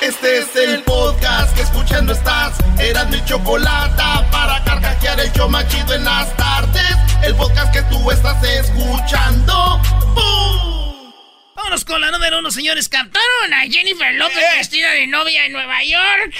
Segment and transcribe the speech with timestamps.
[0.00, 2.58] Este es el podcast que escuchando estás.
[2.78, 6.96] Eran mi chocolate para carcajear el yo machido en las tardes.
[7.22, 9.80] El podcast que tú estás escuchando.
[10.14, 11.12] ¡Bum!
[11.56, 12.88] Vámonos con la número uno, señores.
[12.88, 14.56] Captaron a Jennifer López Eh.
[14.58, 16.34] vestida de novia en Nueva York.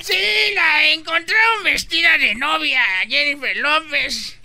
[0.00, 0.18] Sí,
[0.54, 4.38] la encontraron vestida de novia, Jennifer López.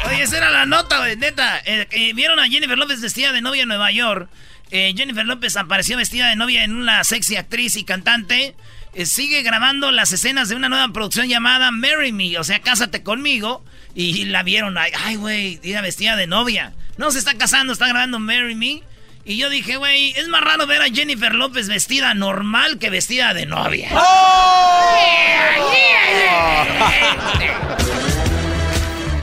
[0.08, 1.60] Oye, esa era la nota, güey, neta.
[1.64, 4.30] Eh, Vieron a Jennifer López vestida de novia en Nueva York.
[4.70, 8.54] Eh, Jennifer López apareció vestida de novia en una sexy actriz y cantante.
[8.94, 13.02] Eh, sigue grabando las escenas de una nueva producción llamada Marry Me, o sea, Cásate
[13.02, 13.64] conmigo.
[13.94, 16.74] Y la vieron, ay, güey, era vestida de novia.
[16.98, 18.82] No se está casando, está grabando Marry Me.
[19.28, 23.34] Y yo dije, güey, es más raro ver a Jennifer López vestida normal que vestida
[23.34, 23.88] de novia.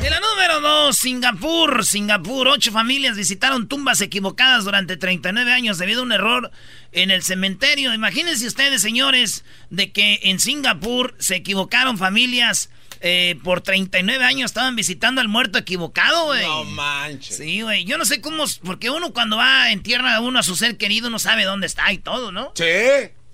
[0.02, 1.86] De la número 2, Singapur.
[1.86, 6.52] Singapur, ocho familias visitaron tumbas equivocadas durante 39 años debido a un error
[6.91, 7.94] en el cementerio.
[7.94, 12.70] Imagínense ustedes, señores, de que en Singapur se equivocaron familias.
[13.06, 16.41] Eh, por 39 años estaban visitando al muerto equivocado, güey.
[16.41, 17.36] No manches.
[17.36, 17.84] Sí, güey.
[17.84, 18.46] Yo no sé cómo.
[18.64, 21.68] Porque uno cuando va en tierra a uno a su ser querido no sabe dónde
[21.68, 22.53] está y todo, ¿no?
[22.56, 22.64] Sí.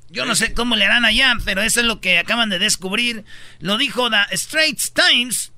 [0.09, 3.25] Yo no sé cómo le harán allá, pero eso es lo que acaban de descubrir.
[3.59, 5.51] Lo dijo The Straits Times.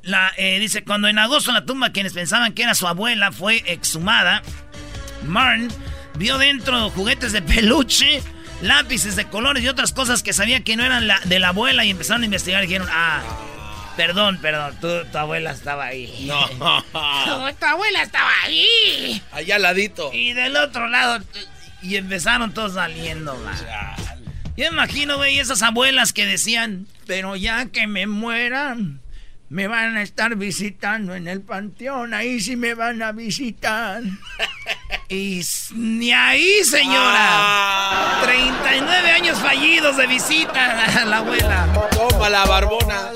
[0.00, 3.62] La, eh, dice, cuando en agosto la tumba quienes pensaban que era su abuela fue
[3.66, 4.42] exhumada,
[5.26, 5.68] Marn
[6.16, 8.22] vio dentro juguetes de peluche,
[8.62, 11.84] lápices de colores y otras cosas que sabía que no eran la, de la abuela
[11.84, 13.22] y empezaron a investigar y dijeron, ah,
[13.96, 16.26] perdón, perdón, tu, tu abuela estaba ahí.
[16.26, 16.46] No.
[16.48, 19.22] tu, tu abuela estaba ahí.
[19.32, 20.10] Allá al ladito.
[20.12, 21.22] Y del otro lado,
[21.82, 23.56] y empezaron todos saliendo, man.
[24.56, 29.00] Yo imagino, güey, esas abuelas que decían, pero ya que me mueran,
[29.54, 34.02] me van a estar visitando en el panteón, ahí sí me van a visitar.
[35.08, 35.42] y
[35.76, 38.18] ni ahí, señora.
[38.24, 41.68] 39 años fallidos de visita a la abuela.
[41.92, 43.12] Toma la barbona.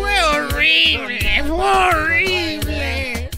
[0.00, 3.30] Fue horrible, fue horrible.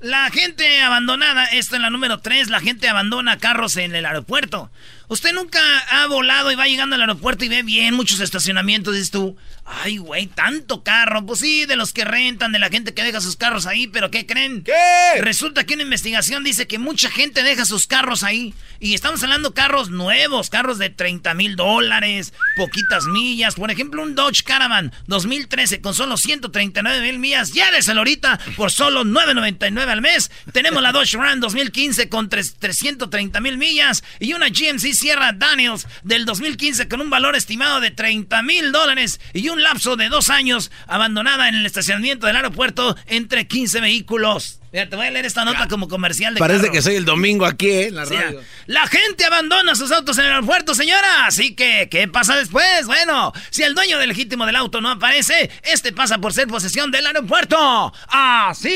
[0.00, 4.70] La gente abandonada, esto en la número 3, la gente abandona carros en el aeropuerto.
[5.08, 5.58] Usted nunca
[5.90, 9.36] ha volado y va llegando al aeropuerto y ve bien muchos estacionamientos, dices tú,
[9.82, 11.24] ay güey, tanto carro.
[11.26, 14.10] Pues sí, de los que rentan, de la gente que deja sus carros ahí, pero
[14.10, 14.62] ¿qué creen?
[14.64, 14.72] ¿Qué?
[15.20, 18.54] Resulta que una investigación dice que mucha gente deja sus carros ahí.
[18.80, 23.56] Y estamos hablando carros nuevos, carros de 30 mil dólares, poquitas millas.
[23.56, 27.52] Por ejemplo, un Dodge Caravan 2013 con solo 139 mil millas.
[27.52, 30.30] Lléveselo ahorita por solo 9.99 al mes.
[30.52, 34.04] Tenemos la Dodge Ram 2015 con tres- 330 mil millas.
[34.20, 39.20] Y una GMC Sierra Daniels del 2015 con un valor estimado de 30 mil dólares.
[39.32, 44.60] Y un lapso de dos años abandonada en el estacionamiento del aeropuerto entre 15 vehículos.
[44.70, 46.72] Mira, te voy a leer esta nota como comercial de Parece carro.
[46.74, 47.86] que soy el domingo aquí, ¿eh?
[47.86, 48.42] En la radio.
[48.66, 51.24] la gente abandona sus autos en el aeropuerto, señora.
[51.24, 52.84] Así que, ¿qué pasa después?
[52.84, 56.90] Bueno, si el dueño del legítimo del auto no aparece, este pasa por ser posesión
[56.90, 57.94] del aeropuerto.
[58.08, 58.68] Así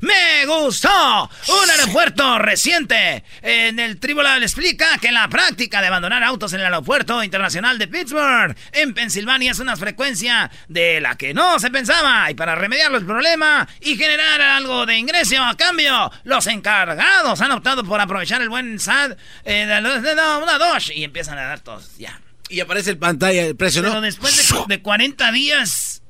[0.00, 1.30] Me gustó.
[1.48, 3.24] Un aeropuerto reciente.
[3.42, 7.88] En el tribunal explica que la práctica de abandonar autos en el aeropuerto internacional de
[7.88, 12.30] Pittsburgh, en Pensilvania, es una frecuencia de la que no se pensaba.
[12.30, 17.52] Y para remediar el problema y generar algo de ingreso a cambio, los encargados han
[17.52, 21.42] optado por aprovechar el buen SAD eh, de, los- de una Dodge y empiezan a
[21.44, 21.96] dar todos.
[21.98, 22.20] Ya.
[22.48, 24.00] Y aparece el pantalla, el precio, Pero ¿no?
[24.00, 26.02] después de, de 40 días,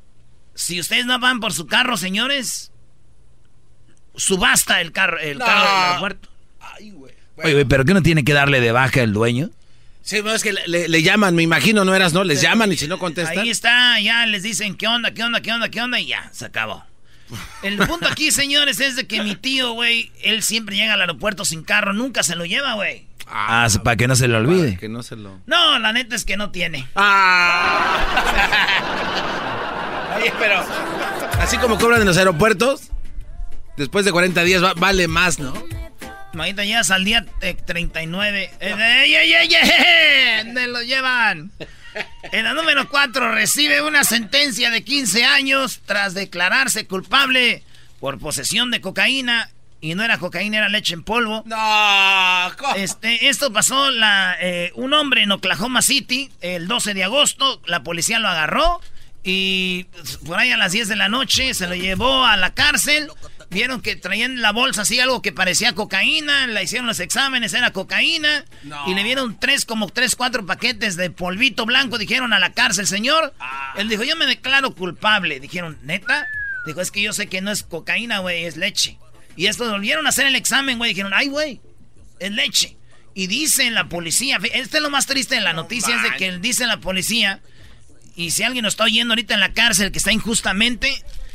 [0.54, 2.72] si ustedes no van por su carro, señores,
[4.16, 5.44] subasta el carro, el No.
[5.44, 6.28] carro del aeropuerto.
[6.60, 7.14] Ay, güey.
[7.36, 9.50] Oye, güey, ¿pero qué no tiene que darle de baja el dueño?
[10.02, 12.24] Sí, no, es que le, le- le llaman, me imagino, no eras, ¿no?
[12.24, 13.38] Les llaman y si no contestan.
[13.38, 16.28] Ahí está, ya les dicen qué onda, qué onda, qué onda, qué onda y ya,
[16.32, 16.84] se acabó.
[17.62, 21.44] El punto aquí, señores, es de que mi tío, güey, él siempre llega al aeropuerto
[21.46, 23.06] sin carro, nunca se lo lleva, güey.
[23.26, 24.76] Ah, para que no se le olvide.
[24.76, 25.40] que no se lo.
[25.46, 26.86] No, la neta es que no tiene.
[26.94, 28.04] Ah.
[30.20, 30.62] Oye, pero.
[31.40, 32.90] Así como cobran en los aeropuertos,
[33.76, 35.52] después de 40 días va- vale más, ¿no?
[36.36, 38.50] Ahorita llegas al día eh, 39.
[38.60, 38.74] Eh,
[39.04, 40.44] ¡Ey, ey, ey, ey!
[40.44, 41.52] ¿Dónde lo llevan?
[42.32, 47.62] En la número 4 recibe una sentencia de 15 años tras declararse culpable
[48.00, 49.50] por posesión de cocaína.
[49.80, 51.42] Y no era cocaína, era leche en polvo.
[51.46, 57.60] No, Este, esto pasó la, eh, un hombre en Oklahoma City el 12 de agosto.
[57.66, 58.80] La policía lo agarró
[59.22, 59.84] y
[60.26, 63.08] por ahí a las 10 de la noche se lo llevó a la cárcel.
[63.54, 66.48] Vieron que traían la bolsa así algo que parecía cocaína.
[66.48, 68.44] Le hicieron los exámenes, era cocaína.
[68.64, 68.90] No.
[68.90, 71.96] Y le vieron tres, como tres, cuatro paquetes de polvito blanco.
[71.96, 73.32] Dijeron a la cárcel, señor.
[73.76, 75.38] Él dijo, yo me declaro culpable.
[75.38, 76.26] Dijeron, ¿neta?
[76.66, 78.98] Dijo, es que yo sé que no es cocaína, güey, es leche.
[79.36, 80.90] Y estos volvieron a hacer el examen, güey.
[80.90, 81.60] Dijeron, ay, güey,
[82.18, 82.76] es leche.
[83.14, 86.36] Y dice la policía, este es lo más triste de la noticia, es de que
[86.38, 87.40] dice la policía,
[88.16, 90.92] y si alguien nos está oyendo ahorita en la cárcel que está injustamente,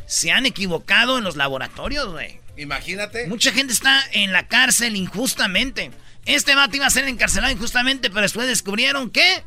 [0.10, 2.40] se han equivocado en los laboratorios, güey.
[2.58, 3.28] Imagínate.
[3.28, 5.92] Mucha gente está en la cárcel injustamente.
[6.26, 9.44] Este vato iba a ser encarcelado injustamente, pero después descubrieron que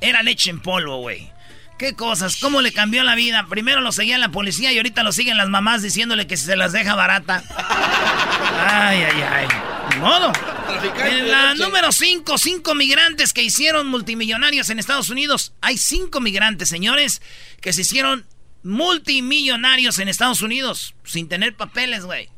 [0.00, 1.32] era leche en polvo, güey.
[1.76, 3.44] Qué cosas, cómo le cambió la vida.
[3.48, 6.70] Primero lo seguía la policía y ahorita lo siguen las mamás diciéndole que se las
[6.70, 7.42] deja barata.
[8.64, 9.48] Ay, ay, ay.
[9.90, 10.32] Ni modo.
[11.04, 15.52] En la número 5, cinco migrantes que hicieron multimillonarios en Estados Unidos.
[15.60, 17.20] Hay cinco migrantes, señores,
[17.60, 18.24] que se hicieron
[18.62, 22.28] multimillonarios en Estados Unidos sin tener papeles, güey.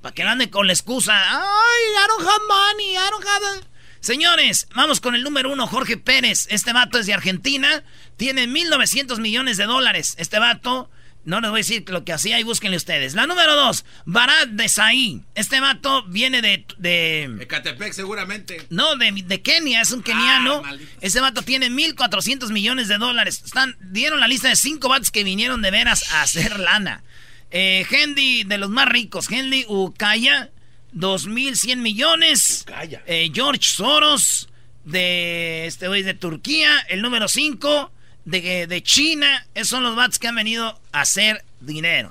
[0.00, 1.14] Para que no anden con la excusa.
[1.14, 3.46] Ay, I don't have money, I don't have...
[3.46, 3.68] a-".
[4.00, 6.46] Señores, vamos con el número uno, Jorge Pérez.
[6.50, 7.82] Este vato es de Argentina.
[8.16, 10.14] Tiene 1.900 millones de dólares.
[10.18, 10.88] Este vato,
[11.28, 13.14] no les voy a decir lo que hacía y búsquenle ustedes.
[13.14, 15.22] La número dos, Barat de Saí.
[15.34, 16.64] Este vato viene de...
[16.78, 18.66] de Ecatepec, seguramente.
[18.70, 20.62] no, de, de Kenia, es un keniano.
[20.64, 20.74] Ah.
[21.02, 23.42] Ese vato tiene 1.400 millones de dólares.
[23.44, 27.04] Están, dieron la lista de cinco vatos que vinieron de veras a hacer lana.
[27.50, 29.30] Eh, Hendy, de los más ricos.
[29.30, 30.50] Hendy Ukaya,
[30.94, 32.62] 2.100 millones.
[32.62, 33.02] Ukaya.
[33.06, 34.48] Eh, George Soros,
[34.86, 36.70] de este güey de Turquía.
[36.88, 37.92] El número 5,
[38.30, 39.46] de, de China.
[39.54, 42.10] Esos son los vatos que han venido a hacer dinero.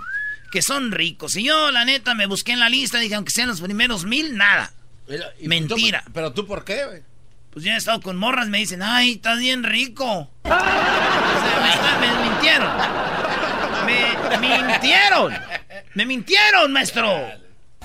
[0.52, 1.36] Que son ricos.
[1.36, 3.00] Y yo, la neta, me busqué en la lista.
[3.00, 4.72] Dije, aunque sean los primeros mil, nada.
[5.40, 6.04] Y Mentira.
[6.06, 7.02] tú- pero tú, ¿por qué, güey?
[7.52, 10.06] Pues yo he estado con morras, me dicen, ay, estás bien rico.
[10.44, 12.72] O sea, me, está- me mintieron.
[13.86, 15.34] Me mintieron.
[15.96, 17.10] Me mintieron, maestro.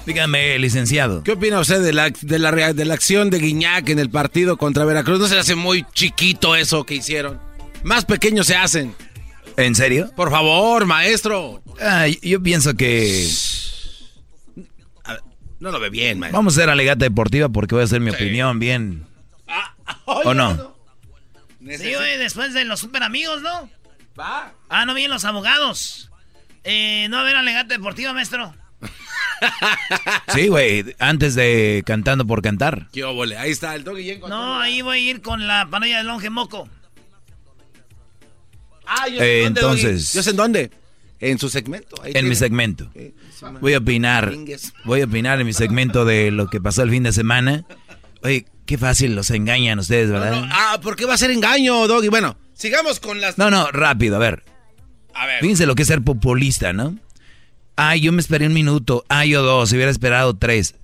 [0.04, 1.22] Dígame, licenciado.
[1.22, 4.56] ¿Qué opina usted de la, de, la, de la acción de Guiñac en el partido
[4.56, 5.20] contra Veracruz?
[5.20, 7.40] ¿No se le hace muy chiquito eso que hicieron?
[7.84, 8.94] Más pequeños se hacen.
[9.56, 10.10] ¿En serio?
[10.16, 11.62] Por favor, maestro.
[12.22, 13.28] Yo pienso que
[15.06, 15.20] ver,
[15.60, 16.38] no lo ve bien, maestro.
[16.38, 19.06] vamos a hacer alegata deportiva porque voy a hacer mi opinión bien.
[20.04, 20.74] ¿O no?
[21.60, 23.68] Sí, güey, después de los super amigos, ¿no?
[24.18, 24.52] Va.
[24.68, 26.10] Ah, no vienen los abogados.
[26.64, 28.54] Eh, no va a haber alegata deportiva, maestro.
[30.32, 32.86] Sí, güey, antes de cantando por cantar.
[32.92, 33.36] Qué óvole.
[33.36, 34.18] Ahí está el doggy.
[34.28, 36.68] No, ahí voy a ir con la parodia del longe moco.
[39.00, 40.12] Ah, yo Eh, en dónde, entonces-.
[40.12, 40.70] ¿Yo sé en dónde?
[41.20, 41.96] En su segmento.
[42.02, 42.90] Ahí En mi segmento.
[42.94, 43.14] Eh.
[43.60, 44.32] Voy a opinar.
[44.84, 47.64] Voy a opinar en mi segmento de lo que pasó el fin de semana.
[48.22, 50.32] Oye, qué fácil los engañan ustedes, ¿verdad?
[50.32, 52.08] no, ah, ¿por qué va a ser engaño, Doggy?
[52.08, 53.38] Bueno, sigamos con las...
[53.38, 54.44] No, no, rápido, a ver.
[55.14, 55.40] A ver.
[55.40, 56.98] Fíjense lo que es ser populista, ¿no?
[57.76, 59.04] Ay, yo me esperé un minuto.
[59.08, 59.70] Ay, yo dos.
[59.70, 60.74] Si hubiera esperado tres.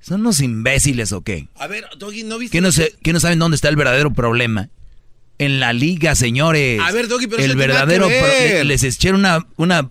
[0.00, 1.48] ¿Son unos imbéciles o qué?
[1.56, 2.56] A ver, Doggy, ¿no viste?
[2.56, 4.70] ¿Que no, sé, que no saben dónde está el verdadero problema?
[5.40, 6.78] En la liga, señores.
[6.80, 8.08] A ver, Doggy, pero El verdadero...
[8.08, 8.66] que ver.
[8.66, 9.46] les echaron una...
[9.56, 9.90] una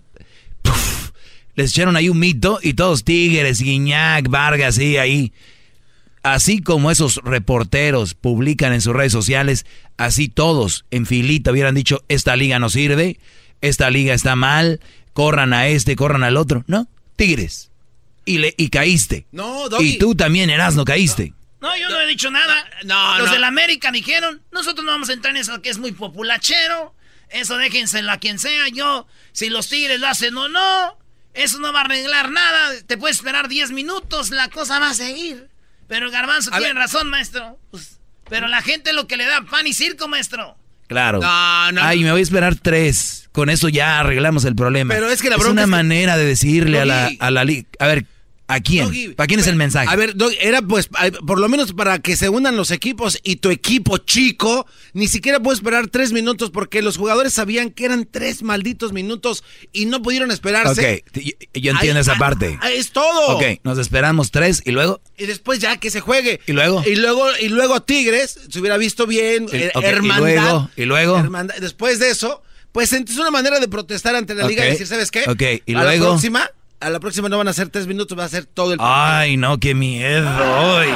[0.62, 1.10] puf,
[1.56, 5.32] les echaron ahí un mito y todos Tigres, Guiñac, Vargas, sí, ahí.
[6.22, 9.66] Así como esos reporteros publican en sus redes sociales,
[9.96, 13.18] así todos en filita hubieran dicho, esta liga no sirve,
[13.60, 14.78] esta liga está mal,
[15.14, 16.62] corran a este, corran al otro.
[16.68, 17.72] No, Tigres.
[18.24, 19.26] Y, le, y caíste.
[19.32, 19.94] No, Doggy.
[19.94, 21.30] Y tú también, Erasno, caíste.
[21.30, 22.64] No, yo no he dicho nada.
[22.84, 23.32] No, Los no.
[23.34, 26.94] de la América dijeron, nosotros no vamos a entrar en eso que es muy populachero.
[27.28, 28.68] Eso déjenselo a quien sea.
[28.68, 30.98] Yo, si los tigres lo hacen o no,
[31.34, 32.70] eso no va a arreglar nada.
[32.86, 35.48] Te puedes esperar 10 minutos, la cosa va a seguir.
[35.86, 36.76] Pero garbanzo A tiene ver.
[36.76, 37.58] razón, maestro.
[37.70, 37.98] Pues,
[38.28, 40.56] pero la gente lo que le da pan y circo, maestro.
[40.88, 41.20] Claro.
[41.20, 41.82] No, no.
[41.84, 43.28] Ay, me voy a esperar tres.
[43.32, 44.92] Con eso ya arreglamos el problema.
[44.92, 47.44] Pero es que la es una es que- manera de decirle a la, a la
[47.44, 47.68] liga.
[47.78, 48.06] A ver,
[48.50, 49.14] ¿A quién?
[49.14, 49.88] ¿Para quién es el mensaje?
[49.88, 50.90] A ver, era pues
[51.24, 55.38] por lo menos para que se unan los equipos y tu equipo chico ni siquiera
[55.38, 60.02] puede esperar tres minutos porque los jugadores sabían que eran tres malditos minutos y no
[60.02, 61.04] pudieron esperarse.
[61.14, 61.20] Ok,
[61.54, 62.58] yo entiendo esa parte.
[62.74, 63.36] es todo.
[63.36, 65.00] Ok, nos esperamos tres y luego.
[65.16, 66.40] Y después ya que se juegue.
[66.48, 66.82] Y luego.
[66.84, 69.46] Y luego, y luego Tigres se hubiera visto bien.
[69.52, 70.70] Eh, hermandad.
[70.76, 71.22] Y luego.
[71.60, 72.42] después de eso,
[72.72, 75.22] pues es una manera de protestar ante la liga y decir, ¿sabes qué?
[75.28, 76.04] Ok, y a luego.
[76.06, 76.50] La próxima
[76.80, 78.78] a la próxima no van a ser tres minutos, va a ser todo el.
[78.82, 80.28] Ay, no, qué miedo.
[80.28, 80.88] Ay.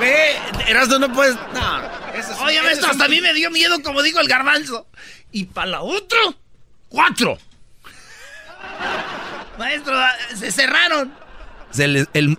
[0.00, 1.36] Ve, Erasmo no puedes.
[1.36, 1.94] No.
[2.44, 4.86] Oye, esto hasta a mí me dio miedo, como digo el garbanzo.
[5.32, 6.18] Y para la otra,
[6.88, 7.38] cuatro.
[9.58, 9.94] Maestro,
[10.34, 11.12] se cerraron.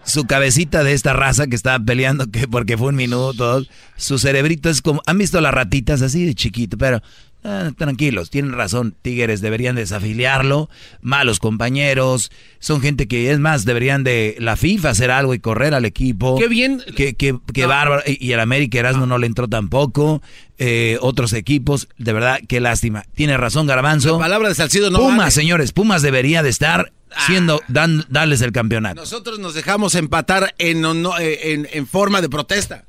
[0.03, 3.63] su cabecita de esta raza que estaba peleando que porque fue un minuto,
[3.95, 6.77] su cerebrito es como, ¿han visto las ratitas así de chiquito?
[6.77, 7.01] Pero
[7.47, 10.67] Ah, tranquilos, tienen razón, Tigres deberían desafiliarlo,
[11.03, 15.75] malos compañeros, son gente que es más, deberían de la FIFA hacer algo y correr
[15.75, 16.39] al equipo.
[16.39, 16.81] Qué bien.
[16.95, 19.19] Que, que, bárbaro, y el América Erasmo no.
[19.19, 20.23] le entró tampoco,
[20.57, 23.03] eh, otros equipos, de verdad, qué lástima.
[23.13, 24.17] Tiene razón Garbanzo.
[24.17, 26.93] palabra de Salcido no Pumas, señores, Pumas debería de estar
[27.27, 27.65] siendo, ah.
[27.67, 29.01] dan, darles el campeonato.
[29.01, 32.85] Nosotros nos dejamos empatar en, eh, en, en forma de protesta.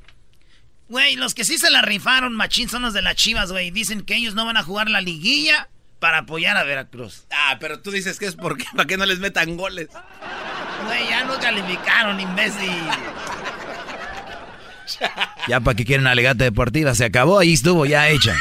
[0.89, 3.71] Güey, los que sí se la rifaron, machín, son los de las chivas, güey.
[3.71, 7.25] Dicen que ellos no van a jugar la liguilla para apoyar a Veracruz.
[7.31, 9.89] Ah, pero tú dices que es porque para que no les metan goles.
[10.85, 12.69] Güey, ya no calificaron, imbécil.
[15.47, 18.35] ya para que quieren alegata deportiva, se acabó, ahí estuvo, ya hecha.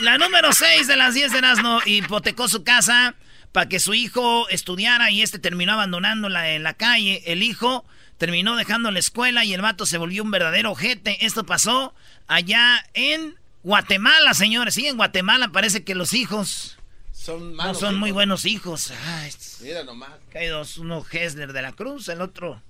[0.00, 3.14] La número 6 de las 10 de Nazno hipotecó su casa
[3.52, 7.22] para que su hijo estudiara y este terminó abandonándola en la calle.
[7.26, 7.84] El hijo
[8.20, 11.24] terminó dejando la escuela y el vato se volvió un verdadero ojete.
[11.24, 11.94] Esto pasó
[12.26, 14.74] allá en Guatemala, señores.
[14.74, 16.76] Sí, en Guatemala parece que los hijos
[17.12, 18.92] son no son muy buenos hijos.
[19.62, 20.10] Mira nomás.
[20.34, 22.62] hay dos, uno Hesler de la Cruz, el otro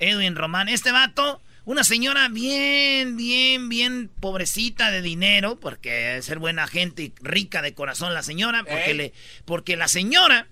[0.00, 0.68] Edwin Román.
[0.68, 7.04] Este vato, una señora bien, bien, bien pobrecita de dinero, porque es ser buena gente
[7.04, 9.14] y rica de corazón la señora, porque, le,
[9.46, 10.46] porque la señora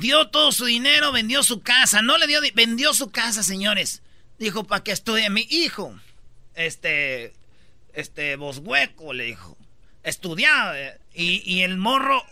[0.00, 2.02] Dio todo su dinero, vendió su casa.
[2.02, 4.02] No le dio, vendió su casa, señores.
[4.38, 5.94] Dijo, para que estudie mi hijo.
[6.54, 7.32] Este,
[7.94, 9.56] este, hueco, le dijo.
[10.02, 10.74] Estudiaba.
[11.14, 12.22] Y, el morro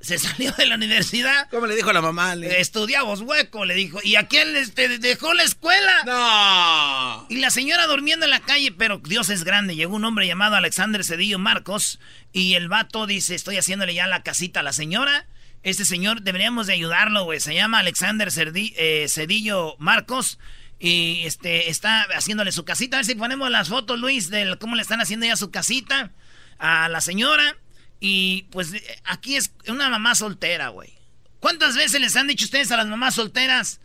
[0.00, 1.48] se salió de la universidad.
[1.50, 2.34] ¿Cómo le dijo a la mamá?
[2.34, 2.60] Le...
[2.60, 4.00] Estudiaba hueco, le dijo.
[4.02, 6.02] ¿Y a quién este, dejó la escuela?
[6.04, 7.26] No.
[7.28, 9.76] Y la señora durmiendo en la calle, pero Dios es grande.
[9.76, 12.00] Llegó un hombre llamado Alexander Cedillo Marcos.
[12.32, 15.26] Y el vato dice, estoy haciéndole ya la casita a la señora.
[15.62, 17.40] Este señor deberíamos de ayudarlo, güey.
[17.40, 20.38] Se llama Alexander eh, Cedillo Marcos.
[20.80, 22.96] Y este está haciéndole su casita.
[22.96, 26.10] A ver si ponemos las fotos, Luis, de cómo le están haciendo ya su casita
[26.58, 27.56] a la señora.
[28.00, 28.72] Y pues
[29.04, 30.92] aquí es una mamá soltera, güey.
[31.38, 33.80] ¿Cuántas veces les han dicho ustedes a las mamás solteras?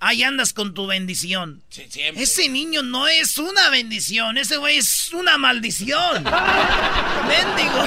[0.00, 1.62] Ahí andas con tu bendición.
[1.68, 2.22] Sí, siempre.
[2.24, 6.24] Ese niño no es una bendición, ese güey es una maldición.
[7.28, 7.84] Mendigo.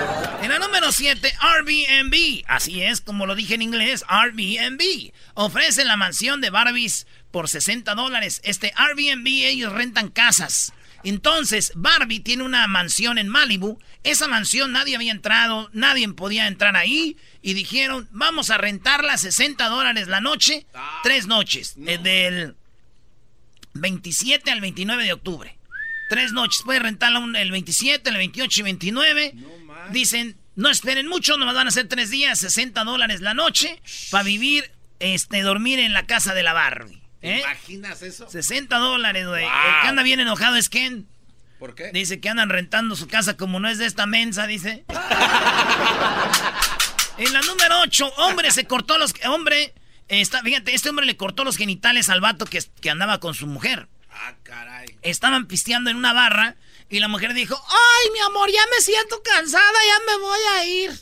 [0.54, 2.44] La número 7, Airbnb.
[2.46, 5.10] Así es, como lo dije en inglés, Airbnb.
[5.34, 8.40] Ofrecen la mansión de Barbies por 60 dólares.
[8.44, 10.72] Este Airbnb, ellos rentan casas.
[11.02, 13.80] Entonces, Barbie tiene una mansión en Malibu.
[14.04, 17.16] Esa mansión nadie había entrado, nadie podía entrar ahí.
[17.42, 21.00] Y dijeron, vamos a rentarla 60 dólares la noche, ah.
[21.02, 22.54] tres noches, eh, del
[23.72, 25.58] 27 al 29 de octubre.
[26.08, 29.34] Tres noches, puede rentarla el 27, el 28 y 29.
[29.90, 33.80] Dicen, no esperen mucho, nos van a hacer tres días, 60 dólares la noche,
[34.10, 34.70] para vivir,
[35.00, 37.02] este, dormir en la casa de la Barbie.
[37.22, 37.40] ¿eh?
[37.40, 38.28] imaginas eso?
[38.28, 39.44] 60 dólares, güey.
[39.44, 39.50] El
[39.82, 41.08] que anda bien enojado es Ken.
[41.58, 41.90] ¿Por qué?
[41.92, 44.84] Dice que andan rentando su casa como no es de esta mensa, dice.
[47.18, 49.14] en la número 8, hombre se cortó los...
[49.26, 49.72] Hombre,
[50.08, 53.46] está, fíjate, este hombre le cortó los genitales al vato que, que andaba con su
[53.46, 53.88] mujer.
[54.10, 54.86] Ah, caray.
[55.02, 56.56] Estaban pisteando en una barra
[56.88, 60.66] y la mujer dijo, ay, mi amor, ya me siento cansada, ya me voy a
[60.66, 61.00] ir.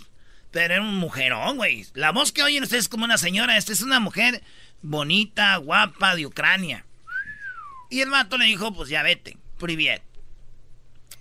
[0.50, 1.86] Pero era un mujerón, güey.
[1.94, 3.56] La voz que oyen ustedes es como una señora.
[3.56, 4.42] Esta es una mujer
[4.82, 6.84] bonita, guapa, de Ucrania.
[7.90, 10.02] Y el vato le dijo, pues ya vete, priviet.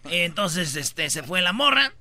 [0.06, 1.94] Entonces, este, se fue la morra.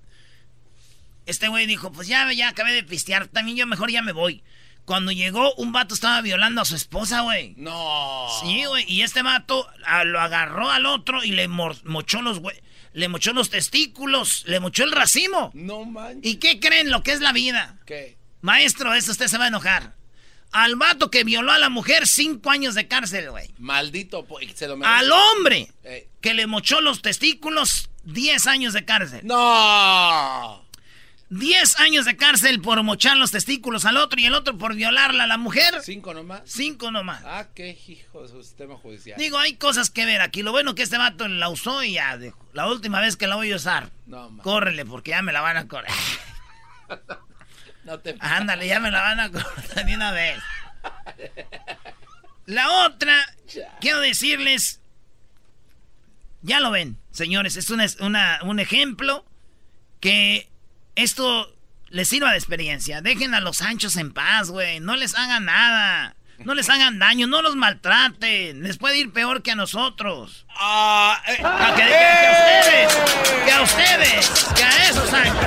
[1.26, 4.42] Este güey dijo, pues ya, ya acabé de pistear, también yo mejor ya me voy.
[4.90, 7.54] Cuando llegó, un vato estaba violando a su esposa, güey.
[7.56, 8.26] No.
[8.42, 8.84] Sí, güey.
[8.88, 9.68] Y este vato
[10.04, 12.60] lo agarró al otro y le mochó los güey.
[12.92, 15.52] Le mochó los testículos, le mochó el racimo.
[15.54, 16.28] No manches.
[16.28, 17.78] ¿Y qué creen lo que es la vida?
[17.86, 18.18] ¿Qué?
[18.40, 19.94] Maestro, eso usted se va a enojar.
[20.50, 23.48] Al vato que violó a la mujer, cinco años de cárcel, güey.
[23.58, 25.70] Maldito, se lo Al hombre
[26.20, 29.20] que le mochó los testículos, diez años de cárcel.
[29.22, 30.68] No.
[31.30, 35.24] 10 años de cárcel por mochar los testículos al otro y el otro por violarla
[35.24, 35.80] a la mujer.
[35.80, 36.42] ¿Cinco nomás?
[36.44, 37.22] Cinco nomás.
[37.24, 39.16] Ah, qué hijo de su sistema judicial.
[39.16, 40.42] Digo, hay cosas que ver aquí.
[40.42, 42.44] Lo bueno que este vato la usó y ya dijo.
[42.52, 43.90] La última vez que la voy a usar.
[44.06, 45.92] No, Córrele, porque ya me la van a correr.
[47.84, 48.16] no te...
[48.20, 50.38] Ándale, ya me la van a cortar de una vez.
[52.46, 53.14] La otra,
[53.80, 54.80] quiero decirles,
[56.42, 59.24] ya lo ven, señores, es una, un ejemplo
[60.00, 60.49] que
[61.02, 61.54] esto
[61.88, 63.00] les sirva de experiencia.
[63.00, 64.80] Dejen a los anchos en paz, güey.
[64.80, 66.16] No les hagan nada.
[66.44, 68.62] No les hagan daño, no los maltraten.
[68.62, 70.46] Les puede ir peor que a nosotros.
[70.56, 71.92] Ah, eh, ah, que, a
[72.42, 73.44] ustedes.
[73.44, 74.48] Que a ustedes.
[74.56, 75.44] Que a esos anchos.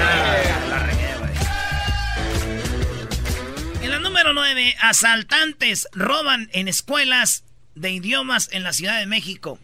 [3.81, 7.43] En la número 9, asaltantes roban en escuelas
[7.73, 9.57] de idiomas en la Ciudad de México.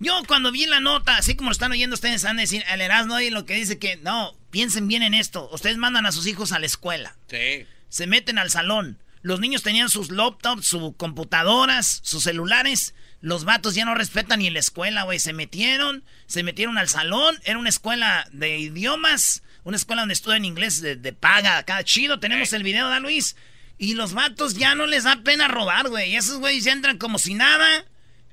[0.00, 2.80] Yo cuando vi la nota, así como lo están oyendo ustedes, van a decir, al
[2.80, 5.50] Erasmo y lo que dice que, no, piensen bien en esto.
[5.52, 7.16] Ustedes mandan a sus hijos a la escuela.
[7.28, 7.66] Sí.
[7.90, 8.98] Se meten al salón.
[9.20, 12.94] Los niños tenían sus laptops, sus computadoras, sus celulares.
[13.20, 15.18] Los vatos ya no respetan ni la escuela, güey.
[15.18, 17.38] Se metieron, se metieron al salón.
[17.44, 22.20] Era una escuela de idiomas, una escuela donde estudian inglés de, paga, acá chido.
[22.20, 23.36] Tenemos el video, ¿da Luis?
[23.76, 26.12] Y los vatos ya no les da pena robar, güey.
[26.12, 27.84] Y esos güeyes ya entran como si nada.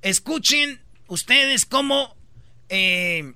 [0.01, 2.15] Escuchen ustedes cómo,
[2.69, 3.33] eh,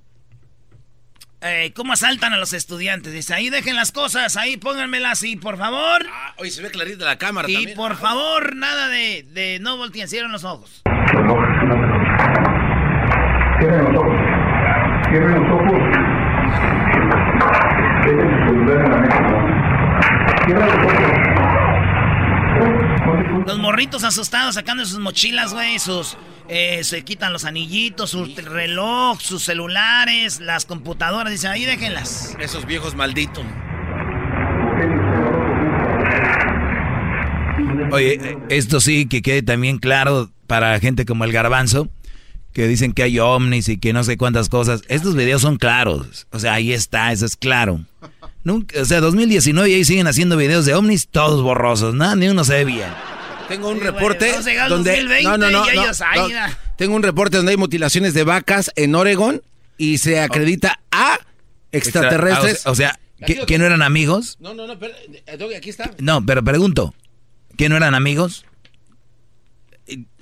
[1.42, 3.14] eh, cómo asaltan a los estudiantes.
[3.14, 6.06] Dice, ahí dejen las cosas, ahí pónganmelas así, por favor.
[6.10, 10.08] Ah, oye, se ve clarita la cámara y por favor, nada de, de no volteen,
[10.08, 10.82] cierren los ojos.
[23.72, 26.18] Morritos asustados sacando sus mochilas, güey, sus...
[26.50, 31.32] Eh, se quitan los anillitos, su reloj, sus celulares, las computadoras.
[31.32, 32.36] Dicen, ahí déjenlas.
[32.42, 33.46] Esos viejos malditos.
[37.92, 41.88] Oye, esto sí que quede también claro para gente como el garbanzo,
[42.52, 44.82] que dicen que hay ovnis y que no sé cuántas cosas.
[44.90, 46.28] Estos videos son claros.
[46.32, 47.80] O sea, ahí está, eso es claro.
[48.44, 52.28] Nunca, o sea, 2019 y ahí siguen haciendo videos de ovnis todos borrosos, nada, ni
[52.28, 52.90] uno se ve bien.
[53.52, 54.34] Tengo un reporte
[54.70, 55.66] donde no, no, no,
[56.78, 59.42] Tengo un reporte donde hay mutilaciones de vacas en Oregon
[59.78, 61.20] y se acredita a
[61.74, 62.66] extraterrestres.
[62.66, 64.38] o, sea, ¿que, no eran amigos?
[64.40, 64.94] No, no, no, pero,
[65.26, 65.92] eh, aquí está.
[66.00, 66.96] No, pero pregunto,
[67.58, 68.46] ¿que no eran amigos?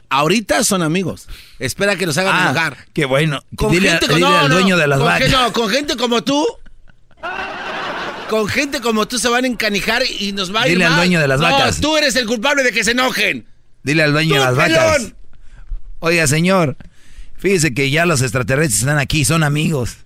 [0.09, 1.27] Ahorita son amigos.
[1.59, 2.77] Espera que los hagan ah, enojar.
[2.93, 3.43] Qué bueno.
[3.69, 5.29] dile, al dueño de las vacas.
[5.29, 6.47] No, con gente como tú
[8.29, 10.95] con gente como tú se van a encanijar y nos va a ir Dile al
[10.95, 11.81] dueño de las vacas.
[11.81, 13.45] tú eres el culpable de que se enojen.
[13.83, 15.13] Dile al dueño de las vacas.
[15.99, 16.77] Oiga, señor,
[17.37, 19.97] fíjese que ya los extraterrestres están aquí, son amigos.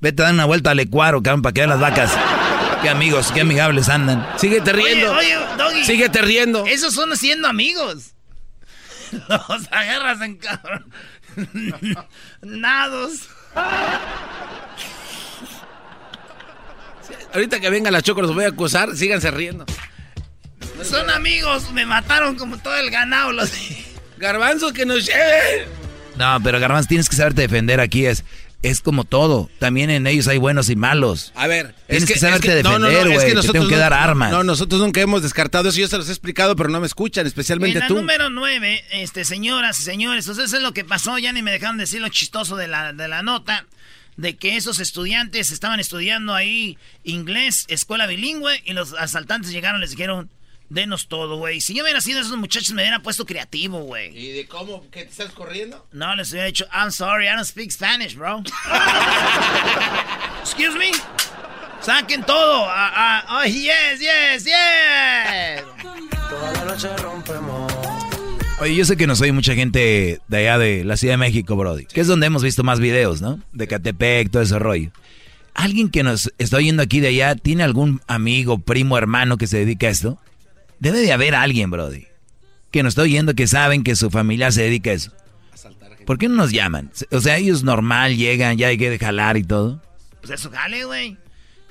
[0.00, 2.10] Vete a dar una vuelta al ecuaro, cabrón, para que vean las vacas.
[2.82, 4.26] Qué amigos, qué amigables andan.
[4.38, 5.12] Síguete riendo.
[5.12, 5.84] Oye, oye Doggy.
[5.84, 6.66] Síguete riendo.
[6.66, 8.12] Esos son siendo amigos.
[9.28, 10.90] Los agarras en cabrón.
[12.42, 13.28] Nados.
[17.32, 19.66] Ahorita que venga la Choco los voy a acusar, síganse riendo.
[20.82, 23.50] Son amigos, me mataron como todo el ganado los
[24.18, 25.68] Garbanzos que nos lleven.
[26.16, 28.24] No, pero Garbanzo tienes que saberte defender aquí es
[28.62, 29.48] es como todo.
[29.58, 31.32] También en ellos hay buenos y malos.
[31.36, 33.04] A ver, tienes que, saberte defender, güey.
[33.04, 34.32] No, no, es que tengo que dar armas.
[34.32, 35.78] No, nosotros nunca hemos descartado eso.
[35.78, 37.94] Yo se los he explicado, pero no me escuchan, especialmente tú.
[37.94, 41.18] número nueve, este, señoras y señores, eso es lo que pasó.
[41.18, 43.66] Ya ni me dejaron decir lo chistoso de la, de la nota
[44.18, 49.82] de que esos estudiantes estaban estudiando ahí inglés, escuela bilingüe, y los asaltantes llegaron y
[49.82, 50.28] les dijeron,
[50.68, 51.60] denos todo, güey.
[51.60, 54.18] Si yo hubiera sido esos muchachos, me hubiera puesto creativo, güey.
[54.18, 54.82] ¿Y de cómo?
[54.90, 55.86] ¿Que te estás corriendo?
[55.92, 58.42] No, les hubiera dicho, I'm sorry, I don't speak Spanish, bro.
[60.40, 60.90] Excuse me.
[61.80, 62.66] Saquen todo.
[62.66, 65.62] oh, yes, yes, yes.
[66.28, 67.77] Toda la noche rompemos.
[68.60, 71.54] Oye, yo sé que nos oye mucha gente de allá de la Ciudad de México,
[71.54, 71.86] Brody.
[71.86, 73.40] Que es donde hemos visto más videos, ¿no?
[73.52, 74.90] De Catepec, todo ese rollo.
[75.54, 79.58] ¿Alguien que nos está oyendo aquí de allá tiene algún amigo, primo, hermano que se
[79.58, 80.18] dedica a esto?
[80.80, 82.06] Debe de haber alguien, Brody.
[82.72, 85.12] Que nos está oyendo que saben que su familia se dedica a eso.
[86.04, 86.90] ¿Por qué no nos llaman?
[87.12, 89.80] O sea, ellos normal llegan, ya hay que jalar y todo.
[90.20, 91.16] Pues eso jale, güey.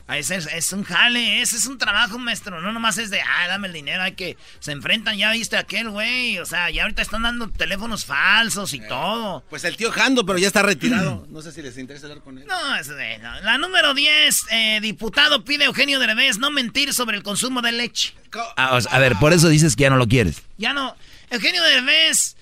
[0.09, 2.61] Es, es, un jale, ese es un trabajo, maestro.
[2.61, 4.37] No nomás es de, ah, dame el dinero, hay que.
[4.59, 6.39] Se enfrentan, ya viste aquel güey.
[6.39, 9.43] O sea, ya ahorita están dando teléfonos falsos y todo.
[9.49, 11.27] Pues el tío Jando, pero ya está retirado.
[11.29, 12.45] no sé si les interesa hablar con él.
[12.47, 17.17] No, es de, La número 10, eh, diputado pide a Eugenio Derbez no mentir sobre
[17.17, 18.13] el consumo de leche.
[18.55, 20.41] Ah, a ver, por eso dices que ya no lo quieres.
[20.57, 20.95] Ya no.
[21.29, 22.37] Eugenio Derbez,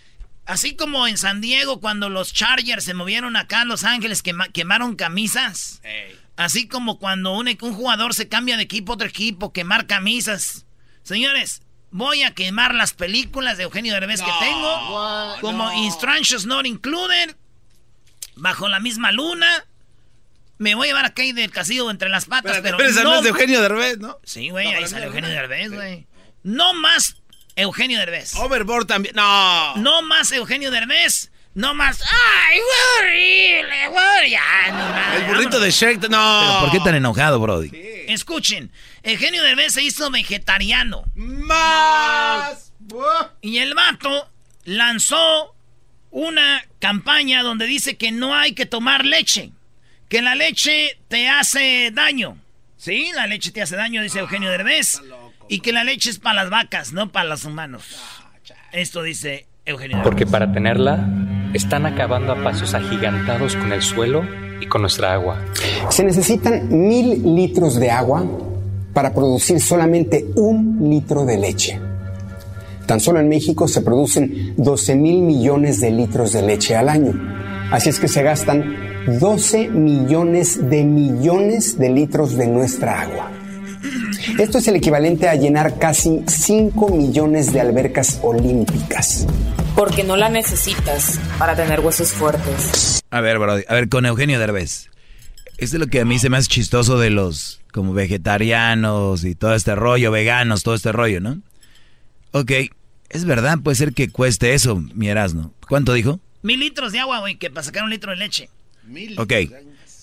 [0.45, 4.21] así como en San Diego, cuando los Chargers se movieron acá a Los Ángeles,
[4.53, 5.81] quemaron camisas.
[6.37, 10.65] Así como cuando un, un jugador se cambia de equipo a otro equipo, quemar camisas.
[11.03, 17.35] Señores, voy a quemar las películas de Eugenio Derbez que tengo, como Instructions Not Included,
[18.35, 19.47] Bajo la misma luna.
[20.57, 23.21] Me voy a llevar a Kay del Casillo entre las patas, pero, pero no...
[23.21, 24.19] de Eugenio Derbez, ¿no?
[24.23, 26.07] Sí, güey, ahí sale Eugenio Derbez, güey.
[26.43, 27.15] No más
[27.55, 28.35] Eugenio Derbez.
[28.35, 29.15] Overboard también.
[29.15, 29.75] No.
[29.77, 31.31] No más Eugenio Derbez.
[31.55, 32.01] No más.
[32.01, 32.59] ¡Ay,
[32.99, 34.35] horrible, güey!
[35.15, 36.57] El burrito de Shrek, no.
[36.59, 37.71] ¿Por qué tan enojado, Brody?
[38.09, 38.71] Escuchen,
[39.03, 41.05] Eugenio Derbez se hizo vegetariano.
[41.15, 42.73] ¡Más!
[43.41, 44.29] Y el vato
[44.65, 45.55] lanzó
[46.11, 49.51] una campaña donde dice que no hay que tomar leche.
[50.09, 52.37] Que la leche te hace daño.
[52.75, 55.01] Sí, la leche te hace daño, dice Eugenio Derbez.
[55.47, 57.85] Y que la leche es para las vacas, no para los humanos.
[58.73, 60.09] Esto dice Eugenio Derbez.
[60.11, 61.07] Porque para tenerla
[61.55, 64.23] están acabando a pasos agigantados con el suelo
[64.59, 65.39] y con nuestra agua.
[65.89, 68.25] Se necesitan mil litros de agua
[68.93, 71.79] para producir solamente un litro de leche.
[72.85, 77.13] Tan solo en México se producen 12 mil millones de litros de leche al año.
[77.71, 78.75] Así es que se gastan
[79.19, 83.34] 12 millones de millones de litros de nuestra agua.
[84.39, 89.27] Esto es el equivalente a llenar casi 5 millones de albercas olímpicas.
[89.75, 93.01] Porque no la necesitas para tener huesos fuertes.
[93.11, 94.89] A ver, Brody, a ver, con Eugenio Derbez.
[95.57, 99.35] Esto es lo que a mí se me hace chistoso de los como vegetarianos y
[99.35, 101.41] todo este rollo, veganos, todo este rollo, ¿no?
[102.31, 102.51] Ok,
[103.09, 105.53] es verdad, puede ser que cueste eso, mi Erasmo.
[105.69, 106.19] ¿Cuánto dijo?
[106.41, 108.49] Mil litros de agua, güey, que para sacar un litro de leche.
[108.83, 109.33] Mil ok,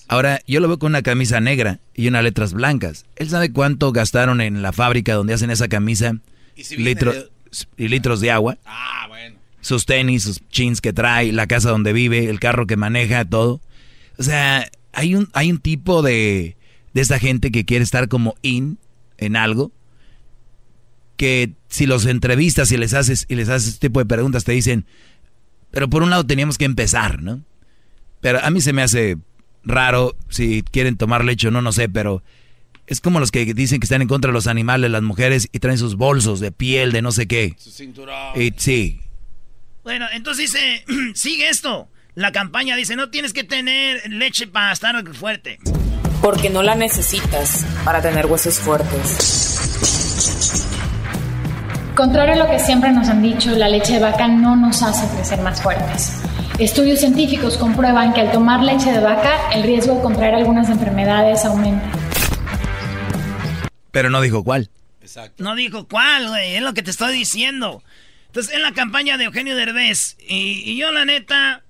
[0.08, 3.06] ahora yo lo veo con una camisa negra y unas letras blancas.
[3.16, 6.16] ¿Él sabe cuánto gastaron en la fábrica donde hacen esa camisa?
[6.56, 6.62] ¿Y,
[7.76, 8.58] y litros de agua.
[8.64, 12.76] Ah, bueno sus tenis, sus jeans que trae, la casa donde vive, el carro que
[12.76, 13.62] maneja, todo.
[14.18, 16.56] O sea, hay un, hay un tipo de,
[16.92, 18.78] de esta gente que quiere estar como in
[19.16, 19.70] en algo,
[21.16, 24.52] que si los entrevistas y les haces, y les haces este tipo de preguntas, te
[24.52, 24.84] dicen,
[25.70, 27.40] pero por un lado teníamos que empezar, ¿no?
[28.20, 29.16] Pero a mí se me hace
[29.64, 32.22] raro si quieren tomar leche o no, no sé, pero
[32.86, 35.58] es como los que dicen que están en contra de los animales, las mujeres, y
[35.58, 37.54] traen sus bolsos de piel, de no sé qué.
[37.58, 38.40] Su cinturón.
[38.40, 39.00] Y, sí,
[39.84, 41.88] bueno, entonces dice, sigue esto.
[42.14, 45.58] La campaña dice, no tienes que tener leche para estar fuerte.
[46.20, 49.58] Porque no la necesitas para tener huesos fuertes.
[51.96, 55.06] Contrario a lo que siempre nos han dicho, la leche de vaca no nos hace
[55.16, 56.22] crecer más fuertes.
[56.62, 61.44] Estudios científicos comprueban que al tomar leche de vaca, el riesgo de contraer algunas enfermedades
[61.44, 61.90] aumenta.
[63.90, 64.70] Pero no dijo cuál.
[65.00, 65.42] Exacto.
[65.42, 67.82] No dijo cuál, güey, es lo que te estoy diciendo.
[68.28, 71.64] Entonces, en la campaña de Eugenio Derbez, y, yo la neta,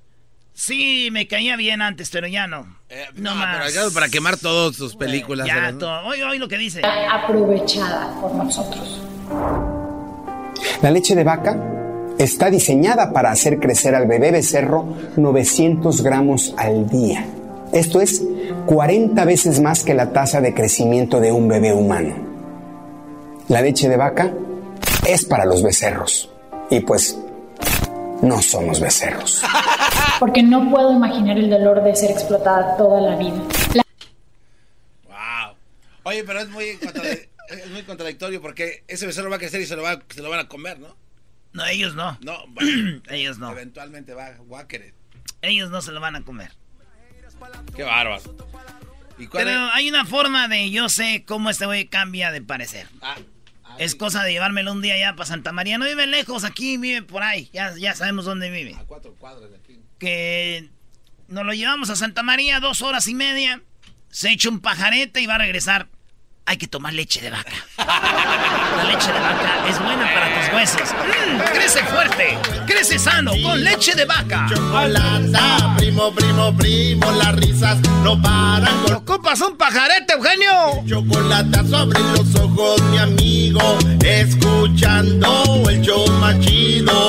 [0.53, 2.77] sí me caía bien antes, pero ya no.
[2.91, 3.73] Eh, no, más.
[3.73, 5.47] Pero para quemar todas sus películas.
[5.47, 6.05] ya, todo.
[6.05, 6.83] Oye, oye lo que dice.
[6.85, 9.01] Aprovechada por nosotros.
[10.83, 11.82] La leche de vaca
[12.19, 17.27] está diseñada para hacer crecer al bebé becerro 900 gramos al día.
[17.73, 18.23] Esto es
[18.67, 22.15] 40 veces más que la tasa de crecimiento de un bebé humano.
[23.49, 24.33] La leche de vaca
[25.07, 26.31] es para los becerros.
[26.71, 27.19] Y pues
[28.23, 29.43] no somos becerros.
[30.21, 33.43] Porque no puedo imaginar el dolor de ser explotada toda la vida.
[35.09, 35.57] Wow.
[36.05, 40.01] Oye, pero es muy, contradictorio porque ese becerro va a crecer y se lo, va,
[40.15, 40.95] se lo van a comer, ¿no?
[41.53, 42.19] No, ellos no.
[42.23, 42.45] No,
[43.11, 43.51] ellos no.
[43.53, 44.95] Eventualmente va, a querer.
[45.43, 46.53] Ellos no se lo van a comer.
[47.75, 48.23] Qué bárbaro.
[49.33, 52.89] Pero hay una forma de yo sé cómo este güey cambia de parecer.
[53.01, 53.17] Ah.
[53.79, 55.79] Es cosa de llevármelo un día ya para Santa María.
[55.79, 57.51] No vive lejos, aquí vive por ahí.
[57.53, 58.75] Ya, ya sabemos dónde vive.
[58.75, 59.81] A cuatro cuadras de aquí.
[59.99, 60.71] Que
[61.29, 63.63] nos lo llevamos a Santa María dos horas y media.
[64.11, 65.89] Se echa un pajarete y va a regresar
[66.47, 67.53] hay que tomar leche de vaca.
[68.77, 70.93] La leche de vaca es buena para tus huesos.
[70.93, 74.47] Mm, crece fuerte, crece sano con leche de vaca.
[74.49, 78.93] Chocolata, primo, primo, primo, las risas no paran.
[78.93, 80.83] ¿Ocupas un pajarete, Eugenio?
[80.87, 87.09] Chocolate sobre los ojos, mi amigo, escuchando el show machido.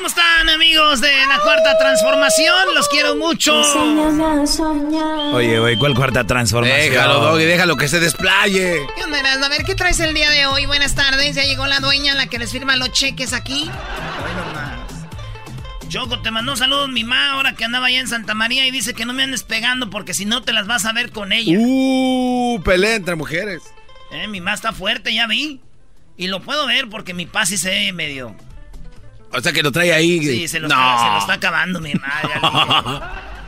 [0.00, 2.74] ¿Cómo están, amigos de la Cuarta Transformación?
[2.74, 3.52] Los quiero mucho.
[5.34, 6.90] Oye, güey, ¿cuál Cuarta Transformación?
[6.90, 8.80] Déjalo, Doggy, déjalo que se desplaye.
[8.96, 10.64] ¿Qué onda, A ver, ¿qué traes el día de hoy?
[10.64, 13.70] Buenas tardes, ya llegó la dueña, la que les firma los cheques aquí.
[15.90, 18.94] Choco, te mandó saludos mi mamá ahora que andaba allá en Santa María y dice
[18.94, 21.58] que no me andes pegando porque si no te las vas a ver con ella.
[21.60, 23.64] Uh, pelea entre mujeres.
[24.12, 25.60] Eh, mi mamá está fuerte, ya vi.
[26.16, 28.34] Y lo puedo ver porque mi papá sí se ve medio
[29.32, 30.20] o sea que lo trae ahí.
[30.20, 32.40] Sí, se lo, está, acabando mi madre.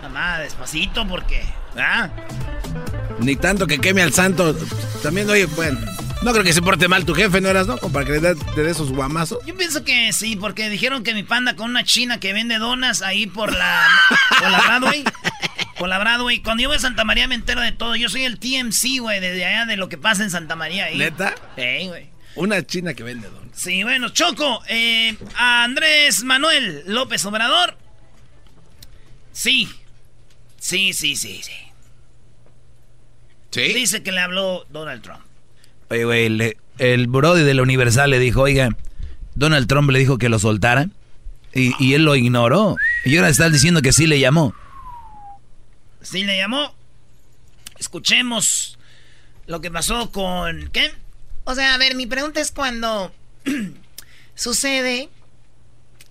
[0.03, 1.42] Mamá, despacito porque.
[1.77, 2.09] ¿ah?
[3.18, 4.55] Ni tanto que queme al santo.
[5.03, 5.79] También, oye, bueno.
[6.23, 7.79] No creo que se porte mal tu jefe, ¿no eras, no?
[7.79, 9.45] Como para que le dé esos guamazos.
[9.45, 13.03] Yo pienso que sí, porque dijeron que mi panda con una china que vende donas
[13.03, 13.88] ahí por la,
[14.38, 15.05] por la Broadway.
[15.77, 16.40] Por la Broadway.
[16.40, 17.97] Cuando yo voy a Santa María me entero de todo.
[17.97, 20.85] Yo soy el TMC, güey, desde allá de lo que pasa en Santa María.
[20.85, 20.99] Ahí.
[20.99, 21.35] ¿Neta?
[21.57, 22.12] Sí, güey.
[22.35, 23.51] Una china que vende donas.
[23.53, 27.77] Sí, bueno, Choco, eh, a Andrés Manuel López Obrador.
[29.33, 29.68] Sí.
[30.59, 31.53] Sí, sí, sí, sí.
[33.51, 33.75] ¿Sí?
[33.75, 35.21] Dice que le habló Donald Trump.
[35.90, 38.75] Oye, güey, el Brody de la Universal le dijo, oiga,
[39.35, 40.88] Donald Trump le dijo que lo soltara
[41.53, 42.77] y, y él lo ignoró.
[43.05, 44.55] Y ahora está diciendo que sí le llamó.
[46.01, 46.75] Sí le llamó.
[47.79, 48.79] Escuchemos
[49.47, 50.71] lo que pasó con...
[50.73, 50.92] ¿Qué?
[51.45, 53.13] O sea, a ver, mi pregunta es cuando
[54.35, 55.09] sucede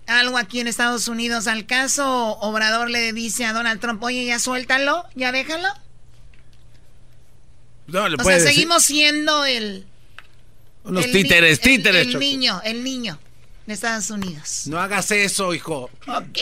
[0.07, 4.39] algo aquí en Estados Unidos, al caso Obrador le dice a Donald Trump, oye, ya
[4.39, 5.69] suéltalo, ya déjalo.
[7.87, 9.85] No, le o sea, seguimos siendo el...
[10.83, 12.07] Unos títeres, títeres.
[12.07, 13.19] El, niño, el niño
[13.67, 14.63] de Estados Unidos.
[14.65, 15.89] No hagas eso, hijo.
[16.07, 16.39] Ok.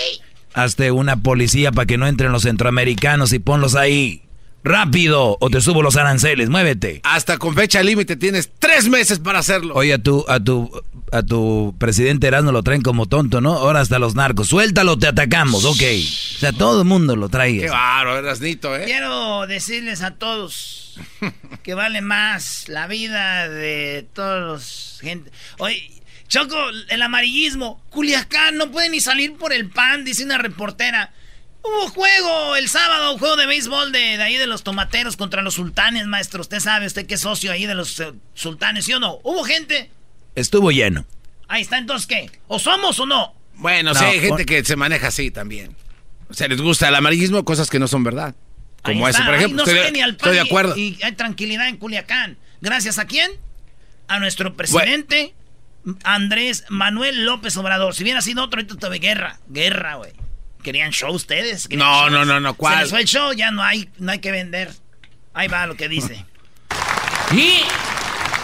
[0.54, 4.24] Hazte una policía para que no entren los centroamericanos y ponlos ahí.
[4.64, 7.02] Rápido, o te subo los aranceles, muévete.
[7.04, 9.74] Hasta con fecha límite tienes tres meses para hacerlo.
[9.76, 10.70] Oye, a tu, a tu,
[11.12, 13.54] a tu presidente Erasmo lo traen como tonto, ¿no?
[13.54, 14.48] Ahora hasta los narcos.
[14.48, 15.82] Suéltalo, te atacamos, ok.
[16.36, 17.60] O sea, todo el mundo lo trae.
[17.60, 18.84] Qué bárbaro, Erasnito, ¿eh?
[18.86, 21.00] Quiero decirles a todos
[21.64, 25.32] que vale más la vida de todos los gente.
[25.58, 26.58] Oye, Choco,
[26.90, 27.82] el amarillismo.
[27.90, 31.12] Culiacán no puede ni salir por el pan, dice una reportera.
[31.62, 35.56] Hubo juego el sábado, un juego de béisbol de, ahí de los tomateros contra los
[35.56, 36.42] sultanes, maestro.
[36.42, 39.20] Usted sabe, usted que es socio ahí de los eh, sultanes, ¿sí o no?
[39.24, 39.92] ¿Hubo gente?
[40.36, 41.06] Estuvo lleno.
[41.48, 42.32] Ahí está, entonces, ¿qué?
[42.48, 43.36] ¿O somos o no?
[43.56, 45.76] Bueno, sí, hay gente que se maneja así también.
[46.30, 48.36] O sea, les gusta el amarillismo, cosas que no son verdad.
[48.84, 49.66] Como eso, por ejemplo.
[49.66, 50.78] no estoy, ni al estoy de acuerdo.
[50.78, 52.38] Y, hay tranquilidad en Culiacán.
[52.62, 53.32] ¿Gracias a quién?
[54.08, 55.34] A nuestro presidente
[56.04, 57.96] Andrés Manuel López Obrador.
[57.96, 59.40] Si hubiera sido otro, ahorita guerra.
[59.48, 60.14] Guerra, güey.
[60.64, 61.70] ¿Querían show ustedes?
[61.72, 62.76] No, no, no, no, ¿cuál?
[62.76, 64.74] Se les fue el show, ya no hay, no hay que vender.
[65.34, 66.26] Ahí va lo que dice.
[67.32, 67.62] Y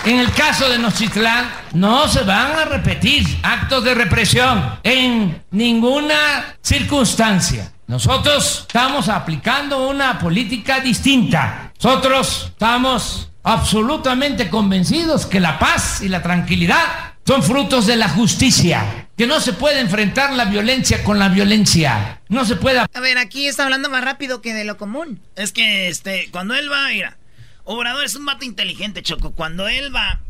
[0.05, 6.55] en el caso de Nochitlán, no se van a repetir actos de represión en ninguna
[6.61, 7.71] circunstancia.
[7.87, 11.71] Nosotros estamos aplicando una política distinta.
[11.81, 19.07] Nosotros estamos absolutamente convencidos que la paz y la tranquilidad son frutos de la justicia,
[19.17, 22.21] que no se puede enfrentar la violencia con la violencia.
[22.29, 22.79] No se puede...
[22.79, 25.19] A ver, aquí está hablando más rápido que de lo común.
[25.35, 27.17] Es que, este, cuando él va, mira,
[27.63, 29.31] Obrador es un vato inteligente, Choco.
[29.31, 30.21] Cuando él va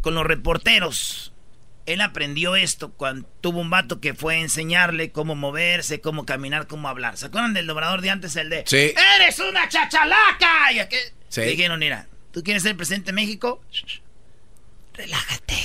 [0.00, 1.32] con los reporteros,
[1.86, 6.66] él aprendió esto cuando tuvo un vato que fue a enseñarle cómo moverse, cómo caminar,
[6.66, 7.16] cómo hablar.
[7.16, 8.64] ¿Se acuerdan del obrador de antes, el de...
[8.66, 8.92] Sí.
[9.20, 10.72] ¡Eres una chachalaca!
[10.72, 11.00] Y aquel...
[11.28, 11.42] Sí.
[11.42, 13.62] Dijeron, mira, ¿tú quieres ser presidente de México?
[14.94, 15.56] Relájate,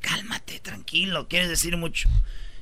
[0.00, 2.08] cálmate, tranquilo, quieres decir mucho.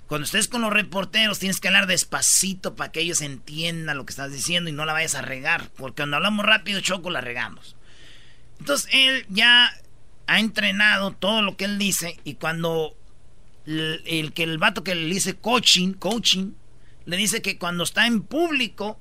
[0.06, 4.12] Cuando estés con los reporteros tienes que hablar despacito para que ellos entiendan lo que
[4.12, 7.76] estás diciendo y no la vayas a regar, porque cuando hablamos rápido, choco, la regamos.
[8.60, 9.72] Entonces él ya
[10.26, 12.96] ha entrenado todo lo que él dice y cuando
[13.66, 16.52] el, que el vato que le dice coaching, coaching,
[17.06, 19.00] le dice que cuando está en público,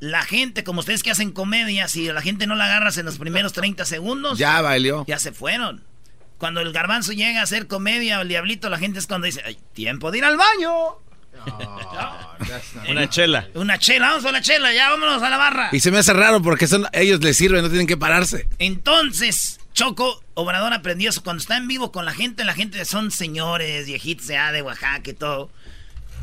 [0.00, 3.18] la gente, como ustedes que hacen comedia, si la gente no la agarras en los
[3.18, 5.04] primeros 30 segundos, ya valió.
[5.06, 5.84] Ya se fueron.
[6.42, 9.40] Cuando el garbanzo llega a hacer comedia o el diablito, la gente es cuando dice,
[9.46, 10.72] Ay, tiempo de ir al baño.
[12.90, 13.46] una chela.
[13.54, 15.68] Una chela, vamos a una chela, ya vámonos a la barra.
[15.70, 18.48] Y se me hace raro porque son, ellos les sirven, no tienen que pararse.
[18.58, 21.22] Entonces, Choco, Obrador aprendió eso.
[21.22, 25.10] Cuando está en vivo con la gente, la gente son señores, viejitos de, de Oaxaca
[25.10, 25.48] y todo.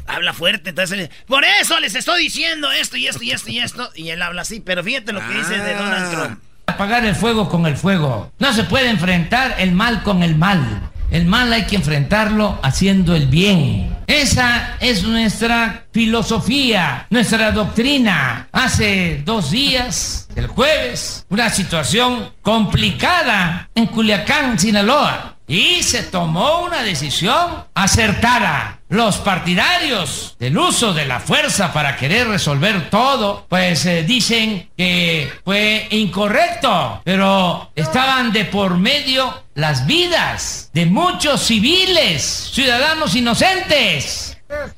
[0.05, 3.89] Habla fuerte, entonces por eso les estoy diciendo esto y esto y esto y esto.
[3.95, 6.11] Y él habla así, pero fíjate lo que dice de Donald ah.
[6.11, 6.48] Trump.
[6.79, 8.31] Apagar el fuego con el fuego.
[8.39, 10.89] No se puede enfrentar el mal con el mal.
[11.11, 13.97] El mal hay que enfrentarlo haciendo el bien.
[14.07, 18.47] Esa es nuestra filosofía, nuestra doctrina.
[18.53, 26.83] Hace dos días, el jueves, una situación complicada en Culiacán, Sinaloa y se tomó una
[26.83, 28.79] decisión acertada.
[28.87, 35.31] Los partidarios del uso de la fuerza para querer resolver todo, pues eh, dicen que
[35.43, 44.28] fue incorrecto, pero estaban de por medio las vidas de muchos civiles, ciudadanos inocentes.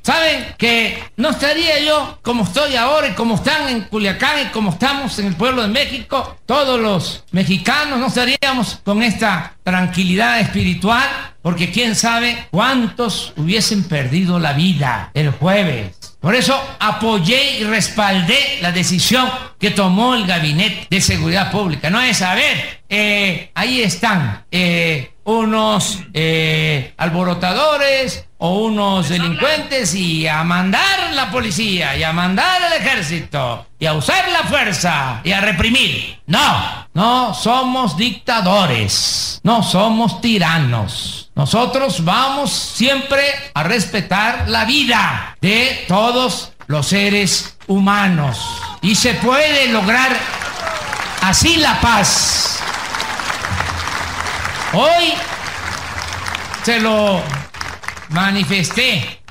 [0.01, 4.71] ¿Saben que no estaría yo como estoy ahora y como están en Culiacán y como
[4.71, 6.37] estamos en el pueblo de México?
[6.45, 11.03] Todos los mexicanos no estaríamos con esta tranquilidad espiritual
[11.41, 15.95] porque quién sabe cuántos hubiesen perdido la vida el jueves.
[16.19, 21.89] Por eso apoyé y respaldé la decisión que tomó el Gabinete de Seguridad Pública.
[21.89, 30.27] No es, a ver, eh, ahí están eh, unos eh, alborotadores, o unos delincuentes y
[30.27, 35.31] a mandar la policía y a mandar el ejército y a usar la fuerza y
[35.31, 36.19] a reprimir.
[36.25, 41.29] No, no somos dictadores, no somos tiranos.
[41.35, 43.23] Nosotros vamos siempre
[43.53, 48.43] a respetar la vida de todos los seres humanos
[48.81, 50.17] y se puede lograr
[51.21, 52.59] así la paz.
[54.73, 55.13] Hoy
[56.63, 57.21] se lo
[58.11, 59.21] manifesté.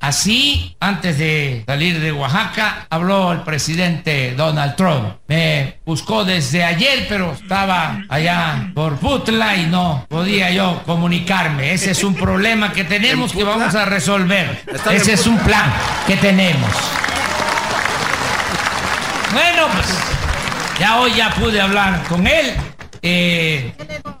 [0.00, 5.16] Así, antes de salir de Oaxaca, habló el presidente Donald Trump.
[5.26, 11.72] Me buscó desde ayer, pero estaba allá por Putla y no podía yo comunicarme.
[11.72, 14.62] Ese es un problema que tenemos que vamos a resolver.
[14.92, 15.72] Ese es un plan
[16.06, 16.70] que tenemos.
[19.32, 19.88] Bueno, pues
[20.78, 22.54] ya hoy ya pude hablar con él.
[23.02, 23.72] Eh,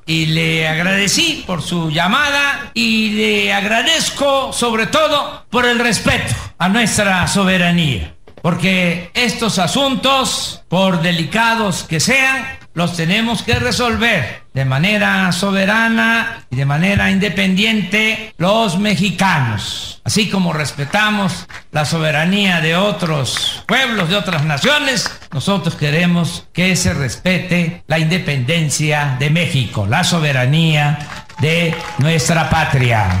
[0.06, 6.68] y le agradecí por su llamada y le agradezco sobre todo por el respeto a
[6.68, 8.14] nuestra soberanía.
[8.42, 16.56] Porque estos asuntos, por delicados que sean, los tenemos que resolver de manera soberana y
[16.56, 19.97] de manera independiente los mexicanos.
[20.08, 26.94] Así como respetamos la soberanía de otros pueblos, de otras naciones, nosotros queremos que se
[26.94, 30.98] respete la independencia de México, la soberanía
[31.40, 33.20] de nuestra patria.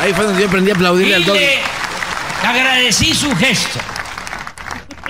[0.00, 1.58] Ahí fue donde yo aprendí a aplaudirle al le
[2.46, 3.80] Agradecí su gesto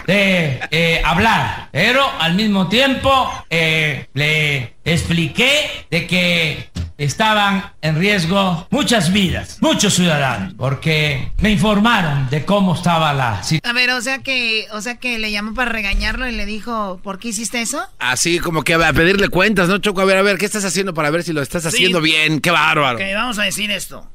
[0.06, 8.66] de eh, hablar, pero al mismo tiempo eh, le expliqué de que estaban en riesgo
[8.70, 13.60] muchas vidas, muchos ciudadanos, porque me informaron de cómo estaba la situación.
[13.64, 17.00] A ver, o sea que, o sea que le llamó para regañarlo y le dijo,
[17.02, 17.84] ¿por qué hiciste eso?
[17.98, 20.00] Así como que a pedirle cuentas, ¿no, Choco?
[20.00, 22.40] A ver, a ver, ¿qué estás haciendo para ver si lo estás haciendo bien?
[22.40, 22.96] ¡Qué bárbaro!
[22.96, 24.08] Ok, vamos a decir esto.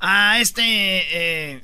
[0.00, 1.62] A este eh,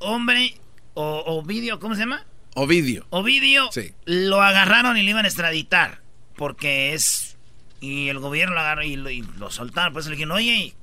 [0.00, 0.54] hombre
[1.00, 2.24] o Ovidio, ¿cómo se llama?
[2.54, 3.06] Ovidio.
[3.10, 3.92] Ovidio sí.
[4.04, 6.00] lo agarraron y le iban a extraditar
[6.36, 7.36] porque es
[7.80, 9.92] y el gobierno lo agarró y lo, soltaron.
[9.92, 10.74] Pues le dijeron, oye,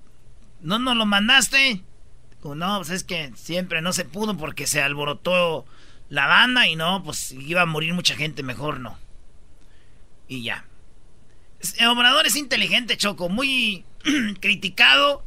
[0.61, 1.81] ¿no nos lo mandaste?
[2.43, 5.65] no, pues es que siempre no se pudo porque se alborotó
[6.09, 8.99] la banda y no, pues iba a morir mucha gente, mejor no.
[10.27, 10.63] Y ya.
[11.79, 13.83] El Obrador es inteligente, Choco, muy
[14.41, 15.25] criticado,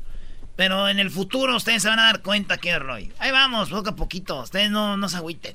[0.58, 3.12] pero en el futuro ustedes se van a dar cuenta que Roy.
[3.20, 5.54] Ahí vamos, poco a poquito, ustedes no, no se agüiten.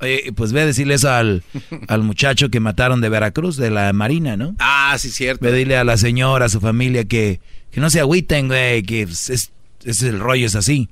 [0.00, 1.42] Oye, pues ve a decirle eso al,
[1.88, 4.54] al, muchacho que mataron de Veracruz, de la Marina, ¿no?
[4.60, 5.42] Ah, sí, cierto.
[5.42, 7.40] Ve a decirle a la señora, a su familia, que,
[7.72, 9.50] que no se agüiten, güey, que es, es,
[9.82, 10.88] es, el rollo, es así.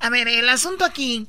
[0.00, 1.26] A ver, el asunto aquí,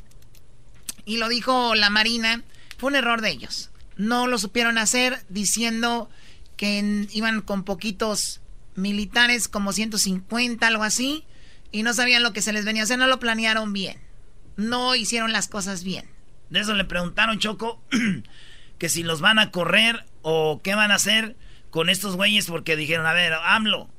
[1.03, 2.41] y lo dijo la Marina,
[2.77, 3.69] fue un error de ellos.
[3.97, 6.09] No lo supieron hacer diciendo
[6.55, 8.39] que en, iban con poquitos
[8.79, 11.25] militares, como 150, algo así,
[11.71, 13.97] y no sabían lo que se les venía a hacer, no lo planearon bien.
[14.55, 16.05] No hicieron las cosas bien.
[16.49, 17.81] De eso le preguntaron, Choco,
[18.79, 21.35] que si los van a correr o qué van a hacer
[21.69, 23.89] con estos güeyes, porque dijeron, a ver, AMLO,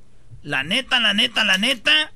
[0.42, 2.12] la neta, la neta, la neta,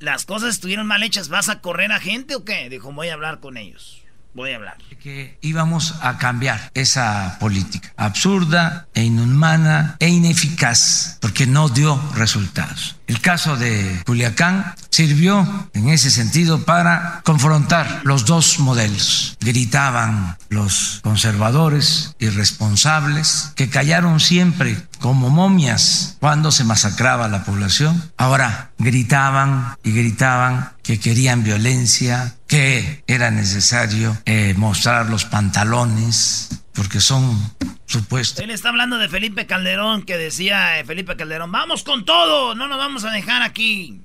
[0.00, 2.68] las cosas estuvieron mal hechas, ¿vas a correr a gente o qué?
[2.68, 3.99] Dijo, voy a hablar con ellos
[4.34, 4.76] voy a hablar.
[5.00, 12.96] Que íbamos a cambiar esa política absurda e inhumana e ineficaz porque no dio resultados.
[13.06, 19.36] El caso de Culiacán sirvió en ese sentido para confrontar los dos modelos.
[19.40, 28.12] Gritaban los conservadores irresponsables que callaron siempre como momias cuando se masacraba la población.
[28.16, 37.00] Ahora gritaban y gritaban que querían violencia, que era necesario eh, mostrar los pantalones porque
[37.00, 37.38] son
[37.86, 38.42] supuestos.
[38.42, 42.66] Él está hablando de Felipe Calderón, que decía eh, Felipe Calderón, vamos con todo, no
[42.66, 44.00] nos vamos a dejar aquí.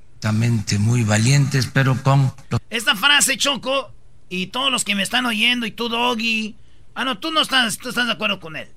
[0.79, 2.31] Muy valientes, pero con...
[2.69, 3.91] Esta frase, Choco,
[4.29, 6.55] y todos los que me están oyendo, y tú, Doggy...
[6.93, 8.67] Ah, no, tú no estás, tú estás de acuerdo con él.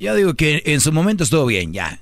[0.00, 2.00] Yo digo que en su momento estuvo bien, ya.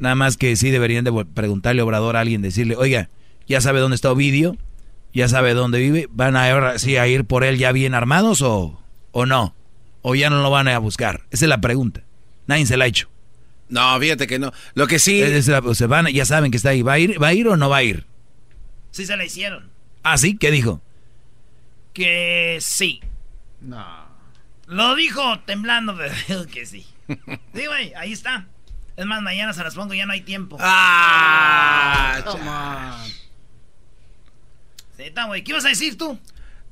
[0.00, 3.08] Nada más que sí deberían de preguntarle a Obrador a alguien, decirle, oiga,
[3.46, 4.56] ya sabe dónde está Ovidio,
[5.18, 8.40] ya sabe dónde vive, ¿van a ahora sí a ir por él ya bien armados
[8.40, 9.52] o, o no?
[10.00, 11.24] ¿O ya no lo van a buscar?
[11.32, 12.02] Esa es la pregunta.
[12.46, 13.08] Nadie se la ha hecho.
[13.68, 14.52] No, fíjate que no.
[14.74, 15.20] Lo que sí...
[15.42, 16.82] se van, ya saben que está ahí.
[16.82, 18.06] ¿Va a ir, va a ir o no va a ir?
[18.92, 19.68] Sí se la hicieron.
[20.04, 20.36] ¿Ah, sí?
[20.36, 20.80] ¿Qué dijo?
[21.92, 23.00] Que sí.
[23.60, 23.84] No.
[24.68, 25.98] Lo dijo temblando,
[26.28, 26.86] pero que sí.
[27.08, 28.46] Sí, güey, ahí está.
[28.96, 30.58] Es más, mañana se las pongo, ya no hay tiempo.
[30.60, 32.20] ¡Ah!
[32.24, 33.04] Toma.
[33.04, 33.17] Sí,
[35.26, 35.44] güey.
[35.44, 36.18] ¿Qué ibas a decir tú?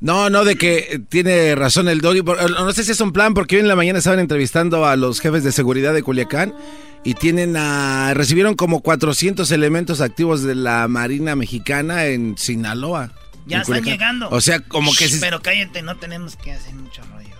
[0.00, 2.22] No, no, de que tiene razón el doggy.
[2.22, 5.20] No sé si es un plan, porque hoy en la mañana estaban entrevistando a los
[5.20, 6.54] jefes de seguridad de Culiacán
[7.02, 13.12] y tienen a, recibieron como 400 elementos activos de la Marina Mexicana en Sinaloa.
[13.46, 14.28] Ya están llegando.
[14.30, 15.08] O sea, como que...
[15.20, 17.36] Pero cállate, no tenemos que hacer mucho rollo.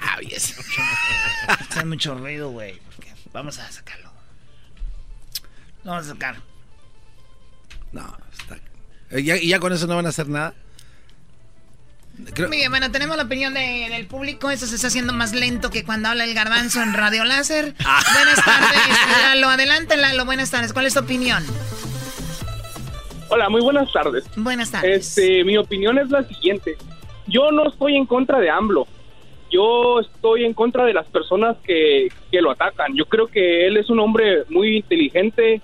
[0.00, 0.56] Ah, yes.
[1.46, 2.80] Hacer mucho ruido, güey.
[3.32, 4.10] Vamos a sacarlo.
[5.84, 6.36] vamos a sacar.
[7.92, 8.58] No, está...
[9.10, 10.54] ¿Y ya con eso no van a hacer nada?
[12.48, 14.50] Muy bueno, tenemos la opinión del público.
[14.50, 17.74] Eso se está haciendo más lento que cuando habla el garbanzo en Radio Láser.
[17.86, 18.02] Ah.
[18.14, 18.80] Buenas tardes,
[19.22, 19.48] Lalo.
[19.48, 20.24] Adelante, Lalo.
[20.24, 20.72] Buenas tardes.
[20.72, 21.44] ¿Cuál es tu opinión?
[23.28, 24.24] Hola, muy buenas tardes.
[24.36, 25.08] Buenas tardes.
[25.08, 26.76] Este, mi opinión es la siguiente.
[27.26, 28.86] Yo no estoy en contra de AMLO.
[29.50, 32.94] Yo estoy en contra de las personas que, que lo atacan.
[32.96, 35.60] Yo creo que él es un hombre muy inteligente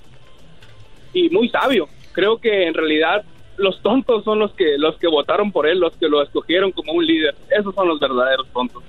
[1.12, 1.88] y muy sabio.
[2.20, 3.24] Creo que en realidad
[3.56, 6.92] los tontos son los que los que votaron por él, los que lo escogieron como
[6.92, 7.34] un líder.
[7.48, 8.82] Esos son los verdaderos tontos.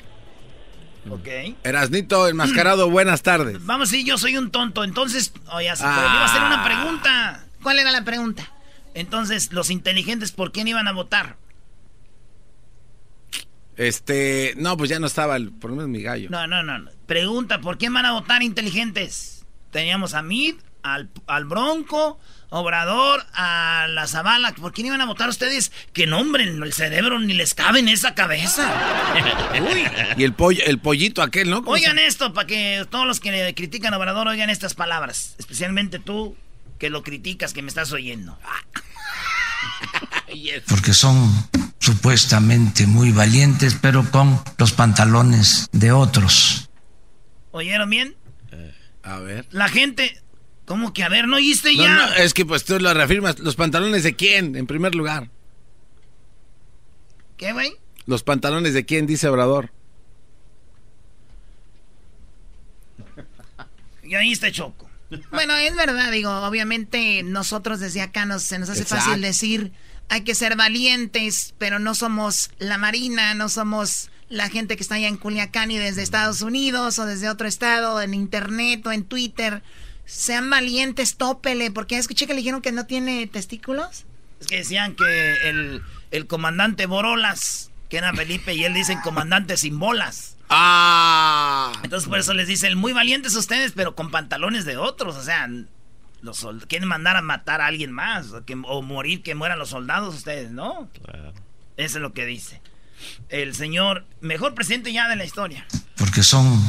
[1.10, 1.56] Ok.
[1.64, 3.66] Erasnito enmascarado, buenas tardes.
[3.66, 4.84] Vamos, sí, yo soy un tonto.
[4.84, 6.12] Entonces, oye, oh, ah.
[6.12, 7.46] iba a hacer una pregunta.
[7.64, 8.52] ¿Cuál era la pregunta?
[8.96, 11.38] Entonces, los inteligentes, ¿por quién iban a votar?
[13.78, 16.30] Este, no, pues ya no estaba, el, por lo menos mi gallo.
[16.30, 16.92] No, no, no.
[17.06, 19.46] Pregunta, ¿por quién van a votar inteligentes?
[19.72, 22.20] Teníamos a Mid, al, al Bronco,
[22.50, 24.54] Obrador a la Zavala.
[24.54, 25.72] ¿Por quién iban a votar ustedes?
[25.94, 28.70] Que nombren, el cerebro ni les cabe en esa cabeza.
[29.54, 29.86] Uy.
[30.18, 31.64] Y el pollo, el pollito aquel, ¿no?
[31.66, 35.36] Oigan esto, para que todos los que critican a Obrador oigan estas palabras.
[35.38, 36.36] Especialmente tú,
[36.78, 38.38] que lo criticas, que me estás oyendo.
[40.68, 41.32] Porque son
[41.80, 46.70] supuestamente muy valientes, pero con los pantalones de otros.
[47.52, 48.16] ¿Oyeron bien?
[48.52, 48.74] Eh,
[49.04, 49.46] a ver.
[49.52, 50.21] La gente,
[50.72, 51.94] ¿Cómo que a ver, no oíste ya?
[51.94, 53.40] No, es que pues tú lo reafirmas.
[53.40, 55.30] ¿Los pantalones de quién, en primer lugar?
[57.36, 57.76] ¿Qué, güey?
[58.06, 59.70] ¿Los pantalones de quién, dice Obrador?
[64.06, 64.90] Ya oíste, Choco.
[65.32, 69.74] Bueno, es verdad, digo, obviamente nosotros desde acá nos, se nos hace fácil decir
[70.08, 74.96] hay que ser valientes, pero no somos la Marina, no somos la gente que está
[74.96, 79.04] allá en Culiacán y desde Estados Unidos o desde otro estado, en Internet o en
[79.04, 79.64] Twitter
[80.12, 84.06] sean valientes, tópele, porque escuché que le dijeron que no tiene testículos.
[84.42, 85.82] Es que decían que el,
[86.12, 90.36] el comandante Borolas, que era Felipe, y él dicen comandante sin bolas.
[90.50, 91.72] Ah.
[91.84, 95.48] Entonces por eso les dicen, muy valientes ustedes, pero con pantalones de otros, o sea,
[96.22, 99.70] los quieren mandar a matar a alguien más, o, que, o morir, que mueran los
[99.70, 100.90] soldados ustedes, ¿no?
[101.78, 102.62] Eso es lo que dice.
[103.30, 105.66] El señor, mejor presidente ya de la historia.
[105.96, 106.62] Porque son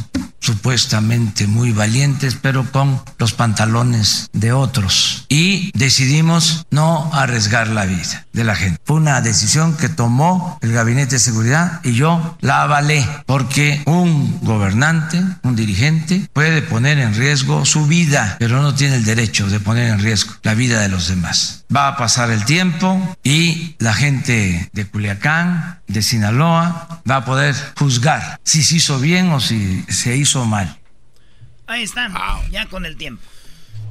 [0.43, 5.25] supuestamente muy valientes, pero con los pantalones de otros.
[5.29, 8.81] Y decidimos no arriesgar la vida de la gente.
[8.85, 14.41] Fue una decisión que tomó el Gabinete de Seguridad y yo la avalé, porque un
[14.43, 19.61] gobernante, un dirigente, puede poner en riesgo su vida, pero no tiene el derecho de
[19.61, 21.65] poner en riesgo la vida de los demás.
[21.75, 27.55] Va a pasar el tiempo y la gente de Culiacán, de Sinaloa, va a poder
[27.79, 30.79] juzgar si se hizo bien o si se hizo mal.
[31.67, 32.15] Ahí están,
[32.51, 33.23] ya con el tiempo.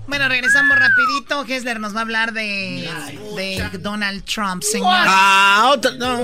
[0.08, 1.46] Bueno, regresamos rapidito.
[1.48, 2.90] Hessler nos va a hablar de,
[3.36, 4.90] de Donald Trump, señor.
[4.90, 5.74] Ah,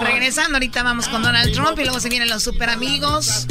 [0.03, 3.47] Regresando, ahorita vamos con Donald Trump y luego se vienen los super amigos.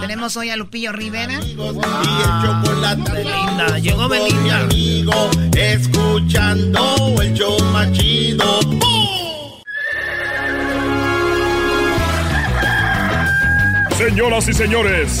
[0.00, 1.40] Tenemos hoy a Lupillo Rivera.
[1.42, 4.60] Y Belinda, llegó Belinda.
[4.60, 8.60] Amigo, escuchando el show machido.
[13.96, 15.20] Señoras y señores,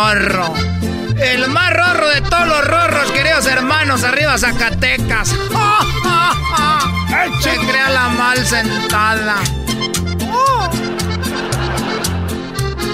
[0.00, 0.54] Rorro.
[1.18, 5.28] El más rorro de todos los rorros, queridos hermanos, arriba Zacatecas.
[7.40, 9.36] Se crea la mal sentada.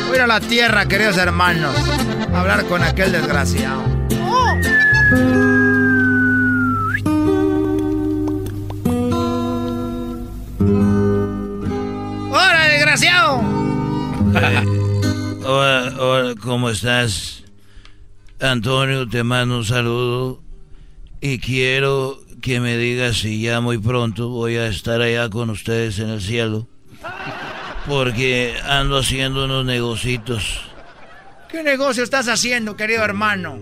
[0.06, 1.76] Voy a ir a la tierra, queridos hermanos,
[2.34, 3.84] a hablar con aquel desgraciado.
[12.30, 13.42] ¡Hola, desgraciado!
[15.56, 17.42] hola, hola, ¿cómo estás?
[18.40, 20.42] Antonio, te mando un saludo
[21.20, 25.98] y quiero que me digas si ya muy pronto voy a estar allá con ustedes
[25.98, 26.66] en el cielo.
[27.88, 30.60] Porque ando haciendo unos negocitos.
[31.48, 33.58] ¿Qué negocio estás haciendo, querido hermano?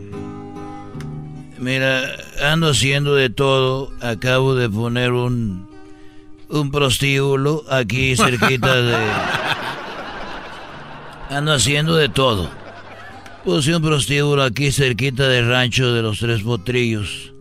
[1.59, 3.93] Mira, ando haciendo de todo.
[4.01, 5.69] Acabo de poner un,
[6.49, 8.97] un prostíbulo aquí cerquita de...
[11.31, 12.51] Ando haciendo de todo.
[13.45, 17.33] Puse un prostíbulo aquí cerquita del rancho de los Tres Potrillos.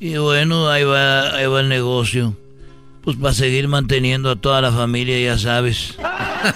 [0.00, 2.36] Y bueno, ahí va, ahí va el negocio.
[3.02, 5.96] Pues para seguir manteniendo a toda la familia, ya sabes.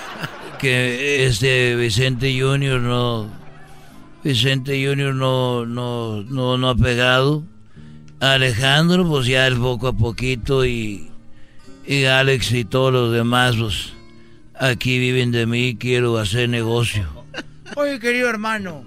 [0.58, 3.28] que este Vicente Junior no.
[4.22, 7.42] Vicente Junior no, no, no, no ha pegado.
[8.20, 10.64] Alejandro, pues ya es poco a poquito.
[10.64, 11.10] Y,
[11.86, 13.92] y Alex y todos los demás, pues
[14.60, 15.76] aquí viven de mí.
[15.76, 17.08] Quiero hacer negocio.
[17.76, 18.84] Oye, querido hermano.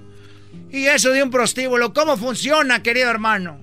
[0.71, 1.93] ¿Y eso de un prostíbulo?
[1.93, 3.59] ¿Cómo funciona, querido hermano?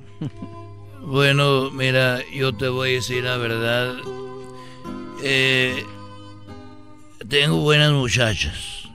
[1.03, 3.95] Bueno, mira, yo te voy a decir la verdad.
[5.25, 5.85] Eh,
[7.29, 8.89] tengo buenas muchachas.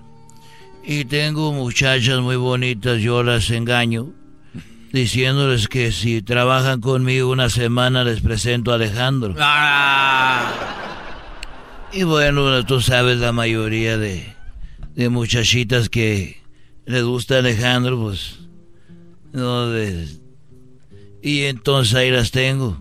[0.83, 4.09] Y tengo muchachas muy bonitas, yo las engaño,
[4.93, 9.33] diciéndoles que si trabajan conmigo una semana les presento a Alejandro.
[9.39, 10.94] Ah.
[11.91, 14.33] Y bueno, tú sabes la mayoría de,
[14.95, 16.41] de muchachitas que
[16.85, 18.39] les gusta Alejandro, pues
[19.31, 20.07] no de,
[21.21, 22.77] y entonces ahí las tengo.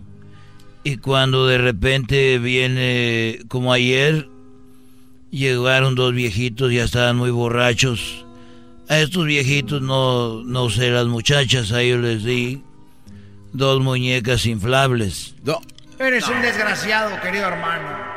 [0.82, 4.28] Y cuando de repente viene, como ayer,
[5.30, 8.26] llegaron dos viejitos, ya estaban muy borrachos.
[8.90, 12.62] A estos viejitos no, no sé, las muchachas, a ellos les di
[13.54, 15.34] dos muñecas inflables.
[15.42, 15.62] No.
[15.98, 18.13] Eres un desgraciado, querido hermano.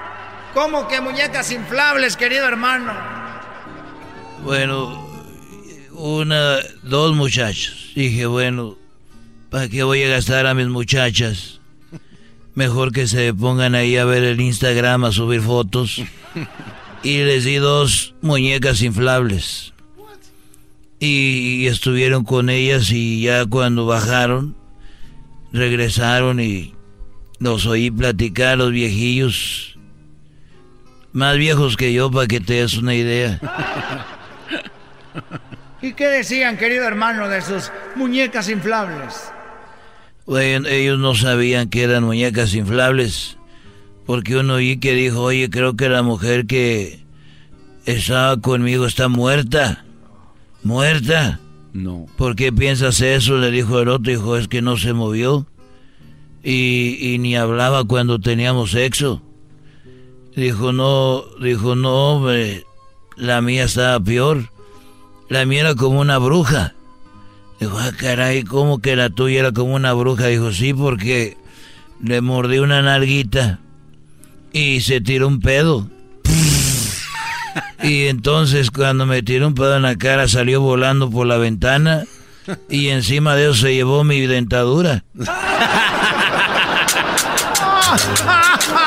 [0.54, 2.94] ¿Cómo que muñecas inflables, querido hermano?
[4.44, 5.08] Bueno,
[5.94, 7.92] una, dos muchachos.
[7.96, 8.78] Dije, bueno,
[9.50, 11.62] ¿Para qué voy a gastar a mis muchachas?
[12.54, 16.02] Mejor que se pongan ahí a ver el Instagram, a subir fotos.
[17.04, 19.74] Y les di dos muñecas inflables.
[21.00, 24.58] Y, estuvieron con ellas y ya cuando bajaron,
[25.54, 26.74] regresaron y
[27.40, 29.77] los oí platicar los viejillos.
[31.18, 33.40] Más viejos que yo, para que te des una idea.
[35.82, 39.32] ¿Y qué decían, querido hermano, de sus muñecas inflables?
[40.28, 43.40] Bueno, ellos no sabían que eran muñecas inflables,
[44.06, 47.00] porque uno oí que dijo, oye, creo que la mujer que
[47.88, 49.86] estaba conmigo está muerta.
[50.62, 51.40] ¿Muerta?
[51.74, 52.06] No.
[52.16, 53.40] ¿Por qué piensas eso?
[53.40, 55.48] Le dijo el otro, dijo, es que no se movió.
[56.44, 59.24] Y, y ni hablaba cuando teníamos sexo.
[60.38, 62.66] Dijo, no, dijo, no, hombre,
[63.16, 64.52] la mía estaba peor.
[65.30, 66.76] La mía era como una bruja.
[67.60, 70.28] Dijo, ah, caray, ¿cómo que la tuya era como una bruja?
[70.28, 71.38] Dijo, sí, porque
[72.04, 73.58] le mordí una nalguita
[74.54, 75.90] y se tiró un pedo.
[77.82, 82.04] Y entonces cuando me tiró un pedo en la cara salió volando por la ventana
[82.70, 85.04] y encima de eso se llevó mi dentadura.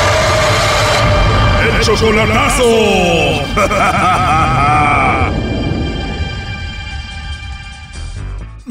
[1.95, 2.65] Chocolatazo.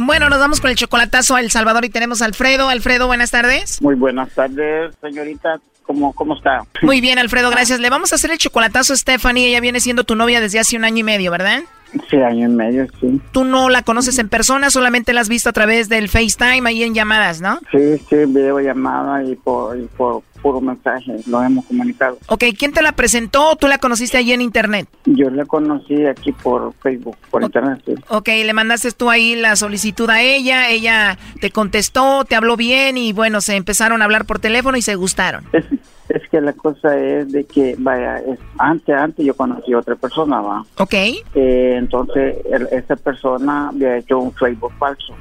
[0.03, 2.69] Bueno, nos vamos con el chocolatazo a El Salvador y tenemos a Alfredo.
[2.69, 3.81] Alfredo, buenas tardes.
[3.83, 5.61] Muy buenas tardes, señorita.
[5.83, 6.65] ¿Cómo, ¿Cómo está?
[6.83, 7.81] Muy bien, Alfredo, gracias.
[7.81, 9.49] Le vamos a hacer el chocolatazo a Stephanie.
[9.49, 11.61] Ella viene siendo tu novia desde hace un año y medio, ¿verdad?
[12.09, 13.21] Sí, año y medio, sí.
[13.33, 16.83] ¿Tú no la conoces en persona, solamente la has visto a través del FaceTime ahí
[16.83, 17.59] en llamadas, no?
[17.71, 22.19] Sí, sí, videollamada y por, y por puro mensaje, lo hemos comunicado.
[22.29, 24.89] Ok, ¿quién te la presentó o tú la conociste allí en internet?
[25.05, 27.83] Yo la conocí aquí por Facebook, por internet.
[27.85, 27.95] Sí.
[28.09, 32.97] Ok, le mandaste tú ahí la solicitud a ella, ella te contestó, te habló bien
[32.97, 35.45] y bueno, se empezaron a hablar por teléfono y se gustaron.
[36.15, 39.97] Es, que la cosa es de que, vaya, es, antes, antes yo conocí a otra
[39.97, 40.65] persona, va.
[40.79, 40.95] Ok.
[40.95, 45.15] Eh, entonces, el, esa persona había hecho un Facebook falso.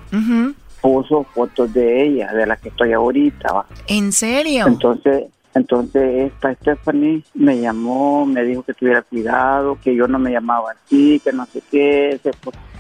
[0.82, 3.66] Puso fotos de ella, de la que estoy ahorita, va.
[3.88, 4.66] ¿En serio?
[4.68, 5.26] Entonces,
[5.56, 10.72] entonces esta Stephanie me llamó, me dijo que tuviera cuidado, que yo no me llamaba
[10.72, 12.32] así, que no sé qué, ese,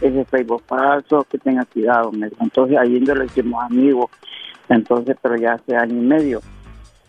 [0.01, 2.11] ese Facebook falso, que tenga cuidado.
[2.11, 2.43] Me dijo.
[2.43, 4.11] Entonces ahí nos lo hicimos amigos,
[4.69, 6.41] entonces, pero ya hace año y medio.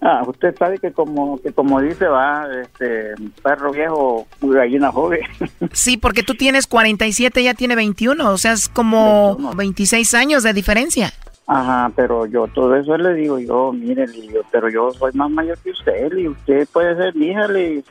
[0.00, 5.20] Ah, usted sabe que como que como dice va, este perro viejo, gallina joven.
[5.72, 10.52] Sí, porque tú tienes 47, ella tiene 21, o sea, es como 26 años de
[10.52, 11.12] diferencia.
[11.46, 15.58] Ajá, pero yo todo eso le digo yo, mire, digo, pero yo soy más mayor
[15.58, 17.82] que usted, y usted puede ser mi hija, le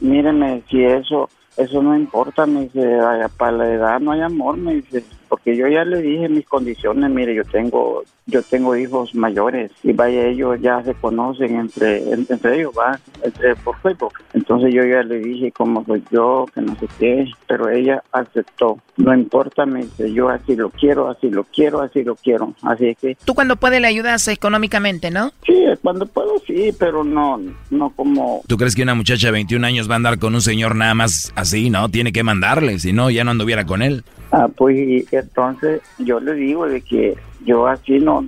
[0.00, 4.56] míreme, si eso, eso no importa, me dice, "Ay, para la edad no hay amor,
[4.56, 9.16] me dice, porque yo ya le dije mis condiciones, mire, yo tengo, yo tengo hijos
[9.16, 14.12] mayores, y vaya, ellos ya se conocen entre, en- entre ellos, va, entre por Facebook,
[14.32, 18.78] entonces yo ya le dije cómo soy yo, que no sé qué, pero ella aceptó,
[18.96, 22.90] no importa, me dice, yo así lo quiero, así lo quiero, así lo quiero, así
[22.90, 25.32] es que Tú cuando puedes le ayudas económicamente, ¿no?
[25.44, 28.42] Sí, cuando puedo sí, pero no, no como...
[28.46, 30.94] ¿Tú crees que una muchacha de 21 años va a andar con un señor nada
[30.94, 31.70] más así?
[31.70, 34.04] No, tiene que mandarle, si no, ya no anduviera con él.
[34.36, 38.26] Ah, pues entonces yo le digo de que yo así no,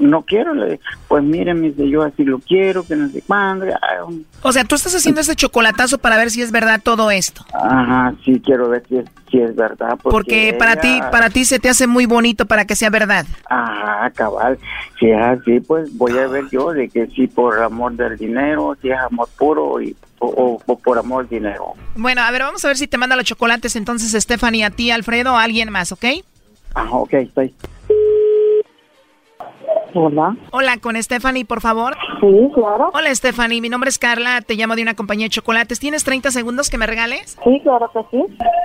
[0.00, 3.66] no quiero, le pues miren, me dice, yo así lo quiero, que no sé cuándo.
[3.74, 7.10] ah, um, O sea, tú estás haciendo este chocolatazo para ver si es verdad todo
[7.10, 7.44] esto.
[7.52, 9.98] Ajá, sí quiero ver si es, si es verdad.
[10.02, 13.26] Porque, Porque para ti, para ti se te hace muy bonito para que sea verdad.
[13.48, 14.58] Ajá, cabal.
[14.98, 18.76] Si es así, pues voy a ver yo de que si por amor del dinero,
[18.80, 21.74] si es amor puro y, o, por amor del dinero.
[21.96, 24.90] Bueno, a ver, vamos a ver si te manda los chocolates entonces Stephanie a ti,
[24.90, 26.04] Alfredo, o a alguien más, ¿ok?
[26.74, 27.54] Ajá, ok, ahí.
[29.94, 30.36] Hola.
[30.50, 31.96] Hola, con Stephanie, por favor.
[32.20, 32.90] Sí, claro.
[32.94, 33.60] Hola, Stephanie.
[33.60, 34.40] Mi nombre es Carla.
[34.40, 35.78] Te llamo de una compañía de chocolates.
[35.80, 37.36] ¿Tienes 30 segundos que me regales?
[37.44, 38.24] Sí, claro que sí.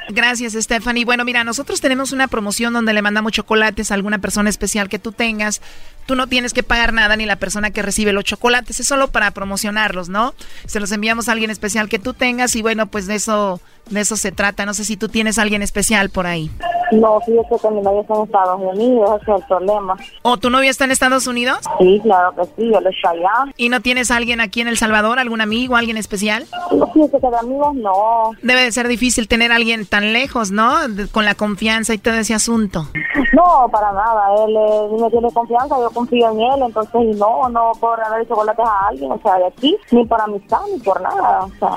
[0.09, 1.05] Gracias, Stephanie.
[1.05, 4.99] Bueno, mira, nosotros tenemos una promoción donde le mandamos chocolates a alguna persona especial que
[4.99, 5.61] tú tengas.
[6.05, 8.79] Tú no tienes que pagar nada ni la persona que recibe los chocolates.
[8.79, 10.33] Es solo para promocionarlos, ¿no?
[10.65, 13.59] Se los enviamos a alguien especial que tú tengas y bueno, pues de eso,
[13.89, 14.65] de eso se trata.
[14.65, 16.51] No sé si tú tienes a alguien especial por ahí.
[16.91, 19.97] No, fíjate que mi novio está en Estados Unidos, ese es el problema.
[20.21, 21.57] ¿O tu novio está en Estados Unidos?
[21.79, 23.51] Sí, claro que sí, él está allá.
[23.57, 26.45] ¿Y no tienes a alguien aquí en El Salvador, algún amigo, alguien especial?
[26.71, 28.31] No, fíjate que de amigos no.
[28.41, 30.87] Debe de ser difícil tener a alguien tan lejos, ¿no?
[30.87, 32.87] De- con la confianza y todo ese asunto.
[33.33, 34.45] No, para nada.
[34.45, 38.25] Él eh, me tiene confianza, yo confío en él, entonces y no, no puedo regalar
[38.29, 41.41] chocolates a alguien, o sea, de aquí, ni por amistad, ni por nada.
[41.43, 41.75] O sea,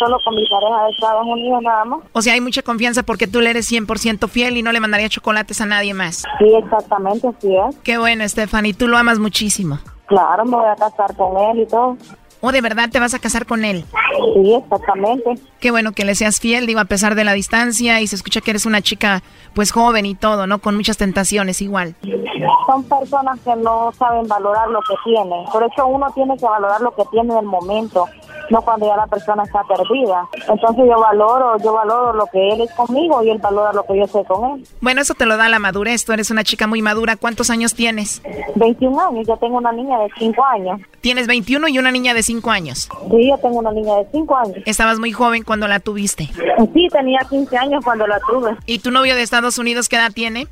[0.00, 2.00] solo con mi pareja de Estados Unidos nada más.
[2.12, 5.08] O sea, hay mucha confianza porque tú le eres 100% fiel y no le mandaría
[5.08, 6.24] chocolates a nadie más.
[6.38, 7.76] Sí, exactamente, así es.
[7.84, 8.74] Qué bueno, Stephanie.
[8.74, 9.78] Tú lo amas muchísimo.
[10.06, 11.96] Claro, me voy a casar con él y todo.
[12.42, 13.84] ¿O de verdad te vas a casar con él?
[14.34, 15.34] Sí, exactamente.
[15.60, 18.40] Qué bueno que le seas fiel, digo, a pesar de la distancia y se escucha
[18.40, 19.22] que eres una chica,
[19.54, 20.58] pues joven y todo, ¿no?
[20.58, 21.94] Con muchas tentaciones igual.
[22.66, 25.44] Son personas que no saben valorar lo que tienen.
[25.52, 28.06] Por eso uno tiene que valorar lo que tiene en el momento,
[28.50, 30.28] no cuando ya la persona está perdida.
[30.48, 33.98] Entonces yo valoro, yo valoro lo que él es conmigo y él valora lo que
[33.98, 34.66] yo soy con él.
[34.80, 36.04] Bueno, eso te lo da la madurez.
[36.04, 37.16] Tú eres una chica muy madura.
[37.16, 38.22] ¿Cuántos años tienes?
[38.56, 40.80] 21 años, yo tengo una niña de 5 años.
[41.00, 42.88] Tienes 21 y una niña de 5 años.
[43.10, 44.56] Sí, yo tengo una niña de 5 años.
[44.66, 46.28] Estabas muy joven cuando la tuviste.
[46.74, 48.56] Sí, tenía 15 años cuando la tuve.
[48.66, 50.46] ¿Y tu novio de Estados Unidos qué edad tiene?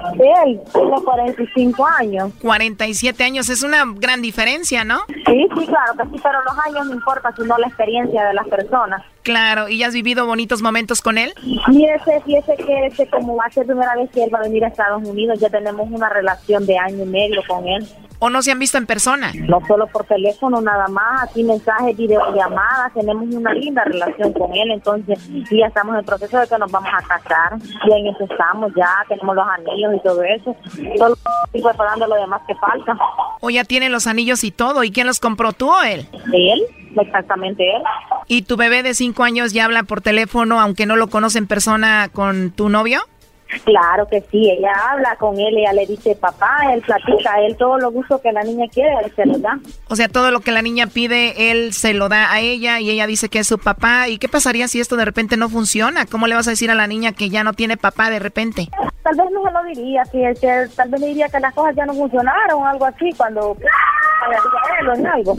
[0.44, 2.32] Él tiene 45 años.
[2.40, 3.48] 47 años.
[3.48, 5.00] Es una gran diferencia, ¿no?
[5.08, 8.48] Sí, sí, claro que sí, pero los años no importa, sino la experiencia de las
[8.48, 9.02] personas.
[9.22, 9.68] Claro.
[9.68, 11.34] ¿Y has vivido bonitos momentos con él?
[11.66, 14.64] Fíjese, fíjese que ese, como va a ser primera vez que él va a venir
[14.64, 17.86] a Estados Unidos, ya tenemos una relación de año y medio con él.
[18.20, 19.32] o no se han visto en persona?
[19.34, 24.70] No solo por teléfono nada más, aquí mensajes, videollamadas, tenemos una linda relación con él,
[24.72, 25.18] entonces
[25.50, 27.58] ya estamos en el proceso de que nos vamos a casar,
[27.88, 30.56] ya en eso estamos, ya tenemos los anillos y todo eso,
[30.96, 32.96] solo estoy preparando lo demás que falta.
[33.40, 36.08] O ya tiene los anillos y todo, ¿y quién los compró tú o él?
[36.32, 36.62] Él,
[36.96, 37.82] exactamente él.
[38.26, 41.46] ¿Y tu bebé de cinco años ya habla por teléfono, aunque no lo conoce en
[41.46, 43.00] persona, con tu novio?
[43.64, 47.78] Claro que sí, ella habla con él, ella le dice papá, él platica, él todo
[47.78, 49.58] lo gusto que la niña quiere, él se lo da.
[49.88, 52.90] O sea, todo lo que la niña pide, él se lo da a ella y
[52.90, 54.08] ella dice que es su papá.
[54.08, 56.04] ¿Y qué pasaría si esto de repente no funciona?
[56.04, 58.68] ¿Cómo le vas a decir a la niña que ya no tiene papá de repente?
[59.02, 60.18] Tal vez no se lo diría, si
[60.76, 63.56] tal vez le diría que las cosas ya no funcionaron algo así, cuando
[65.14, 65.36] algo.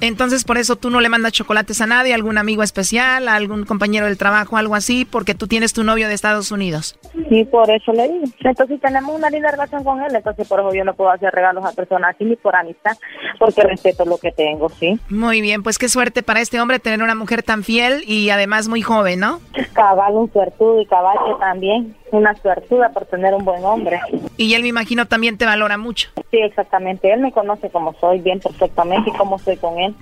[0.00, 4.06] Entonces, por eso tú no le mandas chocolates a nadie, algún amigo especial, algún compañero
[4.06, 6.98] del trabajo, algo así, porque tú tienes tu novio de Estados Unidos.
[7.28, 8.24] Sí, por eso le digo.
[8.40, 11.64] Entonces, tenemos una linda relación con él, entonces por eso yo no puedo hacer regalos
[11.64, 12.92] a personas así ni por amistad,
[13.38, 14.98] porque respeto lo que tengo, ¿sí?
[15.08, 18.68] Muy bien, pues qué suerte para este hombre tener una mujer tan fiel y además
[18.68, 19.40] muy joven, ¿no?
[19.72, 24.00] Cabal, un suertudo y caballo también una suertuda por tener un buen hombre.
[24.36, 26.10] Y él me imagino también te valora mucho.
[26.30, 27.12] Sí, exactamente.
[27.12, 29.94] Él me conoce como soy bien perfectamente y cómo soy con él.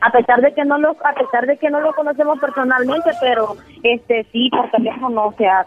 [0.00, 3.56] A pesar de que no lo a pesar de que no lo conocemos personalmente, pero
[3.84, 5.66] este sí por teléfono, o sea,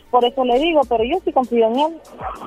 [0.11, 1.93] por eso le digo, pero yo sí confío en él.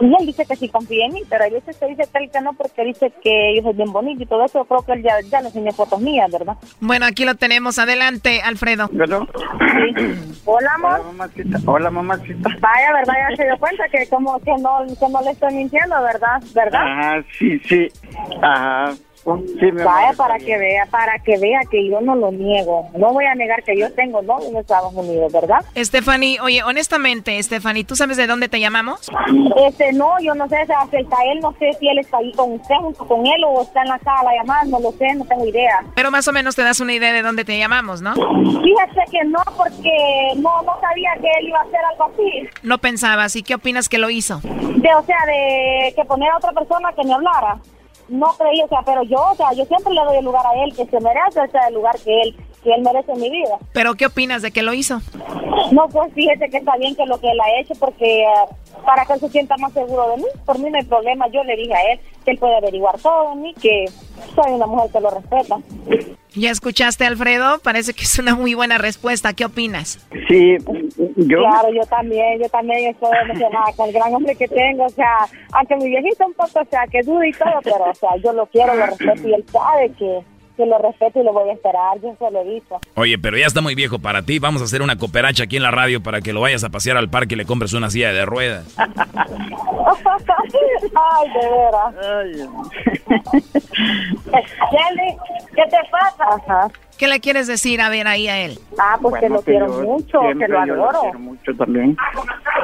[0.01, 2.41] Y él dice que sí confía en mí, pero a veces se dice tal que
[2.41, 4.61] no porque dice que yo soy bien bonito y todo eso.
[4.61, 6.57] Yo creo que él ya, ya le enseñó fotos mías, ¿verdad?
[6.81, 7.79] Bueno, aquí lo tenemos.
[7.79, 8.91] Adelante, Alfredo.
[10.45, 11.01] Hola, amor.
[11.01, 11.59] Hola, mamacita.
[11.67, 12.51] Hola, mamacita.
[12.61, 13.15] Vaya, ¿verdad?
[13.31, 16.43] Ya se dio cuenta que como que no, que no le estoy mintiendo, ¿verdad?
[16.55, 16.83] ¿Verdad?
[16.83, 17.89] Ajá, sí, sí.
[18.43, 18.93] Ajá.
[19.25, 22.89] Vaya para que vea, para que vea que yo no lo niego.
[22.97, 25.65] No voy a negar que yo tengo novio en Estados Unidos, ¿verdad?
[25.77, 29.11] Stephanie, oye, honestamente, Stephanie, ¿tú sabes de dónde te llamamos?
[29.67, 32.75] Este, no, yo no sé, está él, no sé si él está ahí con usted,
[32.81, 35.85] junto con él, o está en la sala llamando, no lo sé, no tengo idea.
[35.95, 38.15] Pero más o menos te das una idea de dónde te llamamos, ¿no?
[38.15, 42.49] Fíjate que no, porque no, no sabía que él iba a hacer algo así.
[42.63, 44.41] No pensabas, ¿y qué opinas que lo hizo?
[44.43, 47.59] De, o sea, de que poner a otra persona que me hablara
[48.09, 50.65] no creí, o sea, pero yo, o sea, yo siempre le doy el lugar a
[50.65, 53.31] él, que se merece, o sea, el lugar que él, que él merece en mi
[53.31, 53.57] vida.
[53.73, 55.01] ¿Pero qué opinas de que lo hizo?
[55.73, 58.27] No, pues fíjese que está bien que lo que él ha hecho, porque eh,
[58.85, 61.43] para que él se sienta más seguro de mí, por mí no hay problema, yo
[61.45, 63.87] le dije a él que él puede averiguar todo de mí, que
[64.35, 65.59] soy una mujer que lo respeta.
[66.37, 67.61] ¿Ya escuchaste, Alfredo?
[67.61, 69.33] Parece que es una muy buena respuesta.
[69.35, 70.05] ¿Qué opinas?
[70.29, 70.57] Sí,
[71.17, 71.39] yo...
[71.39, 75.27] Claro, yo también, yo también estoy emocionada con el gran hombre que tengo, o sea,
[75.53, 78.33] aunque mi viejito un poco, o sea, que duda y todo, pero, o sea, yo
[78.33, 80.21] lo quiero, lo respeto y él sabe que
[80.57, 82.81] que lo respeto y lo voy a esperar, yo se lo he dicho.
[82.95, 84.39] Oye, pero ya está muy viejo para ti.
[84.39, 86.97] Vamos a hacer una cooperacha aquí en la radio para que lo vayas a pasear
[86.97, 88.75] al parque y le compres una silla de ruedas.
[90.97, 91.95] Ay, de veras.
[95.55, 96.25] ¿qué te pasa?
[96.37, 96.69] Ajá.
[96.99, 98.59] ¿Qué le quieres decir a ver ahí a él?
[98.79, 100.93] Ah, pues que lo quiero mucho, que lo adoro.
[100.93, 101.97] Lo quiero mucho también.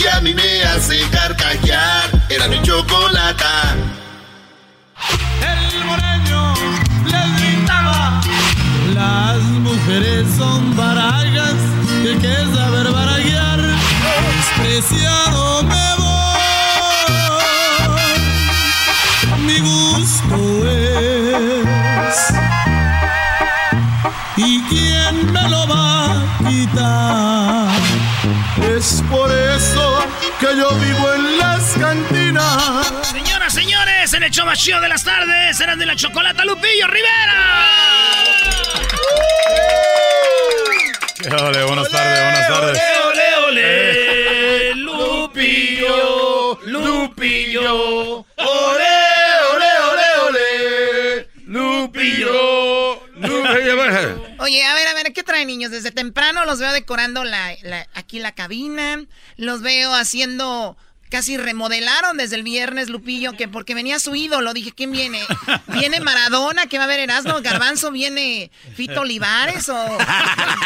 [0.00, 2.08] que a mí me hace carcajear.
[2.28, 3.74] Era mi chocolata.
[5.52, 6.54] El moreño
[7.04, 8.20] le gritaba:
[8.94, 11.54] Las mujeres son barajas
[12.02, 13.60] que hay que saber barajear.
[14.36, 15.99] Despreciado me.
[30.50, 32.92] Que yo vivo en las cantinas.
[33.02, 36.86] Señoras, señores, en el show más chido de las tardes, serán de la chocolata Lupillo
[36.86, 38.16] Rivera.
[41.46, 42.82] Ole, buenas tardes, buenas tardes.
[43.04, 48.26] Ole, ole, ole, Lupillo, Lupillo.
[48.36, 48.96] Ole,
[49.54, 54.30] ole, ole, ole, Lupillo, Lupillo.
[54.38, 54.88] Oye, a ver,
[55.30, 55.46] a ver, ¿qué traen?
[55.46, 57.56] niños, desde temprano los veo decorando la,
[57.94, 59.04] aquí la cabina,
[59.36, 60.76] los veo haciendo
[61.10, 64.54] casi remodelaron desde el viernes, Lupillo, que porque venía su ídolo.
[64.54, 65.20] Dije, ¿quién viene?
[65.66, 66.66] ¿Viene Maradona?
[66.66, 67.40] ¿Qué va a haber Erasmo?
[67.42, 67.90] ¿Garbanzo?
[67.90, 69.68] ¿Viene Fito Olivares?
[69.68, 69.98] O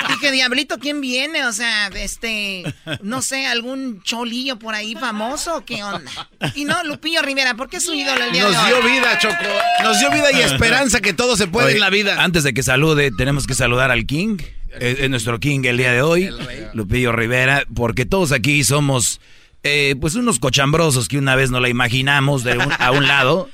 [0.09, 1.47] dije, Diablito, ¿quién viene?
[1.47, 2.63] O sea, este,
[3.03, 6.11] no sé, algún cholillo por ahí famoso, ¿qué onda?
[6.55, 8.83] Y no, Lupillo Rivera, ¿por qué su ídolo el día Nos de hoy?
[8.83, 9.35] dio vida, Choco.
[9.83, 12.23] Nos dio vida y esperanza que todo se puede Oye, en la vida.
[12.23, 14.37] Antes de que salude, tenemos que saludar al King.
[14.79, 16.31] Es, es nuestro King el día de hoy,
[16.75, 19.21] Lupillo Rivera, porque todos aquí somos
[19.65, 23.49] eh, pues unos cochambrosos que una vez no la imaginamos de un- a un lado,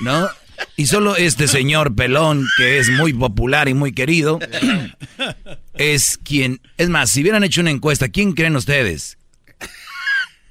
[0.00, 0.28] ¿no?
[0.76, 4.38] Y solo este señor pelón, que es muy popular y muy querido,
[5.74, 6.60] es quien...
[6.78, 9.18] Es más, si hubieran hecho una encuesta, ¿quién creen ustedes?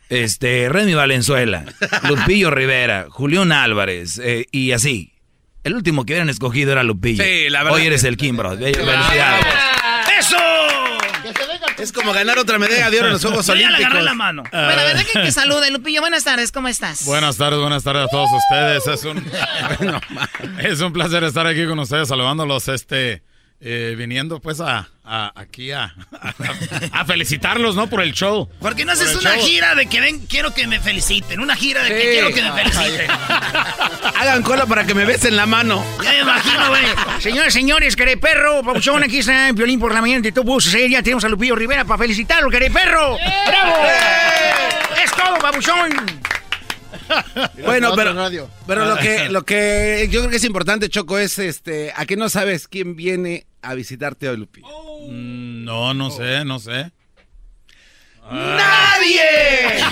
[0.10, 1.66] Este, Remy Valenzuela,
[2.08, 5.14] Lupillo Rivera, Julián Álvarez, eh, y así.
[5.64, 7.24] El último que hubieran escogido era Lupillo.
[7.24, 8.52] Sí, la verdad Hoy eres el King, bro.
[8.58, 9.46] Felicidades.
[10.20, 10.38] ¡Eso!
[11.84, 13.92] Es como ganar otra medalla de oro en los Juegos Yo ya le Olímpicos.
[13.92, 14.44] agarré la mano.
[14.50, 16.00] Bueno, ¿verdad que te salude, Lupillo?
[16.00, 17.04] Buenas tardes, ¿cómo estás?
[17.04, 18.88] Buenas tardes, buenas tardes a todos ustedes.
[18.88, 19.22] Es un,
[20.60, 23.22] es un placer estar aquí con ustedes, saludándolos, este,
[23.66, 26.34] eh, viniendo pues a, a- aquí a, a,
[27.00, 27.88] a felicitarlos, ¿no?
[27.88, 28.50] Por el show.
[28.60, 29.46] ¿Por qué no haces una show.
[29.46, 31.40] gira de que ven, quiero que me feliciten?
[31.40, 33.10] Una gira de que quiero que me feliciten.
[34.20, 35.84] Hagan cola para que me besen la mano.
[36.04, 36.84] Ya me imagino, güey.
[37.22, 40.72] Señores, señores, queré perro, Pabuchón, aquí está en Violín por la mañana de Top Bus.
[40.72, 43.18] Ya tenemos a Lupillo Rivera para felicitarlo, queré perro.
[43.48, 43.76] ¡Bravo!
[45.04, 45.90] Es todo, Pabuchón.
[47.64, 48.14] Bueno, pero,
[48.66, 52.16] pero lo que lo que yo creo que es importante, Choco, es este, a que
[52.16, 54.62] no sabes quién viene a visitarte hoy, Lupi.
[54.62, 56.92] Mm, No, no sé, no sé.
[58.32, 59.22] ¡Nadie!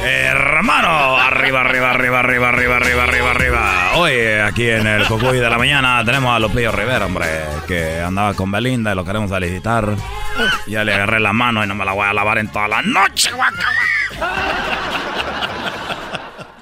[0.00, 3.90] Hermano, arriba, arriba, arriba, arriba, arriba, arriba, arriba, arriba.
[3.96, 4.12] Hoy
[4.44, 7.26] aquí en el Cocuy de la mañana tenemos a Lupillo Rivera, hombre,
[7.66, 9.96] que andaba con Belinda y lo queremos felicitar.
[10.66, 12.82] Ya le agarré la mano y no me la voy a lavar en toda la
[12.82, 13.68] noche, guaca.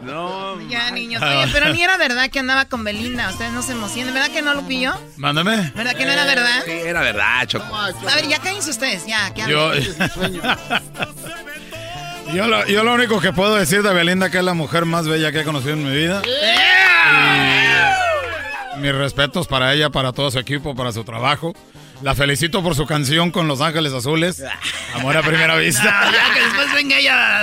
[0.07, 0.57] No.
[0.69, 1.23] Ya, niños.
[1.23, 3.29] Oye, pero ni era verdad que andaba con Belinda.
[3.31, 4.13] Ustedes no se emocionen.
[4.15, 4.95] ¿Verdad que no, Lupillo?
[5.17, 5.71] Mándame.
[5.77, 6.63] ¿Verdad que no era verdad?
[6.65, 7.73] Sí, era verdad, Choco.
[7.75, 9.33] A ver, ya cállense ustedes, ya.
[9.33, 9.73] que Yo,
[12.35, 15.07] yo, lo, yo lo único que puedo decir de Belinda que es la mujer más
[15.07, 16.23] bella que he conocido en mi vida.
[18.77, 21.53] Y mis respetos para ella, para todo su equipo, para su trabajo.
[22.03, 24.43] La felicito por su canción con Los Ángeles Azules.
[24.95, 25.85] Amor a primera vista.
[26.07, 27.43] No, ya que después venga ella.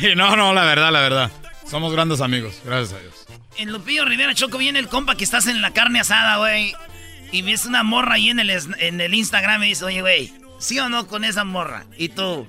[0.00, 1.30] Y no, no, la verdad, la verdad.
[1.68, 3.14] Somos grandes amigos, gracias a Dios.
[3.58, 6.74] En Lupillo Rivera Choco viene el compa que estás en la carne asada, güey.
[7.32, 10.32] Y ves una morra ahí en el, es- en el Instagram y dice, oye, güey,
[10.58, 11.84] ¿sí o no con esa morra?
[11.96, 12.46] Y tú,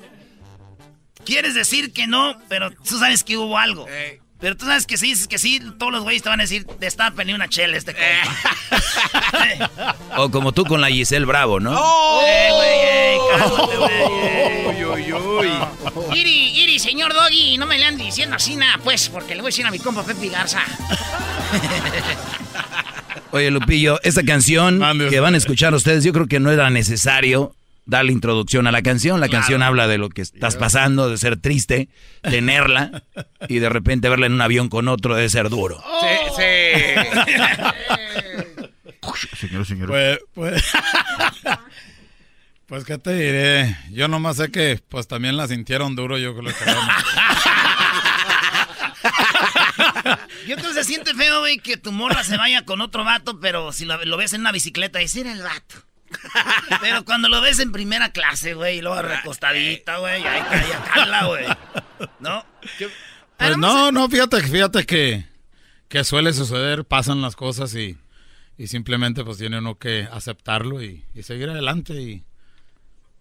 [1.25, 3.85] quieres decir que no, pero tú sabes que hubo algo.
[4.41, 6.65] Pero tú sabes que si dices que sí, todos los güeyes te van a decir,
[6.79, 8.35] destapen una chela este compa.
[10.17, 11.71] O como tú con la Giselle Bravo, ¿no?
[12.25, 13.17] Eh, güey, eh,
[13.77, 14.65] güey, eh.
[14.67, 16.17] Uy, uy, uy.
[16.17, 19.49] Iri, Iri, señor Doggy, no me le ande diciendo así nada, pues, porque le voy
[19.49, 20.63] a decir a mi compa Pepe Garza.
[23.31, 27.55] Oye, Lupillo, esta canción que van a escuchar ustedes, yo creo que no era necesario
[27.85, 29.19] darle introducción a la canción.
[29.19, 31.89] La canción habla de lo que estás pasando, de ser triste,
[32.21, 33.03] tenerla
[33.47, 35.83] y de repente verla en un avión con otro debe ser duro.
[36.37, 36.41] Sí,
[39.37, 39.87] Señor, señor.
[39.87, 40.63] Pues, pues,
[42.67, 43.77] pues, ¿qué te diré?
[43.91, 46.65] Yo nomás sé que, pues, también la sintieron duro, yo creo que...
[50.47, 53.39] Yo creo que se siente feo, güey, que tu morra se vaya con otro vato,
[53.39, 55.75] pero si lo, lo ves en una bicicleta, decir el vato.
[56.81, 61.25] Pero cuando lo ves en primera clase, güey, y luego recostadita, güey, ahí calla, cala,
[61.25, 61.45] güey.
[62.19, 62.45] ¿No?
[63.37, 65.25] Pues no, no, fíjate, fíjate que,
[65.87, 67.97] que suele suceder, pasan las cosas y,
[68.57, 72.23] y simplemente pues tiene uno que aceptarlo y, y seguir adelante y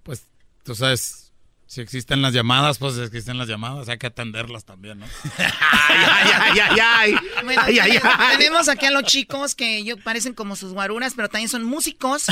[0.03, 0.27] pues
[0.65, 1.30] tú sabes,
[1.71, 5.07] si existen las llamadas, pues existen las llamadas, hay que atenderlas también, ¿no?
[5.39, 7.17] Ay, ay, ay, ay.
[7.45, 8.01] Bueno, Ay, ay.
[8.39, 12.27] tenemos aquí a los chicos que yo parecen como sus guaruras, pero también son músicos.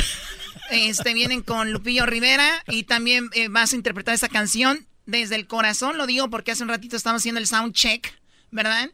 [0.72, 5.46] Este vienen con Lupillo Rivera y también eh, vas a interpretar esta canción desde el
[5.46, 5.98] corazón.
[5.98, 8.12] Lo digo porque hace un ratito estamos haciendo el sound check,
[8.50, 8.90] ¿verdad?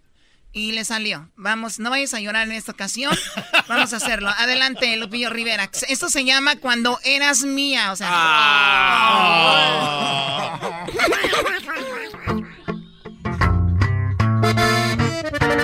[0.55, 1.29] Y le salió.
[1.37, 3.15] Vamos, no vayas a llorar en esta ocasión.
[3.69, 4.31] Vamos a hacerlo.
[4.39, 5.69] Adelante, Lupillo Rivera.
[5.89, 7.91] Esto se llama Cuando eras mía.
[7.91, 8.07] O sea.
[8.11, 9.31] Ah.
[10.63, 10.87] Oh.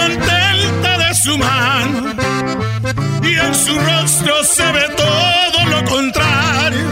[0.00, 2.14] Contenta de su mano
[3.22, 6.86] y en su rostro se ve todo lo contrario.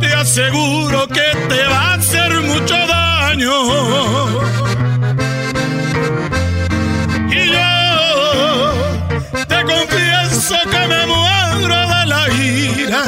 [0.00, 3.54] Te aseguro que te va a hacer mucho daño.
[7.30, 7.72] Y yo
[9.52, 13.02] te confieso que me muero de la ira.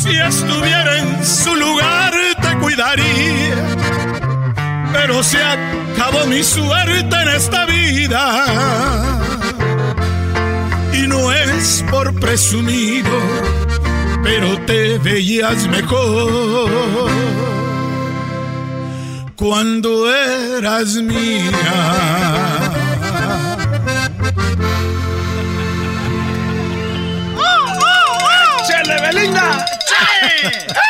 [0.00, 2.12] Si estuviera en su lugar
[2.42, 3.79] te cuidaría.
[4.92, 9.18] Pero se acabó mi suerte en esta vida
[10.92, 13.10] y no es por presumido,
[14.22, 17.10] pero te veías mejor
[19.36, 21.50] cuando eras mía.
[28.66, 29.64] ¡Chele, Belinda!
[29.88, 30.66] ¡Chele!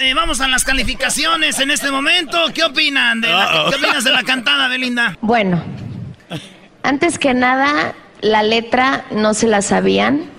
[0.00, 2.38] Eh, vamos a las calificaciones en este momento.
[2.54, 3.20] ¿Qué opinan?
[3.20, 5.16] De la- ¿Qué opinas de la cantada, Belinda?
[5.20, 5.62] Bueno,
[6.82, 10.30] antes que nada, la letra no se la sabían.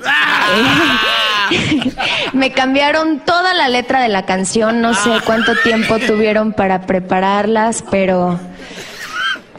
[1.51, 1.91] Eh,
[2.33, 7.83] Me cambiaron toda la letra de la canción, no sé cuánto tiempo tuvieron para prepararlas,
[7.91, 8.39] pero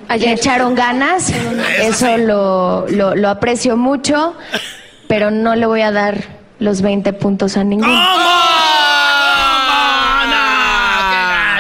[0.09, 1.31] le echaron ganas,
[1.81, 4.35] eso lo, lo, lo aprecio mucho,
[5.09, 6.23] pero no le voy a dar
[6.59, 7.93] los 20 puntos a ninguno.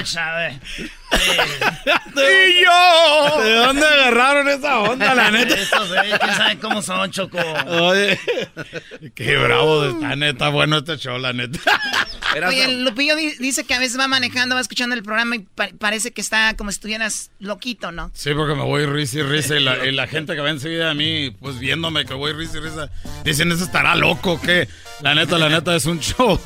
[0.01, 0.51] Gacha,
[1.11, 3.42] ¡Y yo!
[3.42, 5.55] ¿De dónde agarraron esa onda, la neta?
[5.57, 7.38] Estos, eh, ¿Quién sabe cómo son, Choco?
[7.38, 8.18] Oye,
[9.14, 10.48] qué bravo está, neta.
[10.51, 11.59] Bueno, este show, la neta.
[12.46, 15.40] Oye, el Lupillo di- dice que a veces va manejando, va escuchando el programa y
[15.40, 18.11] pa- parece que está como si estuvieras loquito, ¿no?
[18.14, 19.57] Sí, porque me voy risa y risa.
[19.57, 22.59] Y la, y la gente que va enseguida de mí, pues viéndome que voy risa
[22.59, 22.88] y risa,
[23.24, 24.40] dicen, ¿ese estará loco?
[24.40, 24.68] que
[25.03, 26.40] La neta, la neta, es un show.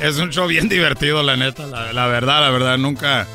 [0.00, 1.66] Es un show bien divertido, la neta.
[1.66, 3.26] La, verdad, la verdad, nunca.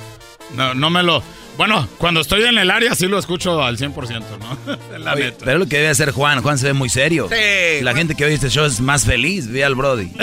[0.55, 1.24] No, no me lo.
[1.58, 4.58] Bueno, cuando estoy en el área sí lo escucho al 100%, ¿no?
[4.99, 5.45] La Oye, neta.
[5.45, 7.30] pero lo que debe hacer Juan, Juan se ve muy serio.
[7.32, 10.12] Sí, La gente que oye este show es más feliz, ve al Brody.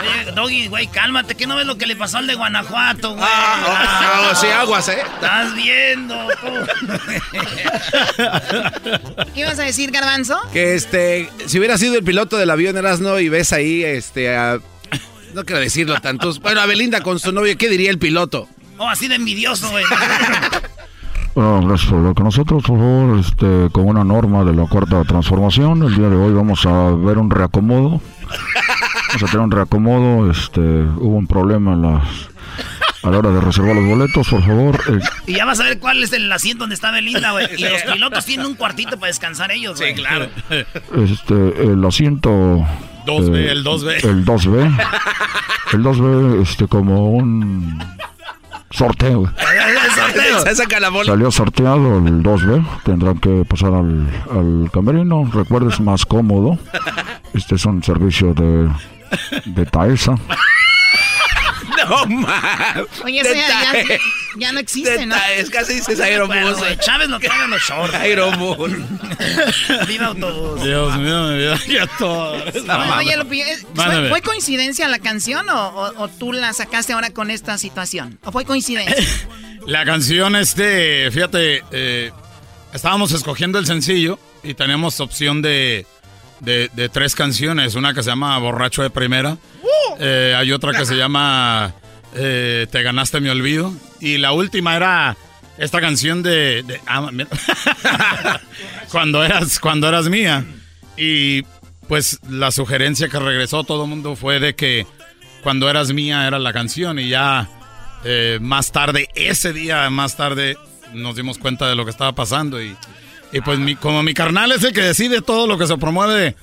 [0.00, 3.24] Oye, Doggy, güey, cálmate, que no ves lo que le pasó al de Guanajuato, güey.
[3.26, 4.98] Ah, sí, aguas, ¿eh?
[5.14, 6.14] Estás viendo.
[9.34, 10.38] ¿Qué ibas a decir, Garbanzo?
[10.52, 14.58] Que este, si hubiera sido el piloto del avión Erasno y ves ahí, este, a-
[15.34, 16.38] no quiero decirlo tantos.
[16.40, 18.48] Bueno, a Belinda con su novio, ¿qué diría el piloto?
[18.78, 19.84] Oh, así de envidioso, güey.
[21.34, 21.92] Bueno, gracias.
[21.92, 26.08] Lo que nosotros, por favor, este, con una norma de la cuarta transformación, el día
[26.08, 28.00] de hoy vamos a ver un reacomodo.
[29.08, 30.30] Vamos a tener un reacomodo.
[30.32, 32.02] Este, hubo un problema en las,
[33.04, 34.80] a la hora de reservar los boletos, por favor.
[34.88, 34.98] eh,
[35.28, 37.46] Y ya vas a ver cuál es el asiento donde está Belinda, güey.
[37.56, 39.94] Y los pilotos tienen un cuartito para descansar ellos, güey.
[39.94, 40.26] Sí, claro.
[40.96, 42.66] este, el asiento.
[43.06, 44.04] 2B, eh, el 2B.
[44.04, 44.86] El 2B.
[45.72, 47.78] El 2B, este, como un
[48.70, 49.32] sorteo.
[50.44, 51.12] Se saca la bola.
[51.12, 52.82] Salió sorteado el 2B.
[52.84, 55.28] Tendrán que pasar al, al camerino.
[55.32, 56.58] Recuerda, es más cómodo.
[57.34, 58.68] Este es un servicio de,
[59.46, 60.14] de Taesa.
[61.88, 62.78] No más.
[63.04, 63.98] Oye, ya, ya-
[64.36, 65.14] ya no existe, ¿no?
[65.36, 66.58] Es casi dices aerobús.
[66.80, 67.94] Chávez trae en los shorts.
[67.94, 68.70] Aerobús.
[69.86, 70.62] Viva autobús.
[70.62, 72.32] Dios mío, mi vida, ya todo.
[72.34, 72.52] Oye,
[72.98, 77.10] oye, Lupillo, ¿es- ¿fue, fue coincidencia la canción o, o- o tú la sacaste ahora
[77.10, 78.18] con esta situación?
[78.24, 78.96] ¿O fue coincidencia?
[79.66, 82.10] La canción, este, fíjate, eh,
[82.72, 85.84] estábamos escogiendo el sencillo y teníamos opción de,
[86.40, 87.74] de, de tres canciones.
[87.74, 89.38] Una que se llama Borracho de Primera.
[89.98, 91.74] Eh, hay otra que se llama
[92.14, 93.72] eh, Te ganaste mi olvido.
[94.00, 95.16] Y la última era
[95.56, 96.80] esta canción de...
[96.86, 97.10] ah,
[98.90, 100.44] cuando, eras, cuando eras mía.
[100.96, 101.42] Y
[101.88, 104.86] pues la sugerencia que regresó todo el mundo fue de que
[105.42, 107.48] cuando eras mía era la canción y ya
[108.04, 110.56] eh, más tarde, ese día más tarde,
[110.92, 112.76] nos dimos cuenta de lo que estaba pasando y,
[113.32, 116.34] y pues mi, como mi carnal es el que decide todo lo que se promueve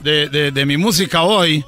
[0.00, 1.64] de, de- de mi música hoy,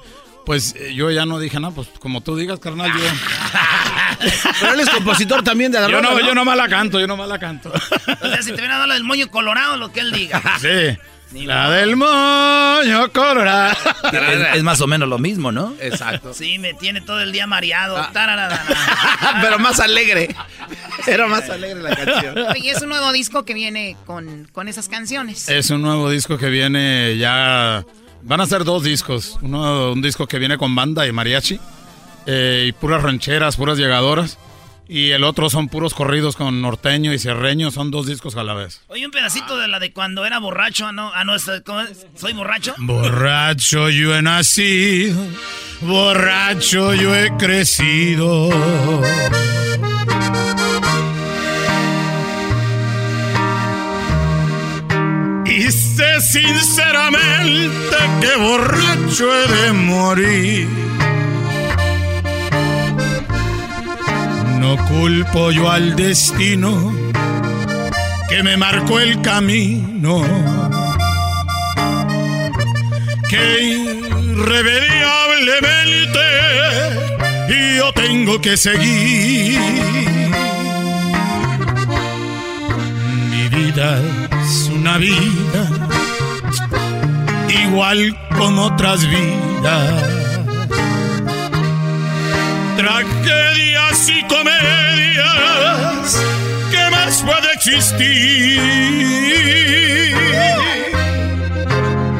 [0.46, 2.98] pues eh, yo ya no dije nada, pues como tú digas carnal, yo...
[4.60, 6.26] Pero él es compositor también de la Yo rola, no, ¿no?
[6.26, 7.70] yo nomás la canto, yo nomás la canto.
[7.72, 10.40] O sea, si te viene a dar la del moño colorado, lo que él diga.
[10.60, 10.96] Sí.
[11.34, 13.74] La del moño colorado.
[14.12, 15.74] Es, es más o menos lo mismo, ¿no?
[15.80, 16.34] Exacto.
[16.34, 17.96] Sí, me tiene todo el día mareado.
[17.96, 18.10] Ah.
[18.12, 18.62] Tararara.
[19.40, 20.34] Pero más alegre.
[21.06, 22.34] Era más alegre la canción.
[22.56, 25.48] Y es un nuevo disco que viene con, con esas canciones.
[25.48, 27.84] Es un nuevo disco que viene ya.
[28.22, 29.38] Van a ser dos discos.
[29.40, 31.58] Uno, un disco que viene con banda y mariachi.
[32.26, 34.38] eh, y puras rancheras, puras llegadoras.
[34.88, 37.70] Y el otro son puros corridos con norteño y sierreño.
[37.70, 38.82] Son dos discos a la vez.
[38.88, 40.92] Oye, un pedacito de la de cuando era borracho.
[40.92, 42.06] No, ah, no, es- ¿cómo es?
[42.16, 42.74] ¿soy borracho?
[42.78, 45.16] Borracho yo he nacido,
[45.80, 48.50] borracho yo he crecido.
[55.46, 60.68] Y sé sinceramente que borracho he de morir.
[64.62, 66.94] No culpo yo al destino
[68.28, 70.22] que me marcó el camino
[73.28, 76.20] que irremediablemente
[77.76, 79.58] yo tengo que seguir.
[83.30, 84.00] Mi vida
[84.44, 85.70] es una vida
[87.64, 90.31] igual como otras vidas.
[92.76, 96.16] Tragedias y comedias,
[96.70, 98.60] ¿qué más puede existir?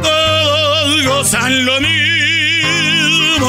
[0.03, 3.49] todos gozan lo mismo.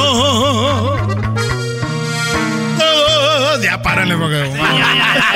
[2.78, 4.50] Todos, ya párale porque.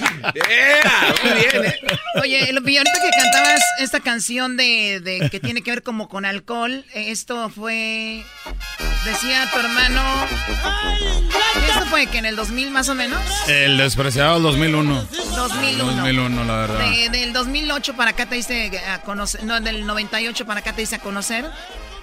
[0.00, 1.74] muy bien, ¿eh?
[2.22, 6.24] Oye, Lupillo, ahorita que cantabas esta canción de, de que tiene que ver como con
[6.24, 8.24] alcohol, eh, esto fue,
[9.04, 10.02] decía tu hermano,
[11.68, 15.08] esto fue que en el 2000 más o menos, El despreciado del 2001.
[15.36, 15.92] 2001.
[15.96, 16.78] 2001, la verdad.
[16.90, 20.80] De- del 2008 para acá te diste a conocer, no, del 98 para acá te
[20.82, 21.44] diste a conocer.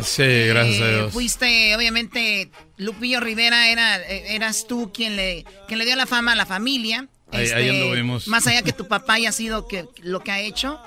[0.03, 1.13] Sí, gracias a Eh, Dios.
[1.13, 6.33] Fuiste, obviamente, Lupillo Rivera, era, eh, eras tú quien le, quien le dio la fama
[6.33, 7.07] a la familia.
[7.31, 8.27] Ahí- ahí anduvimos.
[8.27, 10.79] Más allá que tu papá haya sido que, lo que ha hecho.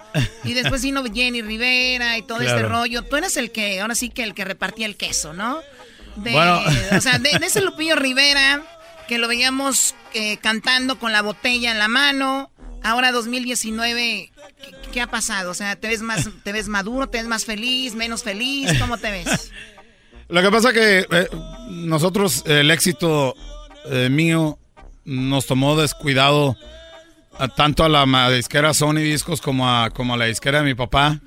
[0.44, 2.68] Y después vino Jenny Rivera y todo este Claro.
[2.70, 3.02] rollo.
[3.02, 5.60] Tú eres el que, ahora sí que el que repartía el queso, ¿no?
[6.16, 6.60] De, Bueno.
[6.96, 8.62] O sea, de, de ese Lupillo Rivera
[9.08, 12.50] que lo veíamos eh, cantando con la botella en la mano.
[12.82, 14.30] Ahora 2019,
[14.62, 15.50] ¿qué, qué ha pasado?
[15.50, 18.70] O sea, ¿te ves más, te ves maduro, te ves más feliz, menos feliz?
[18.78, 19.50] ¿Cómo te ves?
[20.28, 21.28] Lo que pasa que eh,
[21.70, 23.34] nosotros, el éxito
[23.90, 24.58] eh, mío
[25.08, 26.56] nos tomó descuidado
[27.38, 31.18] a- tanto a la disquera Sony Discos como a, como la disquera de mi papá,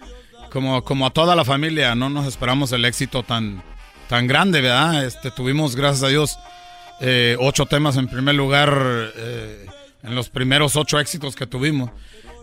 [0.52, 1.96] como, como a toda la familia.
[1.96, 3.64] No nos esperamos el éxito tan,
[4.08, 5.04] tan grande, ¿verdad?
[5.06, 6.38] Este, tuvimos, gracias a Dios,
[7.00, 8.72] eh, ocho temas en primer lugar
[9.16, 9.66] eh,
[10.04, 11.90] en los primeros ocho éxitos que tuvimos.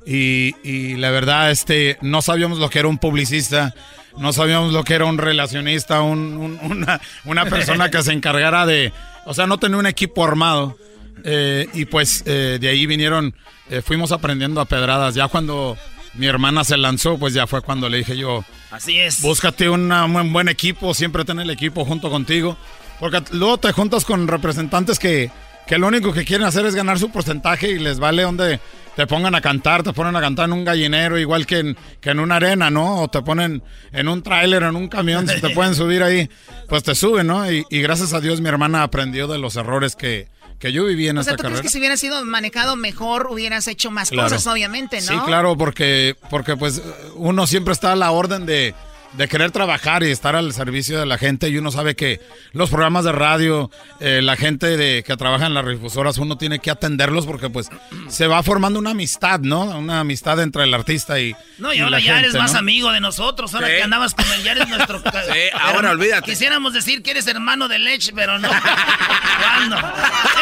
[0.07, 3.75] Y, y la verdad, este, no sabíamos lo que era un publicista,
[4.17, 8.65] no sabíamos lo que era un relacionista, un- un- una, una persona que se encargara
[8.65, 8.93] de,
[9.27, 10.77] o sea, no tenía un equipo armado.
[11.25, 13.35] Eh, y pues eh, de ahí vinieron,
[13.71, 15.15] eh, fuimos aprendiendo a pedradas.
[15.15, 15.77] Ya cuando
[16.15, 19.21] mi hermana se lanzó, pues ya fue cuando le dije yo, Así es.
[19.21, 22.57] búscate una- un buen, equipo, siempre ten el equipo junto contigo.
[23.01, 25.31] Porque luego te juntas con representantes que,
[25.69, 28.59] que lo único que quieren hacer es ganar su porcentaje y les vale donde
[28.97, 32.11] te pongan a cantar, te ponen a cantar en un gallinero igual que en, que
[32.11, 33.03] en una arena, ¿no?
[33.03, 33.63] O te ponen
[33.93, 36.29] en un tráiler, en un camión, si te pueden subir ahí,
[36.69, 37.49] pues te suben, ¿no?
[37.49, 40.27] Y, y gracias a Dios mi hermana aprendió de los errores que,
[40.59, 41.63] que yo viví en O sea, esta ¿tú crees carrera.
[41.63, 44.29] que si hubiera sido manejado mejor hubieras hecho más Claro.
[44.29, 45.07] cosas, obviamente, no?
[45.07, 46.83] Sí, claro, porque, porque pues
[47.15, 48.75] uno siempre está a la orden de,
[49.15, 52.21] de querer trabajar y estar al servicio de la gente y uno sabe que
[52.53, 56.59] los programas de radio, eh, la gente de, que trabaja en las difusoras, uno tiene
[56.59, 57.69] que atenderlos porque pues
[58.09, 59.63] se va formando una amistad, ¿no?
[59.63, 62.53] Una amistad entre el artista y No, y y ahora la ya gente, eres más
[62.53, 62.59] ¿no?
[62.59, 63.55] amigo de nosotros.
[63.55, 63.73] Ahora Sí.
[63.77, 64.99] que andabas con él, ya eres nuestro.
[65.03, 66.31] sí, ahora olvídate.
[66.31, 68.49] Quisiéramos decir que eres hermano de leche, pero no.
[69.41, 69.77] ¿Cuándo?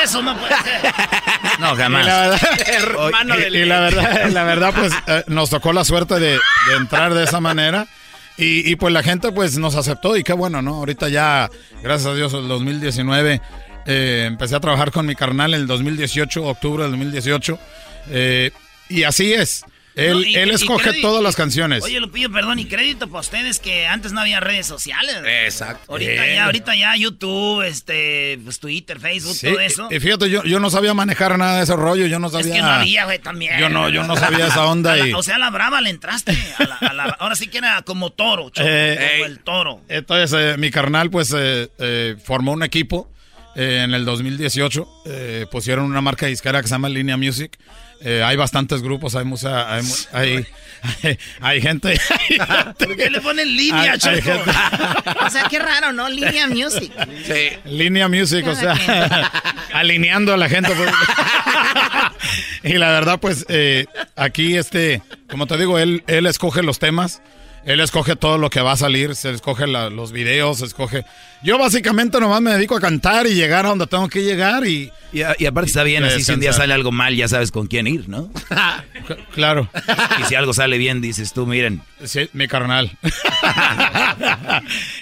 [0.02, 0.92] Eso no puede ser.
[1.60, 5.50] No, Y la verdad, Hermano y- del- y la verdad, la verdad, pues eh, nos
[5.50, 6.32] tocó la suerte de,
[6.68, 7.86] de entrar de esa manera.
[8.38, 10.74] Y, y, pues la gente pues nos aceptó y qué bueno, ¿no?
[10.74, 11.50] Ahorita ya,
[11.82, 13.40] gracias a Dios, el 2019
[13.86, 17.58] eh, empecé a trabajar con mi carnal en el 2018, octubre del 2018.
[18.10, 18.50] eh,
[18.88, 19.64] y así es.
[19.96, 21.82] Él, No, y- él y escoge crédito- todas las canciones.
[21.82, 25.16] Oye, Lupillo, perdón, y crédito para ustedes que antes no había redes sociales.
[25.46, 25.90] Exacto.
[25.90, 26.34] Ahorita Eh.
[26.36, 29.88] ya, ahorita ya YouTube, este, pues Twitter, Facebook, Sí, todo eso.
[29.90, 32.52] y fíjate, yo, yo no sabía manejar nada de ese rollo, yo no es sabía...
[32.54, 33.58] que no había, güey, también.
[33.58, 35.12] Yo no, yo no sabía esa onda la- y...
[35.14, 36.32] o sea, a la brava le entraste.
[36.58, 39.22] a la- a la- ahora sí que era como toro, choco, Eh, como ey.
[39.22, 39.80] el toro.
[39.88, 43.10] Entonces, eh, mi carnal, pues, eh, formó un equipo
[43.54, 47.56] en el 2018 eh, pusieron una marca disquera que se llama Línea Music.
[48.00, 49.82] Eh, hay bastantes grupos, hay, musa, hay,
[50.12, 50.46] hay,
[51.02, 51.98] hay- hay gente.
[52.78, 54.14] ¿Por qué le ponen línea, Hay- Choco?
[54.14, 54.50] hay gente-
[55.26, 56.08] o sea, qué raro, ¿no?
[56.08, 56.92] Línea Music.
[57.64, 58.74] Línea Music, o sea,
[59.72, 60.70] alineando a la gente.
[62.62, 63.86] y la verdad, pues, eh,
[64.16, 67.22] aquí, este, como te digo, él, él escoge los temas,
[67.66, 71.04] él escoge todo lo que va a salir, se escoge la- los videos, se escoge...
[71.42, 74.90] Yo básicamente nomás me dedico a cantar y llegar a donde tengo que llegar y...
[75.12, 77.86] Y, aparte está bien, así si un día sale algo mal, ya sabes con quién
[77.86, 78.30] ir, ¿no?
[79.32, 79.68] Claro.
[80.20, 81.80] Y si algo sale bien, dices tú, miren.
[82.04, 82.90] Sí, mi carnal.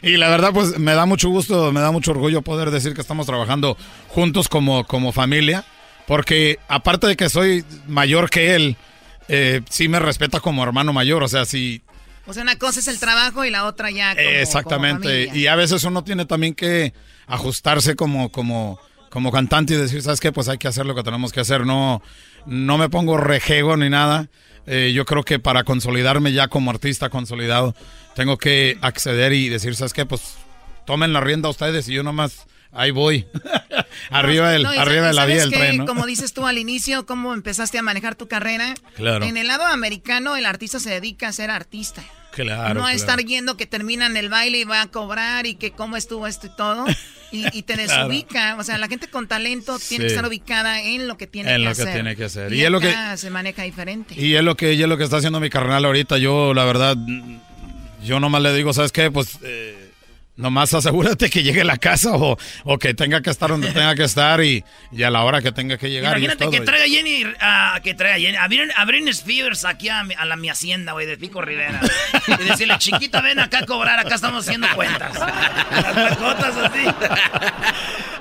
[0.02, 3.00] y la verdad, pues me da mucho gusto, me da mucho orgullo poder decir que
[3.00, 3.76] estamos trabajando
[4.08, 5.64] juntos como, como familia,
[6.06, 8.76] porque aparte de que soy mayor que él,
[9.28, 11.82] eh, sí me respeta como hermano mayor, o sea, sí,
[12.26, 15.26] O sea, una cosa es el trabajo y la otra ya como, exactamente.
[15.26, 16.94] como y a veces uno tiene también que
[17.26, 18.80] ajustarse como, como,
[19.10, 20.32] como cantante y decir, ¿sabes qué?
[20.32, 21.66] Pues hay que hacer lo que tenemos que hacer.
[21.66, 22.02] No,
[22.46, 24.28] no me pongo rejego ni nada.
[24.66, 27.74] Eh, yo creo que para consolidarme ya como artista consolidado,
[28.14, 30.06] tengo que acceder y decir, ¿sabes qué?
[30.06, 30.36] Pues
[30.86, 33.26] tomen la rienda ustedes y yo nomás ahí voy.
[34.10, 35.86] arriba del, No, arriba de la ¿sabes vía del tren, ¿no?
[35.86, 38.74] Como dices tú al inicio, cómo empezaste a manejar tu carrera.
[38.96, 39.24] Claro.
[39.24, 42.02] En el lado americano, el artista se dedica a ser artista.
[42.32, 42.96] Claro, no a claro.
[42.96, 46.48] estar yendo que terminan el baile y va a cobrar y que cómo estuvo esto
[46.48, 46.84] y todo.
[47.30, 48.08] Y, y te Claro.
[48.08, 48.56] desubica.
[48.58, 51.58] O sea, la gente con talento tiene que estar ubicada en lo que tiene En
[51.62, 52.52] que lo que tiene que hacer.
[52.52, 54.20] Y, Y es lo que- se maneja diferente.
[54.20, 56.18] Y es lo que, y es lo que está haciendo mi carnal ahorita.
[56.18, 56.96] Yo, la verdad,
[58.02, 59.12] yo nomás le digo, ¿sabes qué?
[59.12, 59.92] Pues eh,
[60.36, 63.94] nomás asegúrate que llegue a la casa o, o que tenga que estar donde tenga
[63.94, 66.18] que estar y, y a la hora que tenga que llegar.
[66.18, 70.02] Imagínate que traiga Jenny, ah, que traiga Jenny, a Britney, a Britney Spears aquí a,
[70.04, 71.80] mi- a la mi hacienda, güey, de Pico Rivera.
[72.26, 75.14] Y decirle, chiquita, ven acá a cobrar, acá estamos haciendo cuentas.
[75.14, 76.84] Las tacotas así.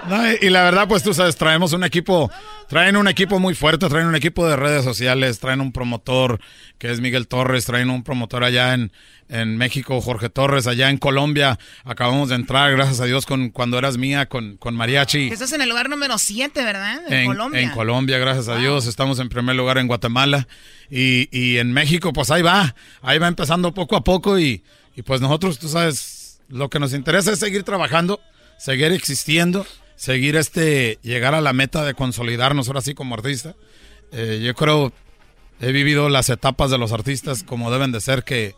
[0.08, 2.30] No, y, y la verdad, pues tú sabes, traemos un equipo,
[2.68, 6.40] traen un equipo muy fuerte, traen un equipo de redes sociales, traen un promotor
[6.78, 8.92] que es Miguel Torres, traen un promotor allá en,
[9.30, 11.58] en México, Jorge Torres, allá en Colombia.
[11.84, 15.28] Acabamos de entrar, gracias a Dios, con cuando eras mía, con, con Mariachi.
[15.28, 17.02] Que estás en el lugar número 7, ¿verdad?
[17.08, 17.62] En, En Colombia.
[17.62, 18.88] En Colombia, gracias a Dios.
[18.88, 20.48] Estamos en primer lugar en Guatemala.
[20.90, 22.76] Y, y en México, pues ahí va.
[23.02, 24.40] Ahí va empezando poco a poco.
[24.40, 24.64] Y,
[24.96, 28.22] y pues nosotros, tú sabes, lo que nos interesa es seguir trabajando,
[28.58, 33.56] seguir existiendo, seguir este, llegar a la meta de consolidarnos ahora sí como artista.
[34.12, 34.94] Eh, yo creo,
[35.60, 38.56] he vivido las etapas de los artistas como deben de ser, que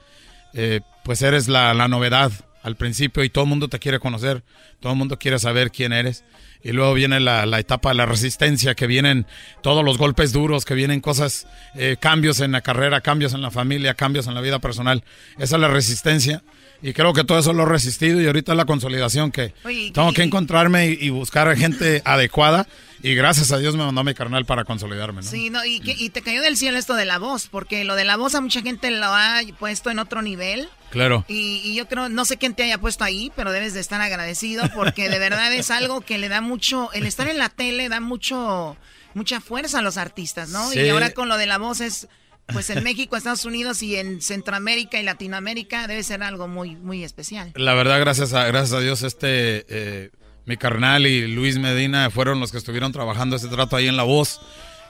[0.55, 2.31] eh, pues eres la, la novedad
[2.63, 4.43] al principio y todo el mundo te quiere conocer,
[4.79, 6.23] todo el mundo quiere saber quién eres.
[6.63, 9.27] Y luego viene la, la etapa de la resistencia, que vienen
[9.61, 11.45] todos los golpes duros, que vienen cosas,
[11.75, 15.03] eh, cambios en la carrera, cambios en la familia, cambios en la vida personal.
[15.37, 16.41] Esa es la resistencia.
[16.87, 19.89] Y creo que todo eso lo he resistido y ahorita es la consolidación que Oye,
[19.91, 22.67] tengo que encontrarme y, y buscar gente adecuada.
[23.01, 25.21] Y gracias a Dios me mandó a mi carnal para consolidarme.
[25.23, 25.27] ¿no?
[25.27, 27.95] Sí, no, y, que- y te cayó del cielo esto de la voz, porque lo
[27.95, 30.69] de la voz a mucha gente lo ha puesto en otro nivel.
[30.91, 31.25] Claro.
[31.27, 33.99] Y, y yo creo, no sé quién te haya puesto ahí, pero debes de estar
[33.99, 37.89] agradecido porque de verdad es algo que le da mucho, el estar en la tele
[37.89, 38.77] da mucho,
[39.15, 40.69] mucha fuerza a los artistas, ¿no?
[40.69, 40.79] Sí.
[40.81, 42.07] Y ahora con lo de la voz es,
[42.51, 47.03] pues en México, Estados Unidos y en Centroamérica y Latinoamérica debe ser algo muy, muy
[47.03, 47.51] especial.
[47.55, 50.09] La verdad, gracias a, gracias a Dios, este, eh,
[50.45, 54.03] mi carnal y Luis Medina fueron los que estuvieron trabajando ese trato ahí en La
[54.03, 54.39] Voz.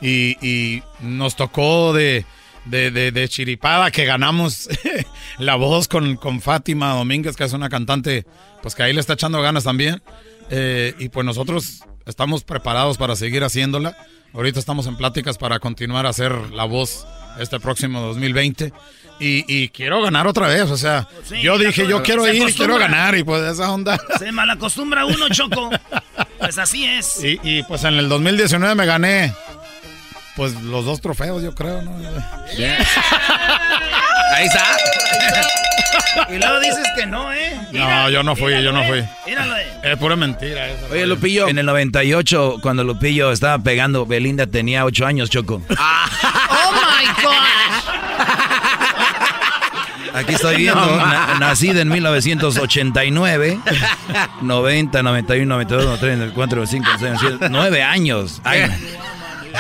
[0.02, 2.26] Y, y nos tocó de,
[2.66, 4.68] de, de- chiripada que ganamos
[5.40, 8.26] La Voz con, con Fátima Domínguez, que es una cantante,
[8.62, 10.02] pues que ahí le está echando ganas también.
[10.50, 13.98] Eh, y pues nosotros estamos preparados para seguir haciéndola.
[14.36, 17.08] Ahorita estamos en pláticas para continuar a hacer La Voz
[17.40, 18.74] este próximo 2020.
[19.18, 22.54] Y, y quiero ganar otra vez, o sea, Sí, yo dije, yo quiero ir y
[22.54, 23.98] quiero ganar, y pues esa onda.
[24.20, 25.70] Se malacostumbra uno, Choco.
[26.38, 27.24] Pues así es.
[27.24, 29.34] Y, y, pues en el 2019 me gané,
[30.36, 31.92] pues los dos trofeos, yo creo, ¿no?
[34.36, 34.64] Ahí está.
[36.30, 37.58] Y luego dices que no, ¿eh?
[37.72, 39.04] No, yo no fui, yo no fui.
[39.26, 39.68] Míralo, eh.
[39.84, 40.86] Es pura mentira eso.
[40.92, 41.48] Oye, Lupillo.
[41.48, 45.62] En el 98, cuando Lupillo estaba pegando, Belinda tenía 8 años, Choco.
[45.70, 47.86] ¡Oh, my gosh!
[50.14, 53.60] Aquí estoy viendo, No, na- nacida en 1989,
[54.42, 58.42] 90, 91, 92, 93, 94, 95, 96, 97, 9 años.
[58.46, 58.62] Ay,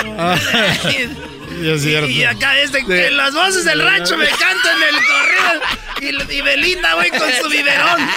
[1.61, 2.09] Y es cierto.
[2.09, 6.30] Y acá este, que las voces del rancho me cantan el corrido.
[6.30, 8.09] Y, y Belinda, güey, con su biberón.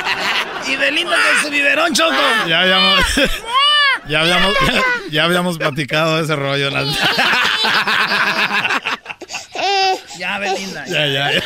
[0.67, 2.17] Y Belinda con su biberón, Choco.
[2.49, 3.05] Ya habíamos,
[4.09, 6.71] ya habíamos, ya, ya habíamos platicado de ese rollo.
[10.19, 10.85] Ya, Belinda.
[10.87, 11.43] Ya, ya, ya.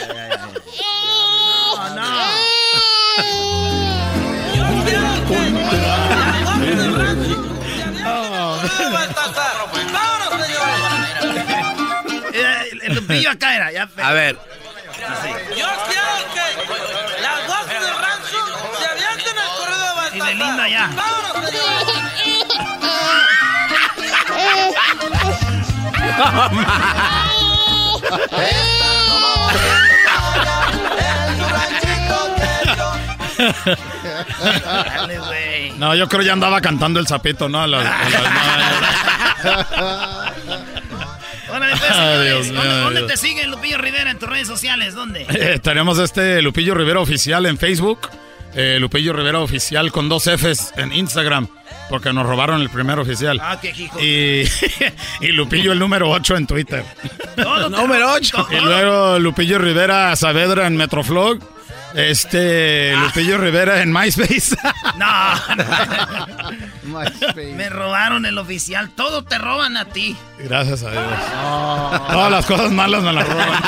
[13.26, 13.72] Acá era.
[13.72, 14.36] Ya, A ver.
[14.36, 18.40] Yo quiero que las voces del rancho
[18.78, 20.14] se avienten el corrido de Baltasar.
[20.16, 20.90] Y de linda ya.
[34.64, 35.70] Dale, güey.
[35.72, 37.60] No, yo creo ya andaba cantando el sapito, ¿no?
[37.62, 38.08] A las- a
[39.44, 40.31] las-
[41.60, 43.10] Señores, Dios mío, ¿Dónde, dónde Dios.
[43.12, 44.94] te sigue Lupillo Rivera en tus redes sociales?
[44.94, 45.26] ¿Dónde?
[45.34, 48.08] Eh, tenemos este Lupillo Rivera Oficial en Facebook,
[48.54, 51.48] eh, Lupillo Rivera Oficial con dos Fs en Instagram,
[51.88, 53.38] porque nos robaron el primer oficial.
[53.42, 53.98] Ah, qué hijo.
[54.00, 54.44] Y,
[55.26, 56.84] y Lupillo el número 8 en Twitter.
[57.70, 58.48] Número 8.
[58.52, 61.38] Y luego Lupillo Rivera Saavedra en Metroflog.
[61.94, 64.56] Este, Lupillo Rivera en MySpace.
[64.96, 65.06] No.
[67.56, 68.90] Me robaron el oficial.
[68.90, 70.16] Todo te roban a ti.
[70.38, 71.04] Gracias a Dios.
[72.10, 73.62] Todas las cosas malas me las roban.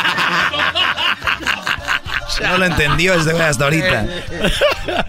[2.42, 4.06] No lo entendió ese güey hasta ahorita.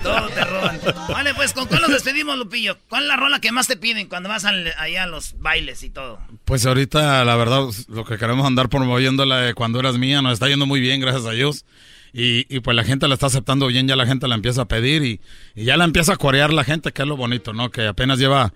[0.04, 0.80] Todo te roban.
[1.10, 2.78] Vale, pues, ¿con cuál nos despedimos, Lupillo?
[2.88, 5.82] ¿Cuál es la rola que más te piden cuando vas al- allá a los bailes
[5.84, 6.20] y todo?
[6.46, 10.34] Pues ahorita, la verdad, lo que queremos andar promoviendo la de cuando eras mía, nos
[10.34, 11.66] está yendo muy bien, gracias a Dios.
[12.18, 14.66] Y, y pues la gente la está aceptando bien, ya la gente la empieza a
[14.70, 15.20] pedir y,
[15.54, 17.72] y ya la empieza a corear la gente, que es lo bonito, ¿no?
[17.72, 18.54] Que apenas lleva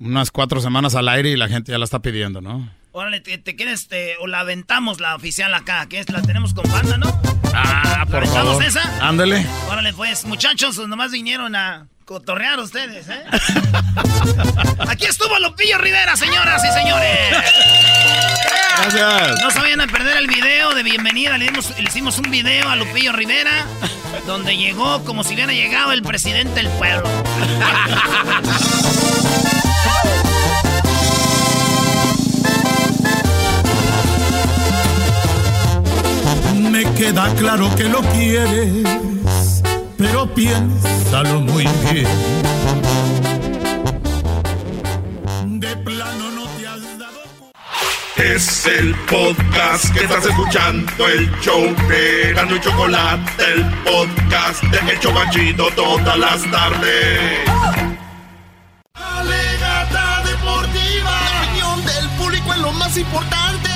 [0.00, 2.68] unas cuatro semanas al aire y la gente ya la está pidiendo, ¿no?
[2.90, 5.86] Órale, ¿te, te quieres, te- o la aventamos la oficial acá?
[5.86, 6.10] que es?
[6.10, 7.06] La tenemos con banda, ¿no?
[7.54, 8.64] Ah, por aventamos favor.
[8.64, 9.06] esa?
[9.08, 9.46] Ándele.
[9.70, 13.22] Órale, pues, muchachos, nomás vinieron a cotorrear ustedes, ¿eh?
[14.88, 18.35] Aquí estuvo Lupillo Rivera, señoras y señores.
[18.78, 19.40] Gracias.
[19.42, 21.36] No se vayan a perder el video de bienvenida.
[21.38, 23.66] Le, dimos- le hicimos un video a Lupillo Rivera
[24.26, 27.08] donde llegó como si hubiera llegado el presidente del pueblo.
[36.70, 39.62] Me queda claro que lo quieres,
[39.96, 42.06] pero piénsalo muy bien.
[48.16, 55.00] Es el podcast que estás escuchando, el show de y Chocolate, el podcast de El
[55.00, 57.46] Chobachito todas las tardes.
[58.94, 63.68] Alegata deportiva, la opinión del público es lo más importante.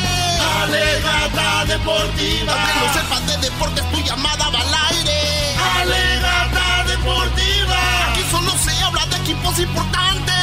[0.62, 5.54] Alegata deportiva, que no sepas de deportes, tu llamada va al aire.
[5.82, 10.39] Alegata deportiva, aquí solo se habla de equipos importantes.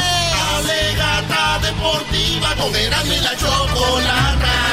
[0.68, 4.68] Alegata deportiva, con Erasmo y la Chocolata.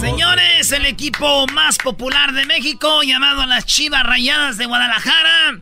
[0.00, 5.60] Señores, el equipo más popular de México, llamado las Chivas Rayadas de Guadalajara.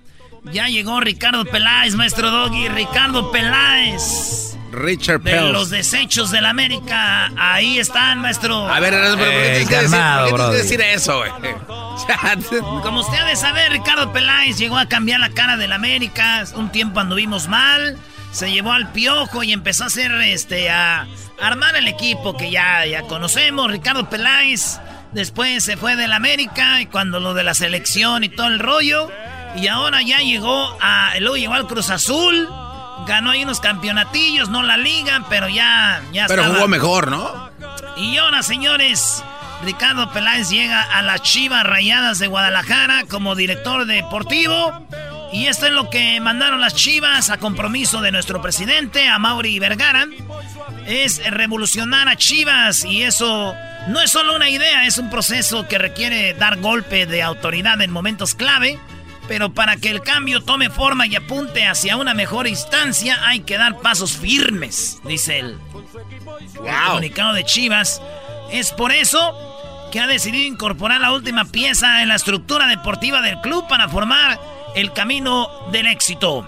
[0.53, 2.69] Ya llegó Ricardo Peláez, maestro Doggy.
[2.69, 4.57] Ricardo Peláez.
[4.75, 5.53] Richard De Pels.
[5.53, 7.31] los desechos del América.
[7.37, 8.69] Ahí están, maestro.
[8.69, 11.31] A ver, ¿por qué tienes que decir- por qué decir eso, güey?
[12.83, 16.45] Como usted ha de saber, Ricardo Peláez llegó a cambiar la cara del América.
[16.55, 17.97] Un tiempo anduvimos mal.
[18.33, 21.07] Se llevó al piojo y empezó a hacer este a
[21.41, 23.71] armar el equipo que ya, ya conocemos.
[23.71, 24.81] Ricardo Peláez
[25.13, 29.09] después se fue del América y cuando lo de la selección y todo el rollo.
[29.57, 31.13] Y ahora ya llegó a.
[31.21, 32.49] Luego llegó al Cruz Azul.
[33.07, 36.01] Ganó ahí unos campeonatillos, no la liga, pero ya.
[36.13, 37.51] ya Pero estaba- jugó mejor, ¿no?
[37.97, 39.23] y ahora, señores,
[39.63, 44.87] Ricardo Peláez llega a las Chivas Rayadas de Guadalajara como director deportivo.
[45.33, 49.59] Y esto es lo que mandaron las Chivas a compromiso de nuestro presidente, a Mauri
[49.59, 50.07] Vergara.
[50.87, 53.55] Es revolucionar a Chivas y eso
[53.89, 57.91] no es solo una idea, es un proceso que requiere dar golpe de autoridad en
[57.91, 58.79] momentos clave.
[59.29, 63.57] Pero para que el cambio tome forma y apunte hacia una mejor instancia, hay que
[63.57, 65.59] dar pasos firmes, dice él
[66.67, 68.03] el comunicado de Chivas.
[68.51, 73.41] Es por eso que ha decidido incorporar la última pieza en la estructura deportiva del
[73.41, 74.39] club para formar
[74.75, 76.47] el camino del éxito.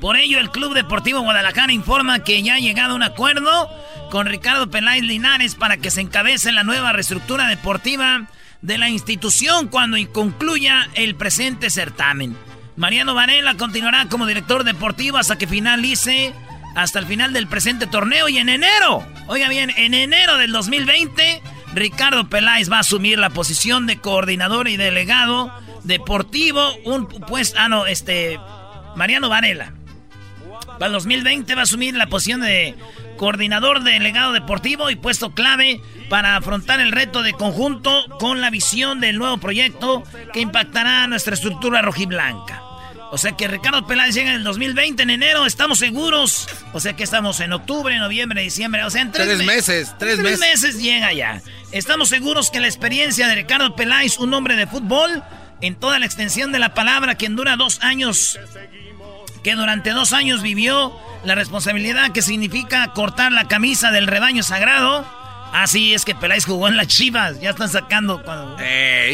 [0.00, 3.70] Por ello, el Club Deportivo Guadalajara informa que ya ha llegado a un acuerdo
[4.10, 8.26] con Ricardo Peláez Linares para que se encabece la nueva reestructura deportiva
[8.64, 12.34] de la institución cuando concluya el presente certamen.
[12.76, 16.32] Mariano Varela continuará como director deportivo hasta que finalice
[16.74, 21.42] hasta el final del presente torneo y en enero, oiga bien, en enero del 2020,
[21.74, 25.52] Ricardo Peláez va a asumir la posición de coordinador y delegado
[25.84, 28.40] deportivo, un pues, ah no, este,
[28.96, 29.74] Mariano Varela.
[30.78, 32.74] Para el 2020 va a asumir la posición de
[33.16, 39.00] coordinador delegado deportivo y puesto clave para afrontar el reto de conjunto con la visión
[39.00, 42.60] del nuevo proyecto que impactará nuestra estructura rojiblanca.
[43.10, 46.48] O sea que Ricardo Peláez llega en el 2020, en enero, estamos seguros.
[46.72, 48.82] O sea que estamos en octubre, noviembre, diciembre.
[48.84, 50.40] O sea, en tres, Tres me- meses, tres tres meses.
[50.40, 51.40] meses llega ya.
[51.70, 55.22] Estamos seguros que la experiencia de Ricardo Peláez, un hombre de fútbol,
[55.60, 58.38] en toda la extensión de la palabra, quien dura dos años,
[59.44, 60.92] que durante dos años vivió
[61.22, 65.06] la responsabilidad que significa cortar la camisa del rebaño sagrado.
[65.52, 67.40] Así es que Peláez jugó en las Chivas.
[67.40, 68.56] Ya están sacando cuando-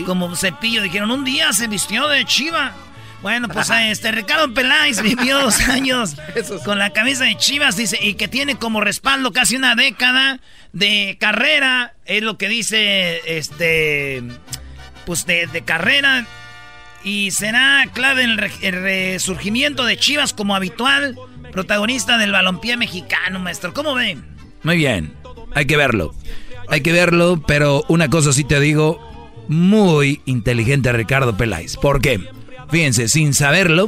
[0.06, 0.80] como cepillo.
[0.80, 2.72] Dijeron, un día se vistió de Chiva.
[3.20, 6.16] Bueno, pues este Ricardo Peláez vivió dos años
[6.64, 10.40] con la camisa de Chivas, dice, y que tiene como respaldo casi una década
[10.72, 11.92] de carrera.
[12.06, 14.22] Es lo que dice este
[15.04, 16.24] pues de, de carrera.
[17.02, 21.16] Y será clave en el, re- el resurgimiento de Chivas como habitual
[21.52, 23.72] protagonista del balompié mexicano, maestro.
[23.72, 24.24] ¿Cómo ven?
[24.62, 25.14] Muy bien,
[25.54, 26.14] hay que verlo.
[26.68, 29.00] Hay que verlo, pero una cosa sí te digo,
[29.48, 31.76] muy inteligente Ricardo Peláez.
[31.76, 32.20] ¿Por qué?
[32.70, 33.86] Fíjense, sin saberlo,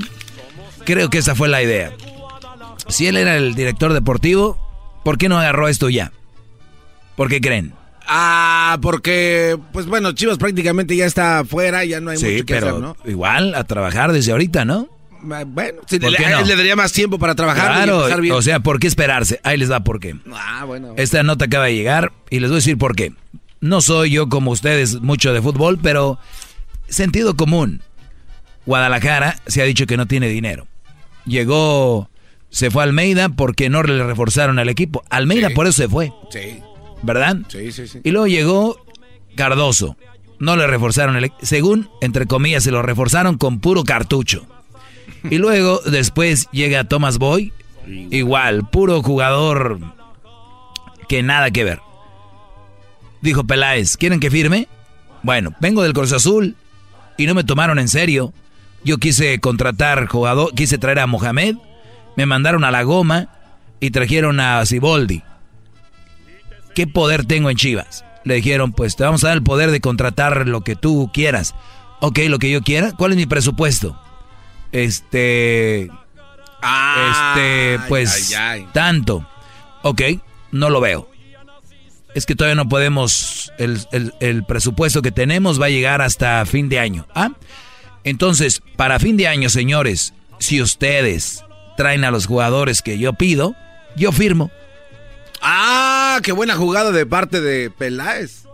[0.84, 1.92] creo que esa fue la idea.
[2.88, 4.58] Si él era el director deportivo,
[5.04, 6.10] ¿por qué no agarró esto ya?
[7.14, 7.74] ¿Por qué creen?
[8.14, 12.54] Ah, porque, pues bueno, Chivas prácticamente ya está afuera, ya no hay Sí, mucho que
[12.54, 12.96] pero hacer, ¿no?
[13.06, 14.88] igual a trabajar desde ahorita, ¿no?
[15.30, 16.38] Ah, Bueno, ¿Por le, no?
[16.40, 18.34] él le daría más tiempo para trabajar y Claro, empezar bien.
[18.34, 19.40] o sea, ¿por qué esperarse?
[19.44, 20.16] Ahí les va por qué.
[20.34, 20.92] ah, bueno.
[20.98, 23.12] Esta nota acaba de llegar y les voy a decir por qué.
[23.60, 26.18] No soy yo como ustedes mucho de fútbol, pero
[26.88, 27.80] sentido común.
[28.66, 30.66] Guadalajara se ha dicho que no tiene dinero.
[31.24, 32.10] Llegó,
[32.50, 35.02] se fue a Almeida porque no le reforzaron al equipo.
[35.08, 36.60] Almeida por eso se fue, Sí,
[37.02, 37.38] ¿verdad?
[37.48, 38.00] sí, sí, sí.
[38.04, 38.76] Y luego llegó
[39.34, 39.96] Cardoso.
[40.38, 41.32] No le reforzaron el.
[41.40, 44.46] Según, entre comillas, se lo reforzaron con puro cartucho.
[45.30, 47.52] Y luego, después llega Thomas Boy.
[47.86, 49.78] Igual, puro jugador
[51.08, 51.80] que nada que ver.
[53.20, 54.66] Dijo Peláez, ¿quieren que firme?
[55.22, 56.56] Bueno, vengo del Cruz Azul
[57.16, 58.32] y no me tomaron en serio.
[58.84, 61.56] Yo quise contratar jugador, quise traer a Mohamed,
[62.16, 63.28] me mandaron a la goma
[63.78, 65.22] y trajeron a Siboldi.
[66.74, 68.04] ¿Qué poder tengo en Chivas?
[68.24, 71.54] Le dijeron, pues te vamos a dar el poder de contratar lo que tú quieras.
[72.00, 72.92] Ok, lo que yo quiera.
[72.92, 73.98] ¿Cuál es mi presupuesto?
[74.70, 75.82] Este...
[75.82, 78.34] este, pues...
[78.36, 78.68] ay, ay.
[78.72, 79.26] Tanto.
[79.82, 80.02] Ok,
[80.50, 81.08] no lo veo.
[82.14, 83.52] Es que todavía no podemos...
[83.58, 87.06] El, el- el presupuesto que tenemos va a llegar hasta fin de año.
[87.14, 87.30] ¿Ah?
[88.04, 91.44] Entonces, para fin de año, señores, si ustedes
[91.76, 93.54] traen a los jugadores que yo pido,
[93.96, 94.50] yo firmo.
[95.42, 98.44] Ah, qué buena jugada de parte de Peláez.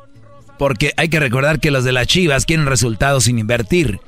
[0.58, 4.00] Porque hay que recordar que los de las Chivas quieren resultados sin invertir.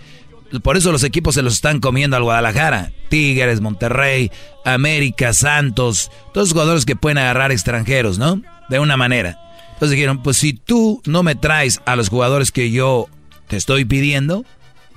[0.62, 2.90] Por eso los equipos se los están comiendo al Guadalajara.
[3.08, 4.32] Tigres, Monterrey,
[4.64, 6.10] América, Santos.
[6.34, 8.42] Todos jugadores que pueden agarrar extranjeros, ¿no?
[8.68, 9.38] De una manera.
[9.74, 13.08] Entonces dijeron, pues si tú no me traes a los jugadores que yo
[13.46, 14.44] te estoy pidiendo,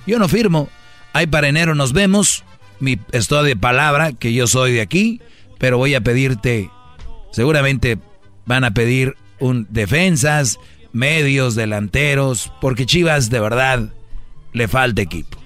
[0.06, 0.68] yo no firmo.
[1.12, 2.44] Ahí para enero nos vemos.
[2.80, 5.20] Mi, estoy de palabra que yo soy de aquí,
[5.58, 6.70] pero voy a pedirte
[7.34, 7.98] Seguramente
[8.46, 10.58] van a pedir un defensas,
[10.92, 13.92] medios, delanteros, porque Chivas de verdad
[14.52, 15.38] le falta equipo.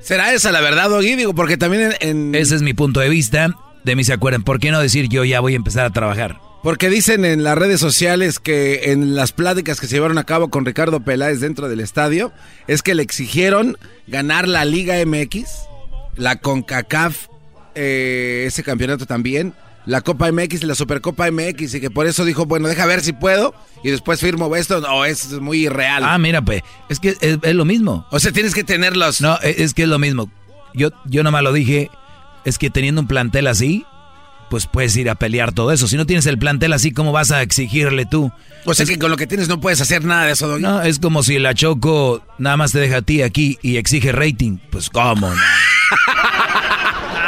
[0.00, 1.16] ¿Será esa la verdad, Doggy?
[1.16, 3.56] Digo, porque también en, en- Ese es mi punto de vista.
[3.82, 4.42] De mí se acuerdan.
[4.44, 6.38] ¿Por qué no decir yo ya voy a empezar a trabajar?
[6.62, 10.48] Porque dicen en las redes sociales que en las pláticas que se llevaron a cabo
[10.48, 12.32] con Ricardo Peláez dentro del estadio,
[12.68, 15.44] es que le exigieron ganar la Liga MX,
[16.16, 17.26] la CONCACAF,
[17.74, 19.52] eh, ese campeonato también,
[19.86, 23.00] la Copa MX y la Supercopa MX, y que por eso dijo, bueno, deja ver
[23.00, 26.04] si puedo, y después firmo esto, o es muy irreal.
[26.04, 28.06] Ah, mira, pues, es que es, es lo mismo.
[28.10, 29.20] O sea, tienes que tenerlos.
[29.20, 30.30] No, es, es que es lo mismo.
[30.74, 31.90] Yo, yo nomás lo dije,
[32.44, 33.84] es que teniendo un plantel así,
[34.50, 35.88] pues puedes ir a pelear todo eso.
[35.88, 38.32] Si no tienes el plantel así, ¿cómo vas a exigirle tú?
[38.64, 40.62] O sea, que con lo que tienes no puedes hacer nada de eso, Doggy.
[40.62, 44.12] No, es como si la Choco nada más te deja a ti aquí y exige
[44.12, 44.58] rating.
[44.70, 45.36] Pues cómo, no?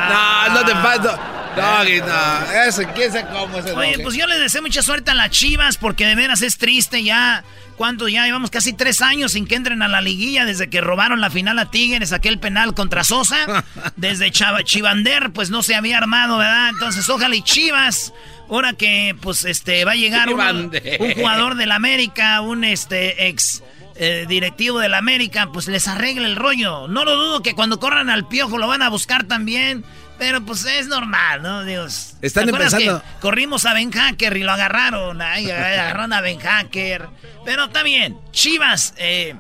[0.09, 1.19] No, no te paso.
[1.57, 2.63] Doggy, no.
[2.65, 5.77] Eso, quién sabe cómo es Oye, pues yo les deseo mucha suerte a las Chivas
[5.79, 7.43] porque de veras es triste ya.
[7.77, 8.25] ¿Cuánto ya?
[8.25, 11.59] Llevamos casi tres años sin que entren a la liguilla desde que robaron la final
[11.59, 13.65] a Tigres, aquel penal contra Sosa.
[13.97, 16.71] Desde Chava, Chivander, pues no se había armado, ¿verdad?
[16.71, 18.15] Entonces, ojalá y Chivas,
[18.49, 20.71] ahora que pues este va a llegar uno-
[21.01, 23.63] un jugador del América, un este ex
[23.97, 26.89] eh, directivo del América, pues les arregle el rollo.
[26.89, 29.85] No lo dudo que cuando corran al piojo lo van a buscar también.
[30.19, 31.65] Pero pues es normal, ¿no?
[31.65, 32.15] Dios.
[32.23, 35.21] Están ¿te acuerdas empezando- corrimos a Ben Hacker y lo agarraron.
[35.21, 37.09] Ay, ay, agarraron a Ben Hacker.
[37.45, 38.19] Pero está bien.
[38.33, 39.35] Chivas, eh,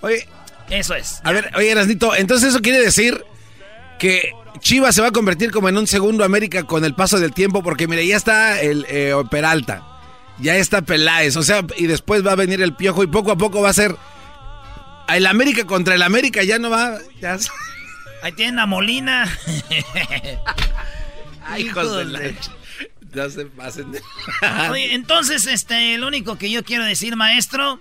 [0.00, 0.28] Oye,
[0.70, 1.20] eso es.
[1.24, 3.24] a ver, oye, Erasnito, entonces eso quiere decir
[3.98, 7.32] que Chivas se va a convertir como en un segundo América con el paso del
[7.32, 9.82] tiempo, porque mire, ya está el eh, Peralta,
[10.38, 13.36] ya está Peláez, o sea, y después va a venir el Piojo y poco a
[13.38, 13.96] poco va a ser
[15.08, 17.38] el América contra el América, ya no va, ya,
[18.22, 19.24] Ahí tienen a Molina.
[21.44, 22.20] Ay, hijos de la...
[23.14, 23.86] No se pasen.
[24.70, 27.80] Oye, entonces, este, lo único que yo quiero decir, maestro,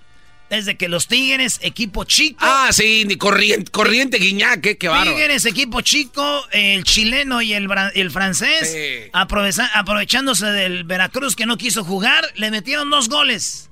[0.50, 2.40] es de que los Tigres, equipo chico.
[2.42, 5.16] Ah, sí, ni corriente, corriente Guiñac, qué, qué bárbaro.
[5.16, 7.68] Tigres, equipo chico, el chileno y el,
[8.12, 9.12] francés, Sí.
[9.12, 13.70] aprovechándose del Veracruz que no quiso jugar, le metieron dos goles.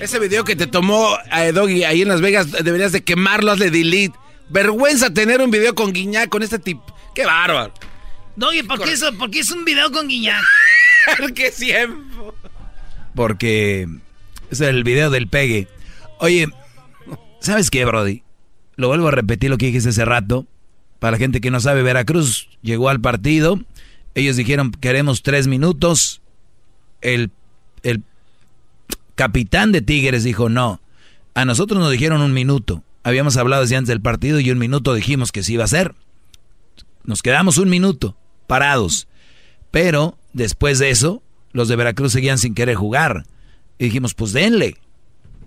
[0.00, 3.70] Ese video que te tomó eh, Doggy ahí en Las Vegas, deberías de quemarlo, hazle
[3.70, 4.16] delete.
[4.50, 6.84] Vergüenza tener un video con Guiñac, con este tipo.
[7.14, 7.72] ¡Qué bárbaro!
[8.36, 10.42] Doggy, ¿por qué, hizo, ¿por qué hizo un video con Guiñac?
[11.34, 12.06] ¡Qué siempre!
[13.14, 13.88] Porque
[14.50, 15.68] es el video del pegue.
[16.20, 16.48] Oye,
[17.40, 18.22] ¿sabes qué, Brody?
[18.76, 20.46] Lo vuelvo a repetir lo que dijiste hace rato.
[21.00, 23.60] Para la gente que no sabe, Veracruz llegó al partido.
[24.14, 26.20] Ellos dijeron, queremos tres minutos.
[27.00, 27.30] El,
[27.82, 28.02] el
[29.14, 30.80] capitán de Tigres dijo, no.
[31.34, 32.82] A nosotros nos dijeron un minuto.
[33.02, 35.94] Habíamos hablado desde antes del partido y un minuto dijimos que sí iba a ser.
[37.04, 38.16] Nos quedamos un minuto
[38.46, 39.08] parados.
[39.70, 41.22] Pero después de eso,
[41.52, 43.24] los de Veracruz seguían sin querer jugar.
[43.78, 44.76] Y dijimos, pues denle.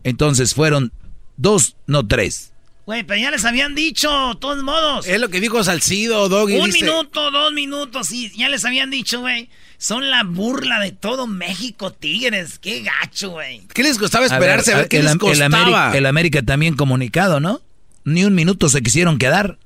[0.03, 0.91] Entonces fueron
[1.37, 2.53] dos, no tres.
[2.85, 5.05] Güey, pero ya les habían dicho, de todos modos.
[5.07, 6.57] Es lo que dijo Salcido, Doggy.
[6.57, 9.49] Un dice- minuto, dos minutos, sí, ya les habían dicho, güey.
[9.81, 12.59] Son la burla de todo México, Tigres.
[12.59, 13.63] Qué gacho, güey.
[13.73, 15.45] ¿Qué les costaba esperarse a ver, qué el, les el costaba?
[15.57, 17.61] América, el América también comunicado, ¿no?
[18.03, 19.57] Ni un minuto se quisieron quedar.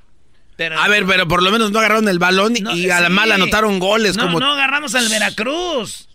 [0.77, 3.13] a ver, pero por lo menos no agarraron el balón y a la sí.
[3.13, 4.15] mala anotaron goles.
[4.15, 4.39] No, como...
[4.39, 6.07] no agarramos al Veracruz.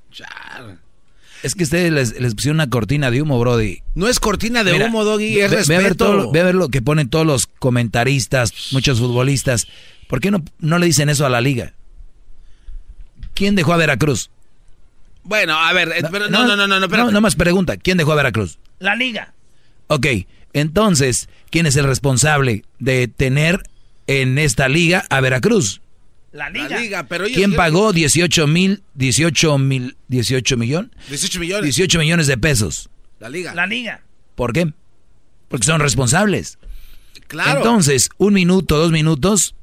[1.42, 3.82] Es que ustedes les, les pusieron una cortina de humo, Brody.
[3.94, 6.06] No es cortina de Mira, humo, Doggy, es ve, ve a ver respeto.
[6.06, 9.66] todo ve a ver lo que ponen todos los comentaristas, muchos futbolistas.
[10.08, 11.74] ¿Por qué no, no le dicen eso a la liga?
[13.40, 14.28] ¿Quién dejó a Veracruz?
[15.22, 16.86] Bueno, a ver, eh, pero no, no, no, no, no.
[16.86, 17.78] No, no más pregunta.
[17.78, 18.58] ¿Quién dejó a Veracruz?
[18.80, 19.32] La liga.
[19.86, 20.06] Ok,
[20.52, 23.62] entonces, ¿quién es el responsable de tener
[24.06, 25.80] en esta liga a Veracruz?
[26.32, 26.68] La liga.
[26.68, 30.94] La liga, pero ellos ¿Quién pagó 18 mil, 18 mil, 18 millón?
[31.08, 31.64] 18 millones.
[31.64, 32.90] 18 millones de pesos.
[33.20, 33.54] La liga.
[33.54, 34.02] La liga.
[34.34, 34.70] ¿Por qué?
[35.48, 36.58] Porque son responsables.
[37.26, 37.56] Claro.
[37.56, 39.54] Entonces, un minuto, dos minutos,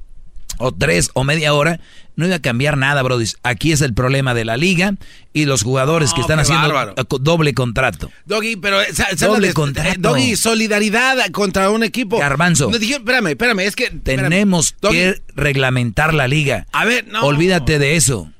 [0.58, 1.80] o tres, o media hora,
[2.18, 3.26] no iba a cambiar nada, Brody.
[3.44, 4.96] Aquí es el problema de la liga
[5.32, 6.94] y los jugadores No, que están haciendo bárbaro.
[6.96, 8.10] eh, doble contrato.
[8.26, 10.00] Doggy, pero eh, Doble contrato.
[10.00, 12.18] Doggy, solidaridad contra un equipo.
[12.18, 12.72] Garbanzo.
[12.72, 14.24] No, dije, espérame, espérame, es que espérame.
[14.30, 16.66] Tenemos Doggy, que reglamentar la liga.
[16.72, 17.22] A ver, no.
[17.24, 18.32] Olvídate de eso.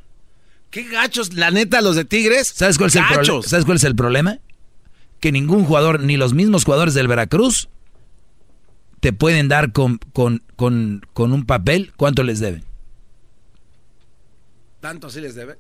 [0.71, 2.53] Qué gachos, la neta, los de Tigres.
[2.53, 3.47] ¿Sabes cuál, es el Gachos.
[3.47, 4.39] ¿Sabes cuál es el problema?
[5.21, 7.69] Que ningún jugador, ni los mismos jugadores del Veracruz,
[8.99, 12.65] te pueden dar con, con, con, con un papel cuánto les deben.
[14.89, 15.57] Tanto sí les debe.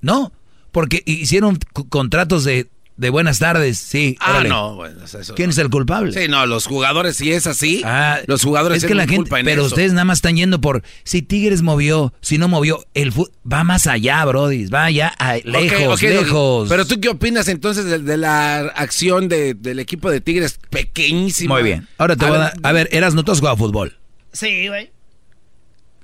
[0.00, 0.30] No,
[0.70, 4.16] porque hicieron contratos de, de buenas tardes, sí.
[4.20, 4.48] Ah, órale.
[4.48, 5.50] no, bueno, eso ¿Quién no.
[5.50, 6.12] es el culpable?
[6.12, 9.40] Sí, no, los jugadores, si es así, Ah, los jugadores es que la gente, culpa
[9.40, 9.74] en pero eso.
[9.74, 13.64] ustedes nada más están yendo por si Tigres movió, si no movió, el fu- va
[13.64, 16.68] más allá, Brody, va allá, a- lejos, lejos.
[16.68, 21.56] Pero tú qué opinas entonces de, de la acción de- del equipo de Tigres pequeñísima?
[21.56, 21.88] Muy bien.
[21.98, 23.98] Ahora te A voy a ver, dar, a ver, eras no tú has jugado fútbol.
[24.32, 24.92] Sí, güey.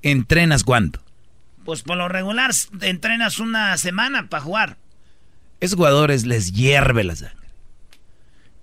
[0.02, 1.05] ¿Entrenas cuánto?
[1.66, 4.76] Pues por lo regular entrenas una semana para jugar.
[5.60, 7.36] Esos jugadores les hierve la sangre.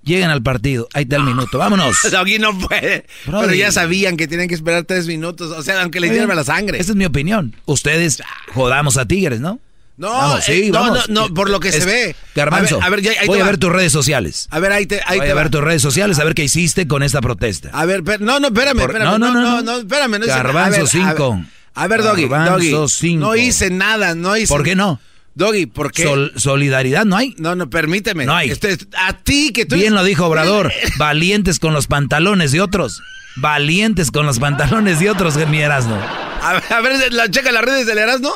[0.04, 1.98] Llegan al partido, ahí está el minuto, vámonos.
[2.12, 3.06] Doggy no puede.
[3.26, 3.46] Brody.
[3.46, 5.52] Pero ya sabían que tenían que esperar tres minutos.
[5.52, 6.24] O sea, aunque les Muy bien.
[6.28, 6.80] hierva la sangre.
[6.80, 7.56] Esa es mi opinión.
[7.66, 8.22] Ustedes
[8.54, 9.60] jodamos a Tigres, ¿no?
[9.96, 11.10] No, Vamos, eh, sí, no, vamos.
[11.10, 12.16] no, no, por lo que se ve.
[12.36, 14.48] Garbanzo, A ver, a ver, ya- ahí voy te a ver tus redes sociales.
[14.50, 15.42] A ver, ahí te, ahí voy te a va.
[15.44, 17.70] ver tus redes sociales, a ver qué hiciste con esta protesta.
[17.74, 19.20] A ver, per- no, no, espérame, Por- espérame.
[19.20, 19.78] no, no, no, no.
[19.78, 20.20] espérame.
[20.20, 20.26] No.
[20.26, 21.44] Garbanzo A ver, cinco.
[21.76, 23.16] A ver, Doggy, Doggy.
[23.18, 25.00] No hice nada, no hice ¿Por qué no?
[25.36, 26.04] Doggy, ¿por qué?
[26.04, 27.34] Sol- solidaridad no hay.
[27.40, 28.26] No, no, permíteme.
[28.26, 28.52] No hay.
[28.52, 29.76] Este, a ti que tú...
[29.76, 33.02] Bien lo dijo Obrador, valientes con los pantalones de otros.
[33.38, 36.00] Valientes con los pantalones de otros, mi Erasmo.
[36.42, 38.32] A ver, a ver, la- checa las redes del Erasmo.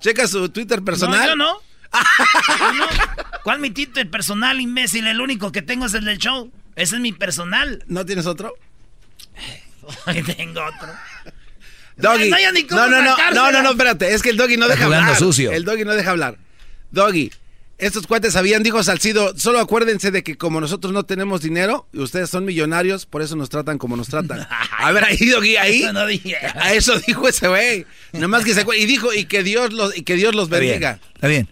[0.00, 1.20] Checa su Twitter personal.
[1.20, 1.70] No, yo no.
[2.58, 2.86] Yo no.
[3.42, 5.08] ¿Cuál mi Twitter personal, imbécil?
[5.08, 6.50] El único que tengo es el del show.
[6.76, 7.82] Ese es mi personal.
[7.88, 8.54] ¿No tienes otro?
[10.36, 10.92] tengo otro.
[12.00, 12.30] Doggy.
[12.30, 14.14] No No, no, no, no, no, espérate.
[14.14, 15.16] Es que el Doggy no Está deja hablar.
[15.16, 15.52] sucio.
[15.52, 16.36] El Doggy no deja hablar.
[16.90, 17.30] Doggy.
[17.78, 22.00] Estos cuates sabían, dijo Salcido, solo acuérdense de que como nosotros no tenemos dinero y
[22.00, 24.46] ustedes son millonarios, por eso nos tratan como nos tratan.
[24.78, 25.82] A ver, ahí, Doggy, ahí.
[25.84, 26.36] Eso no dije.
[26.36, 27.86] A eso dijo ese güey.
[28.12, 30.58] Nada más que se Y dijo, y que Dios los, y que Dios los Está
[30.58, 31.00] bien, bendiga.
[31.14, 31.48] está bien.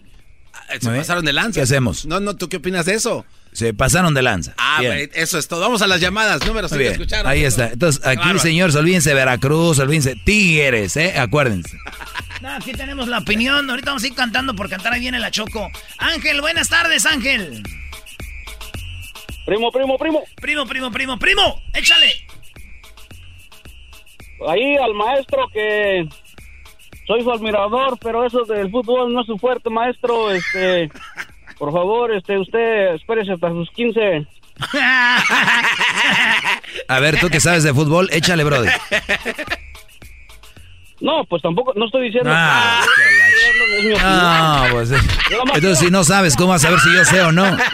[0.79, 1.59] Se pasaron de lanza.
[1.59, 2.05] ¿Qué hacemos?
[2.05, 3.25] No, no, ¿tú qué opinas de eso?
[3.51, 4.53] Se pasaron de lanza.
[4.57, 5.09] Ah, Bien.
[5.13, 5.59] eso es todo.
[5.61, 6.45] Vamos a las llamadas.
[6.45, 6.91] Números Muy sin bien.
[6.93, 7.27] escuchar.
[7.27, 7.69] Ahí está.
[7.69, 8.39] Entonces, aquí, bárbaro.
[8.39, 11.17] señores, olvídense Veracruz, olvídense Tigres, ¿eh?
[11.19, 11.77] Acuérdense.
[12.41, 13.69] No, aquí tenemos la opinión.
[13.69, 14.93] Ahorita vamos a ir cantando por cantar.
[14.93, 15.69] Ahí viene la Choco.
[15.97, 17.61] Ángel, buenas tardes, Ángel.
[19.45, 20.23] Primo, primo, primo.
[20.39, 21.61] Primo, primo, primo, primo.
[21.73, 22.13] Échale.
[24.47, 26.07] ahí al maestro que
[27.05, 30.31] soy su admirador, pero eso del fútbol no es su fuerte, maestro.
[30.31, 30.89] Este,
[31.59, 34.25] por favor, este, usted espérese hasta sus 15.
[36.87, 38.73] A ver, tú que sabes de fútbol, échale, brother.
[41.01, 42.29] No, pues tampoco, no estoy diciendo.
[42.33, 42.83] Ah,
[43.81, 44.91] que, No, pues.
[44.91, 44.97] eh,
[45.53, 47.57] Entonces, si no sabes, ¿cómo vas a ver si yo sé o no?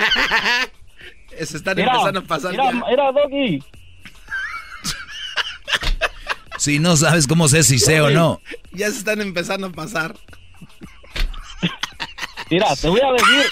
[1.44, 2.52] Se están empezando a pasar.
[2.52, 2.72] Mira, ya.
[2.90, 3.64] mira, Doggy.
[6.57, 8.40] Si no sabes cómo sé si sé o no.
[8.72, 10.16] Ya se están empezando a pasar.
[12.49, 13.45] Mira, te voy a decir.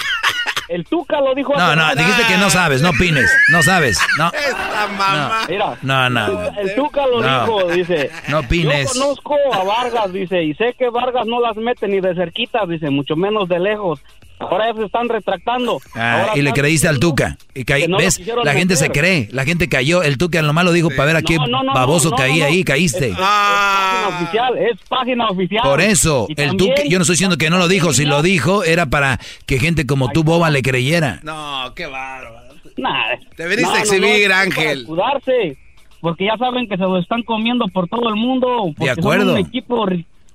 [0.69, 3.31] El Tuca lo dijo No, no, dijiste que no sabes, no opines.
[3.49, 4.27] No sabes, no.
[4.31, 5.41] Esta mamá.
[5.49, 6.49] Mira, No, no.
[6.57, 7.41] el Tuca lo No.
[7.45, 8.11] dijo, dice.
[8.30, 8.94] No opines.
[8.94, 12.65] Yo conozco a Vargas, dice, y sé que Vargas no las mete ni de cerquita,
[12.68, 13.99] dice, mucho menos de lejos.
[14.39, 15.80] Ahora ya se están retractando.
[15.95, 17.38] Ah, Ahora y le creíste al Tuca.
[17.53, 18.19] Y caí- no ¿Ves?
[18.43, 19.01] La gente se meter.
[19.01, 19.30] cree.
[19.31, 20.03] La gente cayó.
[20.03, 22.45] El Tuca nomás lo dijo para ver a qué No, no, baboso no, caí no,
[22.45, 22.45] no.
[22.51, 23.10] ahí, caíste.
[23.10, 25.64] Es, es página oficial, es página oficial.
[25.64, 27.93] Por eso, Y el también- Tuca, yo no estoy diciendo que no lo dijo.
[27.93, 31.19] Si lo dijo, era para que gente como tú, boba, le creyera.
[31.23, 32.43] No, qué bárbaro.
[32.76, 34.85] Nah, Te veniste no, a exhibir, Ángel.
[34.85, 35.57] Para cuidarse,
[36.01, 38.73] porque ya saben que se lo están comiendo por todo el mundo.
[38.76, 39.34] porque son acuerdo.
[39.34, 39.85] un equipo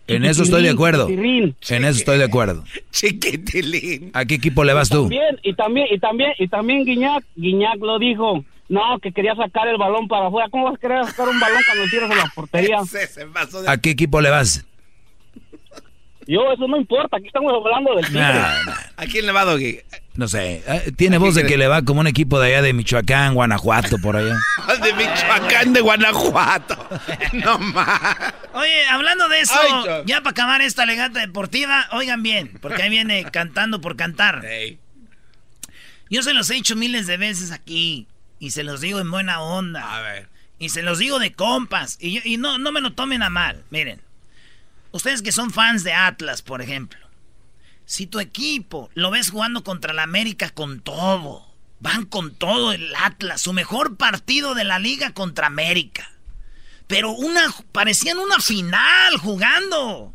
[0.08, 1.08] En eso estoy de acuerdo.
[1.08, 2.64] En eso estoy de acuerdo.
[2.90, 4.10] Chiquitilín.
[4.14, 5.02] ¿A qué equipo le vas tú?
[5.02, 8.44] También, y también, y también, y también Guiñac, Guiñac lo dijo.
[8.70, 10.48] No, que quería sacar el balón para afuera.
[10.50, 12.78] ¿Cómo vas a querer sacar un balón cuando tiras a la portería?
[13.66, 14.64] ¿A qué equipo le vas?
[16.26, 17.16] Yo, eso no importa.
[17.16, 18.12] Aquí estamos hablando del.
[18.12, 19.78] Nah, nah, ¿A quién le va, Doggy?
[20.18, 20.64] No sé.
[20.66, 23.98] Eh, Tiene voz de que le va como un equipo de allá de Michoacán, Guanajuato,
[23.98, 24.36] por allá.
[24.82, 26.88] De Michoacán, de Guanajuato.
[27.32, 28.34] No más.
[28.52, 29.54] Oye, hablando de eso,
[29.86, 34.42] Ay, ya para acabar esta legata deportiva, oigan bien, porque ahí viene cantando por cantar.
[36.10, 38.06] Yo se los he dicho miles de veces aquí
[38.40, 39.96] y se los digo en buena onda.
[39.96, 40.28] A ver.
[40.58, 43.30] Y se los digo de compas y, yo- y no, no me lo tomen a
[43.30, 43.62] mal.
[43.70, 44.00] Miren,
[44.90, 46.98] ustedes que son fans de Atlas, por ejemplo,
[47.88, 51.50] si tu equipo lo ves jugando contra la América con todo,
[51.80, 56.10] van con todo el Atlas, su mejor partido de la liga contra América.
[56.86, 60.14] Pero una parecían una final jugando.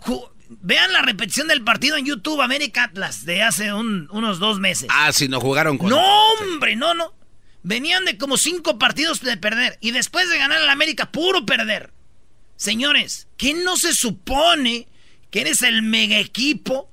[0.00, 4.58] Ju- vean la repetición del partido en YouTube América Atlas de hace un- unos dos
[4.58, 4.88] meses.
[4.90, 5.90] Ah, si no jugaron con.
[5.90, 7.12] No, hombre, no, no.
[7.62, 9.76] Venían de como cinco partidos de perder.
[9.82, 11.92] Y después de ganar al América, puro perder.
[12.56, 14.88] Señores, ¿qué no se supone
[15.30, 16.90] que eres el mega equipo?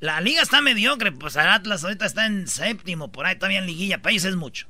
[0.00, 3.66] La liga está mediocre, pues el Atlas ahorita está en séptimo, por ahí todavía en
[3.66, 4.68] liguilla, país es mucho.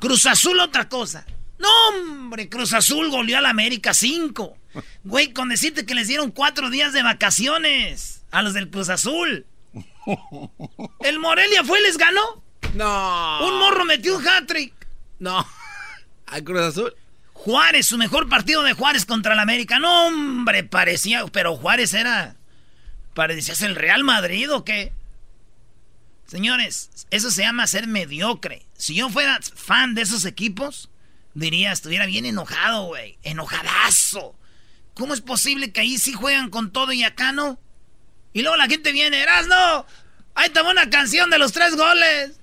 [0.00, 1.24] Cruz Azul otra cosa.
[1.58, 4.58] No, hombre, Cruz Azul goleó al América 5.
[5.04, 9.46] Güey, con decirte que les dieron cuatro días de vacaciones a los del Cruz Azul.
[11.00, 12.42] El Morelia fue y les ganó.
[12.74, 13.46] No.
[13.46, 14.74] Un morro metió un hat-trick.
[15.20, 15.46] No.
[16.26, 16.94] ¿Al Cruz Azul?
[17.44, 19.78] Juárez, su mejor partido de Juárez contra el América.
[19.78, 22.36] No, hombre, parecía, pero Juárez era.
[23.12, 24.94] ¿Parecías el Real Madrid o qué?
[26.26, 28.64] Señores, eso se llama ser mediocre.
[28.78, 30.88] Si yo fuera fan de esos equipos,
[31.34, 33.18] diría, estuviera bien enojado, güey.
[33.22, 34.34] Enojadazo.
[34.94, 37.60] ¿Cómo es posible que ahí sí juegan con todo y acá no?
[38.32, 39.84] Y luego la gente viene, Erasno,
[40.34, 42.40] ahí está una canción de los tres goles.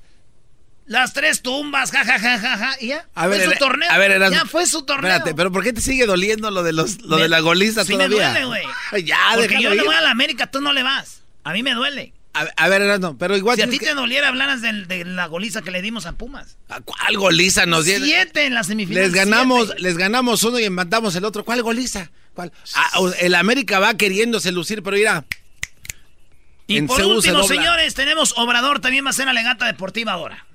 [0.85, 2.75] Las tres tumbas, ja, ja, ja, ja, ja.
[2.81, 3.91] Y ya, A ver, fue su Era- torneo.
[3.91, 5.09] a ver, Erasmo, ya fue su torneo.
[5.09, 7.85] Espérate, pero ¿por qué te sigue doliendo lo de los lo Me- de la goliza
[7.85, 8.33] sí todavía?
[8.33, 9.03] me duele, güey.
[9.05, 9.83] ya, Porque yo le ir.
[9.83, 11.21] voy a la América, tú no le vas.
[11.43, 12.13] A mí me duele.
[12.33, 15.25] A, a ver, Erasmo, pero igual Si a ti que- te doliera, hablaras de, la
[15.27, 16.57] goliza que le dimos a Pumas.
[16.85, 18.07] ¿Cuál goliza nos dieron?
[18.07, 19.03] Siete en la semifinal.
[19.03, 19.81] Les ganamos, siete.
[19.81, 21.45] les ganamos uno y empatamos el otro.
[21.45, 22.09] ¿Cuál goliza?
[22.33, 22.51] ¿Cuál?
[22.75, 22.89] Ah,
[23.19, 25.25] el América va queriéndose lucir, pero mira.
[26.67, 30.45] Y en por último, señores, tenemos Obrador, también va a ser la legata deportiva ahora.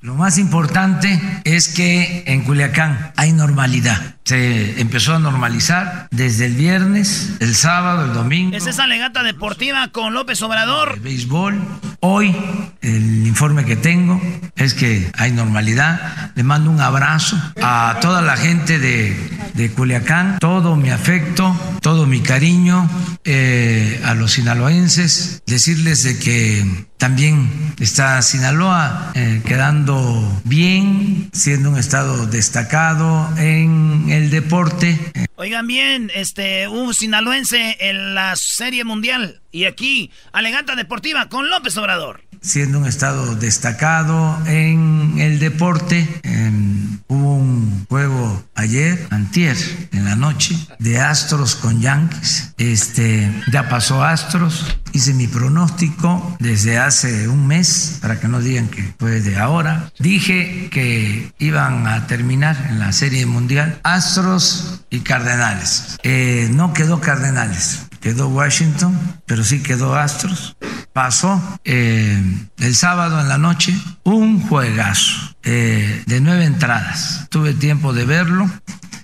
[0.00, 4.17] Lo más importante es que en Culiacán hay normalidad.
[4.28, 8.54] Se empezó a normalizar desde el viernes, el sábado, el domingo.
[8.54, 11.00] Es esa legata deportiva con López Obrador.
[11.00, 11.58] béisbol.
[12.00, 12.36] Hoy
[12.82, 14.20] el informe que tengo
[14.54, 16.32] es que hay normalidad.
[16.34, 19.16] Le mando un abrazo a toda la gente de,
[19.54, 22.86] de Culiacán, todo mi afecto, todo mi cariño
[23.24, 25.42] eh, a los sinaloenses.
[25.46, 27.48] Decirles de que también
[27.78, 34.98] está Sinaloa eh, quedando bien, siendo un estado destacado en el deporte.
[35.36, 39.40] Oigan bien, este, un sinaloense en la Serie Mundial.
[39.52, 42.27] Y aquí, alegata deportiva con López Obrador.
[42.40, 46.06] Siendo un estado destacado en el deporte.
[46.22, 49.56] Em, hubo un juego ayer, antier,
[49.92, 52.54] en la noche, de Astros con Yankees.
[52.58, 58.68] Este, ya pasó Astros, hice mi pronóstico desde hace un mes, para que no digan
[58.68, 59.92] que fue de ahora.
[59.98, 65.98] Dije que iban a terminar en la Serie Mundial Astros y Cardenales.
[66.02, 70.56] Eh, no quedó Cardenales, quedó Washington, pero sí quedó Astros.
[70.94, 72.18] Pasó eh,
[72.56, 77.26] el sábado en la noche un juegazo eh, de nueve entradas.
[77.28, 78.50] Tuve tiempo de verlo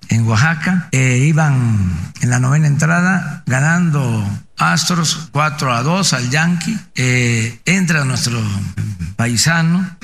[0.08, 0.88] en Oaxaca.
[0.90, 4.26] Eh, iban en la novena entrada ganando
[4.56, 6.78] Astros 4 a 2 al Yankee.
[7.64, 8.40] entra nuestro
[9.16, 9.96] paisano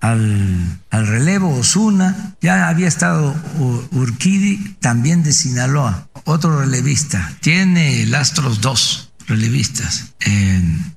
[0.00, 2.34] al, al, relevo Osuna.
[2.40, 3.34] Ya había estado
[3.92, 7.32] Urquidi, también de Sinaloa, otro relevista.
[7.40, 10.12] Tiene el Astros 2 relevistas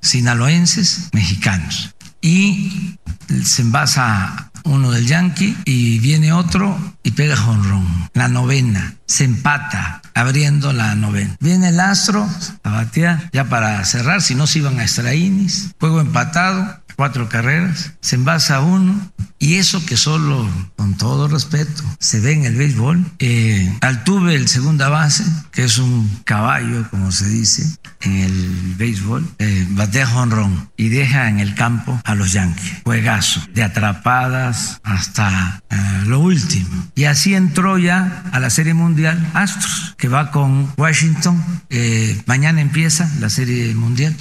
[0.02, 1.96] sinaloenses mexicanos.
[2.22, 2.98] Y
[3.44, 8.10] se envasa uno del Yankee y viene otro y pega jonrón.
[8.14, 11.36] La novena se empata abriendo la novena.
[11.40, 12.28] Viene el Astro
[12.64, 15.12] a batear ya para cerrar, si no se iban a extra
[15.80, 22.20] Juego empatado cuatro carreras, se envasa uno, y eso que solo, con todo respeto, se
[22.20, 23.06] ve en el béisbol.
[23.20, 27.64] Eh, Altuve, el segunda base, que es un caballo, como se dice
[28.02, 32.82] en el béisbol, eh, batea jonrón y deja en el campo a los Yankees.
[32.84, 36.88] Juegazo, de atrapadas hasta eh, lo último.
[36.96, 41.44] Y así entró ya a la Serie Mundial Astros, que va con Washington.
[41.70, 44.16] Eh, mañana empieza la Serie Mundial.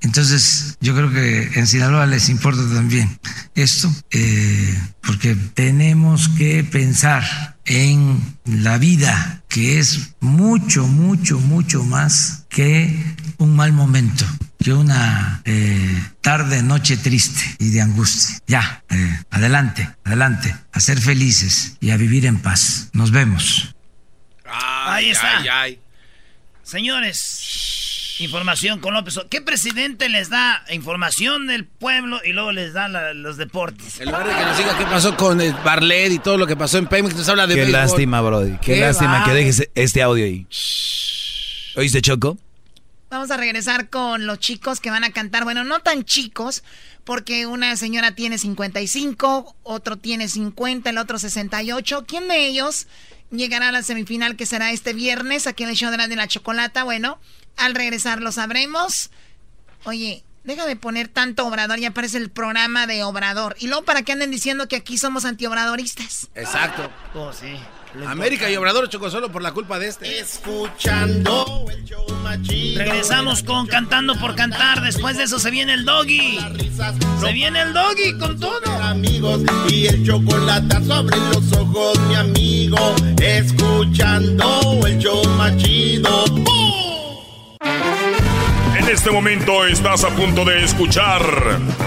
[0.00, 3.18] Entonces, yo creo que en Sinaloa les importa también
[3.54, 12.46] esto, eh, porque tenemos que pensar en la vida, que es mucho, mucho, mucho más
[12.48, 14.24] que un mal momento,
[14.58, 18.38] que una eh, tarde, noche triste y de angustia.
[18.46, 22.88] Ya, eh, adelante, adelante, a ser felices y a vivir en paz.
[22.92, 23.74] Nos vemos.
[24.44, 25.42] Ahí está.
[26.62, 27.87] Señores,
[28.20, 29.20] Información con López.
[29.30, 34.00] ¿Qué presidente les da información del pueblo y luego les da los deportes?
[34.00, 36.78] El barrio que nos diga qué pasó con el Barlet y todo lo que pasó
[36.78, 37.14] en Pemex.
[37.14, 38.58] Nos habla de Qué lástima, Brody.
[38.60, 40.46] Qué, lástima que dejes este audio ahí.
[41.76, 42.38] ¿Oíste, Choco?
[43.10, 45.44] Vamos a regresar con los chicos que van a cantar.
[45.44, 46.64] Bueno, no tan chicos,
[47.04, 52.04] porque una señora tiene 55, otro tiene 50, el otro 68.
[52.06, 52.88] ¿Quién de ellos
[53.30, 56.16] llegará a la semifinal que será este viernes aquí en el show de la, de
[56.16, 56.82] la chocolata?
[56.82, 57.18] Bueno,
[57.58, 59.10] al regresar lo sabremos.
[59.84, 63.56] Oye, deja de poner tanto obrador, ya aparece el programa de obrador.
[63.58, 66.28] Y luego para que anden diciendo que aquí somos antiobradoristas.
[66.34, 66.90] Exacto.
[67.14, 67.56] Oh, sí.
[68.06, 70.18] América y Obrador chocó solo por la culpa de este.
[70.18, 72.80] Escuchando el show machito.
[72.80, 74.82] Regresamos con Cantando por Cantar.
[74.82, 76.38] Después de eso se viene el doggy.
[77.20, 78.70] Se viene el doggy con todo.
[78.82, 79.40] Amigos,
[79.70, 82.94] y el chocolate sobre los ojos, mi amigo.
[83.20, 86.24] Escuchando el show machito.
[88.88, 91.20] En este momento estás a punto de escuchar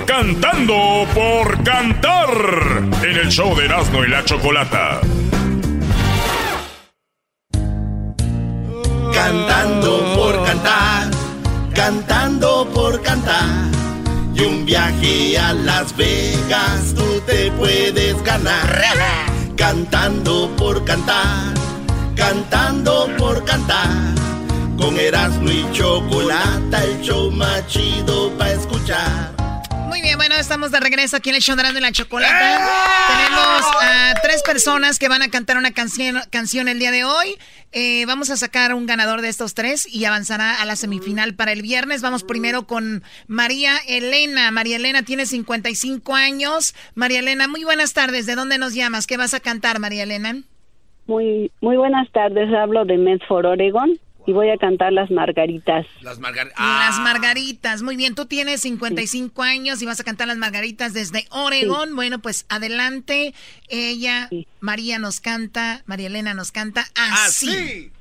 [0.05, 2.29] Cantando por Cantar
[3.01, 5.01] en el show de Erasmo y la Chocolata.
[9.11, 11.09] Cantando por cantar,
[11.73, 13.71] cantando por cantar.
[14.35, 18.83] Y un viaje a Las Vegas tú te puedes ganar.
[19.57, 21.55] Cantando por cantar,
[22.15, 24.21] cantando por cantar
[24.77, 29.31] con Erasmo y Chocolata, el show más chido para escuchar.
[29.87, 32.59] Muy bien, bueno, estamos de regreso aquí en el show de la Chocolata.
[33.07, 37.35] Tenemos a tres personas que van a cantar una canción, canción el día de hoy.
[37.73, 41.51] Eh, vamos a sacar un ganador de estos tres y avanzará a la semifinal para
[41.51, 42.01] el viernes.
[42.01, 44.49] Vamos primero con María Elena.
[44.51, 46.73] María Elena tiene 55 años.
[46.95, 48.25] María Elena, muy buenas tardes.
[48.25, 49.07] ¿De dónde nos llamas?
[49.07, 50.37] ¿Qué vas a cantar, María Elena?
[51.05, 52.53] Muy, muy buenas tardes.
[52.53, 55.85] Hablo de Medford, Oregon y voy a cantar Las Margaritas.
[56.01, 56.59] Las, Margaritas.
[56.59, 57.81] Las Margaritas.
[57.81, 61.95] Muy bien, tú tienes 55 años y vas a cantar Las Margaritas desde Oregón.
[61.95, 63.33] Bueno, pues adelante.
[63.69, 64.29] Ella,
[64.59, 67.49] María nos canta, María Elena nos canta así.
[67.49, 67.91] así.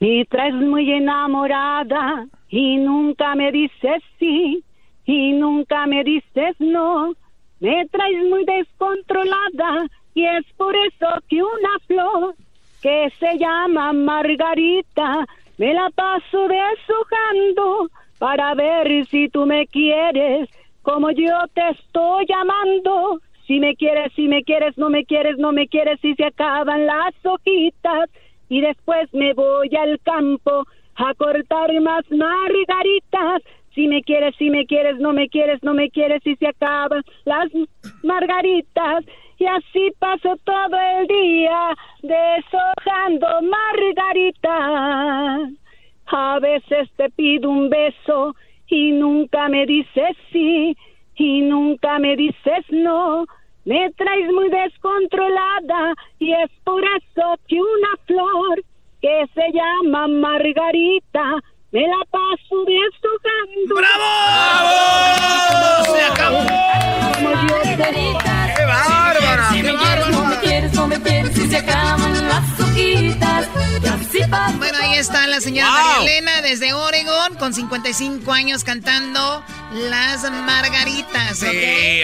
[0.00, 4.64] Me traes muy enamorada y nunca me dices sí
[5.06, 7.14] y nunca me dices no.
[7.60, 12.34] Me traes muy descontrolada y es por eso que una flor
[12.82, 15.24] que se llama Margarita.
[15.56, 17.88] Me la paso deshojando
[18.18, 20.48] para ver si tú me quieres
[20.82, 23.20] como yo te estoy llamando.
[23.46, 26.86] Si me quieres, si me quieres, no me quieres, no me quieres, si se acaban
[26.86, 28.10] las hojitas.
[28.48, 30.64] Y después me voy al campo
[30.96, 33.42] a cortar más margaritas
[33.74, 37.02] Si me quieres, si me quieres, no me quieres, no me quieres y se acaban
[37.24, 37.48] las
[38.02, 39.04] margaritas.
[39.42, 44.50] Y así paso todo el día deshojando margaritas.
[46.06, 48.36] A veces te pido un beso
[48.68, 50.76] y nunca me dices sí
[51.16, 53.26] y nunca me dices no.
[53.64, 58.62] Me traes muy descontrolada y es por eso que una flor
[59.00, 63.74] que se llama Margarita me la paso deshojando.
[63.76, 64.72] ¡Bravo!
[65.94, 66.40] ¡Se acabó!
[68.56, 69.48] ¡Qué bárbara!
[69.52, 73.48] Si me quieres, no me quieres, no me quieres, si se acaban las hojitas.
[74.58, 75.76] Bueno, ahí está la señora Wow.
[75.98, 79.42] María Elena desde Oregon con 55 años cantando
[79.74, 81.38] Las Margaritas.
[81.38, 81.46] Sí,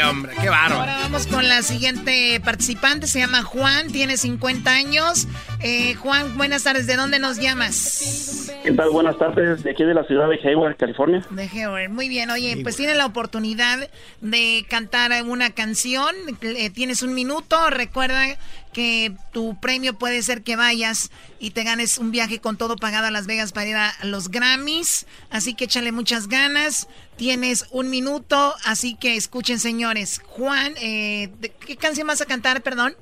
[0.02, 0.08] ¿ok?
[0.10, 0.80] hombre, qué bárbaro.
[0.80, 5.26] Ahora vamos con la siguiente participante, se llama Juan, tiene 50 años.
[5.60, 8.50] Eh, Juan, buenas tardes, ¿de dónde nos llamas?
[8.64, 8.90] ¿Qué tal?
[8.90, 11.24] Buenas tardes, de aquí de la ciudad de Hayward, California.
[11.30, 11.90] De Hayward.
[11.90, 13.88] Muy bien, oye, pues tiene la oportunidad
[14.20, 18.36] de cantar una canción, eh, tienes un minuto, recuerda
[18.72, 23.06] que tu premio puede ser que vayas y te ganes un viaje con todo pagado
[23.06, 27.90] a Las Vegas para ir a los Grammys, así que échale muchas ganas, tienes un
[27.90, 30.20] minuto, así que escuchen señores.
[30.24, 32.94] Juan, eh, ¿de ¿qué canción vas a cantar, perdón?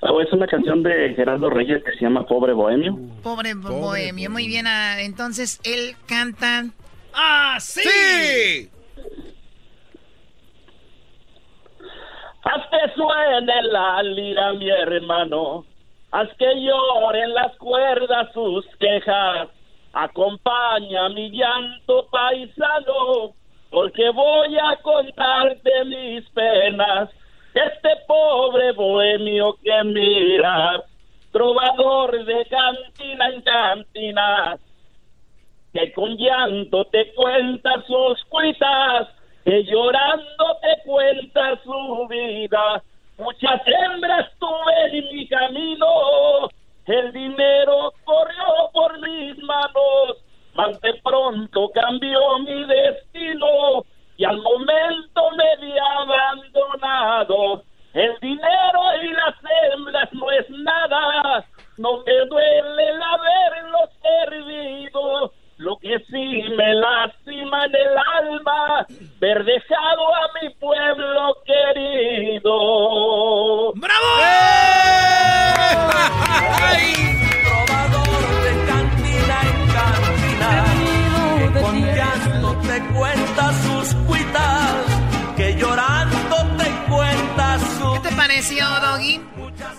[0.00, 2.96] Ah, es una canción de Gerardo Reyes que se llama Pobre Bohemio.
[3.22, 6.64] Pobre, Bo- Bohemio, muy bien, ah, entonces él canta...
[7.14, 8.70] ¡Así!
[12.44, 15.64] Haz que suene la lira, mi hermano.
[16.12, 19.48] Haz que lloren las cuerdas sus quejas.
[19.92, 23.34] Acompaña mi llanto paisano,
[23.70, 27.10] porque voy a contarte mis penas.
[27.54, 30.84] Este pobre bohemio que mira,
[31.32, 34.58] trovador de cantina en cantina,
[35.72, 39.08] que con llanto te cuenta sus cuitas,
[39.44, 42.82] que llorando te cuenta su vida.
[43.16, 46.48] Muchas hembras tuve en mi camino,
[46.86, 50.18] el dinero corrió por mis manos,
[50.54, 53.84] mas de pronto cambió mi destino
[54.18, 57.62] y al momento me vi abandonado.
[57.94, 59.34] El dinero y las
[59.72, 61.44] hembras no es nada,
[61.78, 65.32] no me duele el haberlo servido.
[65.58, 68.86] Lo que sí me lastima en el alma,
[69.20, 72.52] ver dejado a mi pueblo querido.
[76.58, 77.18] Trovador
[88.38, 89.20] pareció, Doggy?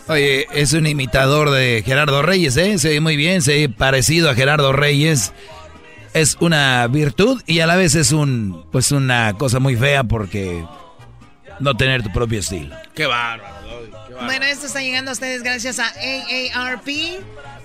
[0.07, 2.77] Oye, es un imitador de Gerardo Reyes, ¿eh?
[2.77, 5.31] Se ve muy bien, se ve parecido a Gerardo Reyes.
[6.13, 10.65] Es una virtud y a la vez es un, pues una cosa muy fea porque
[11.61, 12.75] no tener tu propio estilo.
[12.93, 13.53] Qué bárbaro.
[13.61, 14.25] Doggy, qué bárbaro.
[14.25, 16.87] Bueno, esto está llegando a ustedes gracias a AARP.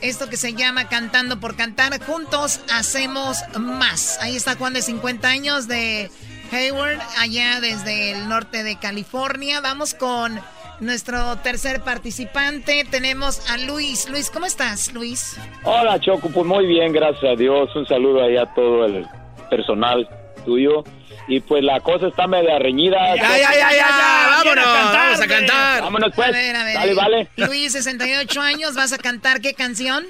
[0.01, 2.01] Esto que se llama Cantando por Cantar.
[2.05, 4.19] Juntos hacemos más.
[4.21, 6.09] Ahí está Juan de 50 años de
[6.53, 9.61] Hayward, allá desde el norte de California.
[9.61, 10.41] Vamos con
[10.81, 12.85] nuestro tercer participante.
[12.91, 14.09] Tenemos a Luis.
[14.09, 15.39] Luis, ¿cómo estás, Luis?
[15.65, 17.75] Hola Choco, pues muy bien, gracias a Dios.
[17.75, 19.07] Un saludo ahí a todo el
[19.51, 20.09] personal
[20.45, 20.85] tuyo.
[21.27, 23.17] Y pues la cosa está media reñida.
[23.17, 25.83] Ya, ya, ya, ya, ya, vámonos, vamos a cantar.
[25.83, 26.29] Vámonos pues.
[26.29, 26.75] A ver, a ver.
[26.75, 27.29] Dale, vale.
[27.37, 30.05] Luis, 68 años, ¿vas a cantar qué canción?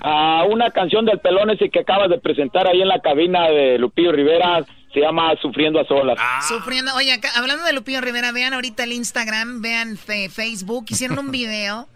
[0.00, 3.78] A una canción del pelón ese que acabas de presentar ahí en la cabina de
[3.78, 6.16] Lupillo Rivera, se llama Sufriendo a Solas.
[6.20, 6.40] Ah.
[6.48, 6.94] Sufriendo.
[6.94, 11.30] Oye, acá- hablando de Lupillo Rivera, vean ahorita el Instagram, vean fe- Facebook, hicieron un
[11.30, 11.88] video.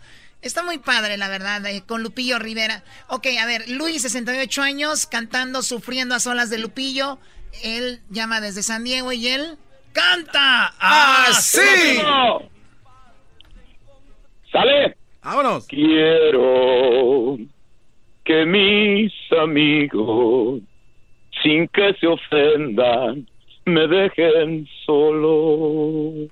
[0.43, 2.83] Está muy padre, la verdad, eh, con Lupillo Rivera.
[3.09, 7.19] Ok, a ver, Luis, 68 años, cantando Sufriendo a solas de Lupillo.
[7.63, 9.57] Él llama desde San Diego y él
[9.93, 11.61] canta así.
[14.51, 14.97] ¿Sale?
[15.23, 15.67] Vámonos.
[15.67, 17.39] Quiero
[18.25, 20.61] que mis amigos,
[21.43, 23.27] sin que se ofendan,
[23.65, 26.29] me dejen solo.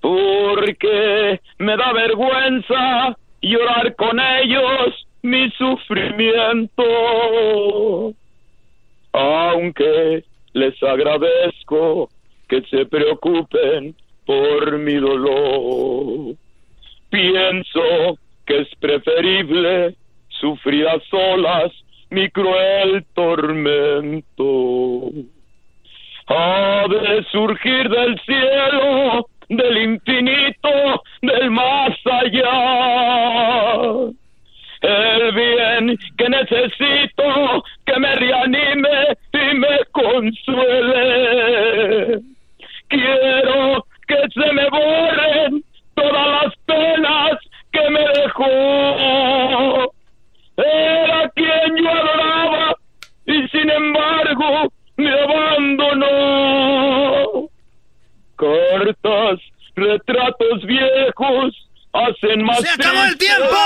[0.00, 6.84] Porque me da vergüenza llorar con ellos mi sufrimiento.
[9.12, 12.08] Aunque les agradezco
[12.48, 13.94] que se preocupen
[14.26, 16.34] por mi dolor.
[17.10, 19.94] Pienso que es preferible
[20.28, 21.72] sufrir a solas
[22.14, 25.10] mi cruel tormento.
[26.28, 33.82] Ha de surgir del cielo, del infinito, del más allá.
[34.80, 39.54] El bien que necesito, que me reanime y
[39.90, 41.00] consuele.
[42.88, 45.64] Quiero que se me borren
[45.94, 47.32] todas las penas
[47.72, 49.93] que me dejó.
[50.56, 52.76] Era quien yo adoraba
[53.26, 56.04] y sin embargo me abandonó.
[58.36, 59.40] Cartas,
[59.74, 62.60] retratos viejos hacen más.
[62.60, 63.56] ¡Se acabó el tiempo!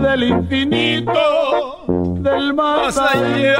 [0.00, 1.84] Del infinito,
[2.20, 3.58] del más allá.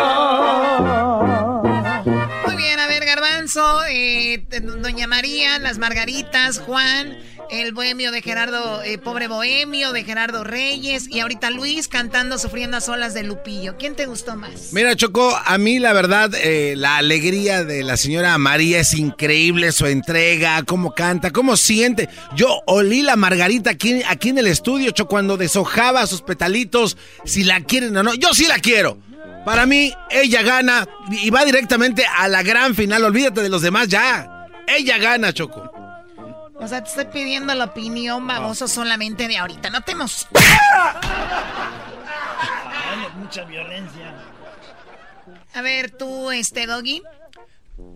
[2.47, 4.47] Muy bien, a ver, Garbanzo, eh,
[4.83, 7.19] Doña María, las Margaritas, Juan,
[7.61, 12.77] el bohemio de Gerardo, eh, pobre bohemio de Gerardo Reyes, y ahorita Luis cantando Sufriendo
[12.77, 13.77] a solas de Lupillo.
[13.79, 14.73] ¿Quién te gustó más?
[14.73, 19.73] Mira, Choco, a mí la verdad, eh, la alegría de la señora María es increíble,
[19.73, 22.09] su entrega, cómo canta, cómo siente.
[22.35, 27.45] Yo olí la margarita aquí, aquí en el estudio, Choco, cuando deshojaba sus petalitos, si
[27.45, 28.15] la quieren o no.
[28.15, 28.99] Yo sí la quiero.
[29.45, 33.05] Para mí, ella gana y va directamente a la gran final.
[33.05, 34.49] Olvídate de los demás ya.
[34.67, 35.84] Ella gana, Choco.
[36.57, 39.71] O sea, te estoy pidiendo la opinión, baboso, solamente de ahorita.
[39.71, 39.95] No te
[43.19, 44.15] Mucha violencia.
[45.55, 47.03] A ver, tú, este, Doggy.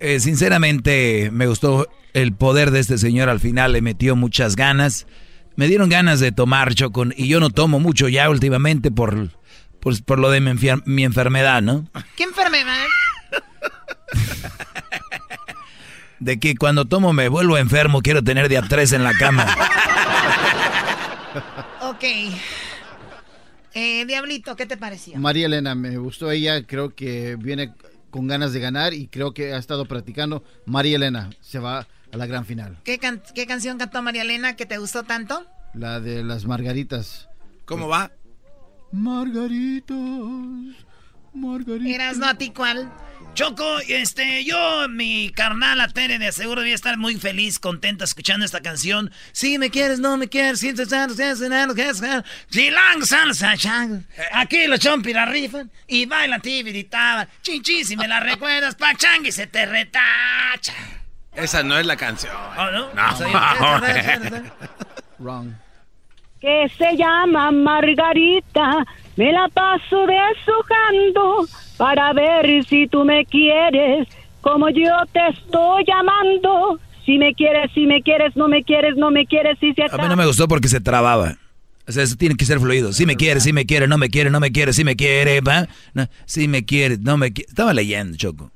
[0.00, 5.06] Eh, sinceramente, me gustó el poder de este señor al final, le metió muchas ganas.
[5.56, 9.30] Me dieron ganas de tomar Choco, y yo no tomo mucho ya últimamente por,
[9.80, 11.84] por, por lo de mi, enfer- mi enfermedad, ¿no?
[12.16, 12.84] ¿Qué enfermedad?
[16.20, 19.46] De que cuando tomo me vuelvo enfermo, quiero tener de a tres en la cama.
[21.82, 22.04] Ok.
[23.74, 25.16] Eh, Diablito, ¿qué te pareció?
[25.18, 27.72] María Elena, me gustó ella, creo que viene
[28.10, 30.42] con ganas de ganar y creo que ha estado practicando.
[30.66, 32.78] María Elena se va a la gran final.
[32.84, 35.46] ¿Qué, can- qué canción cantó María Elena que te gustó tanto?
[35.74, 37.28] La de las margaritas.
[37.66, 38.10] ¿Cómo va?
[38.90, 39.96] Margaritas,
[41.38, 41.94] margaritas.
[41.94, 42.26] Eras, ¿no?
[42.26, 42.90] ¿A ti cuál?
[43.34, 48.04] Choco, este, yo, mi carnal, la Tere, de seguro voy a estar muy feliz, contenta
[48.04, 49.12] escuchando esta canción.
[49.30, 51.74] Si me quieres, no me quieres, si te no
[52.50, 54.04] Chilang, salsa, chang.
[54.32, 57.28] Aquí los chompi la rifan y bailan tibiritaban.
[57.42, 60.74] Chinchín, si me la recuerdas, pachang y se te retacha.
[61.32, 62.34] Esa no es la canción.
[62.34, 62.92] ¿Oh, no?
[62.92, 63.12] No.
[63.12, 64.42] O sea,
[65.20, 65.52] Wrong.
[66.40, 68.84] que se llama Margarita.
[69.18, 71.46] Me la paso deshojando
[71.76, 74.06] para ver si tú me quieres,
[74.40, 76.78] como yo te estoy llamando.
[77.04, 79.96] Si me quieres, si me quieres, no me quieres, no me quieres, si se A
[79.96, 81.36] mí no me gustó porque se trababa.
[81.88, 82.92] O sea, eso tiene que ser fluido.
[82.92, 85.40] Si me quiere, si me quiere, no me quiere, no me quiere, si me quiere,
[85.40, 85.66] va.
[85.94, 87.48] No, si me quiere, no me quiere.
[87.48, 88.52] Estaba leyendo, Choco.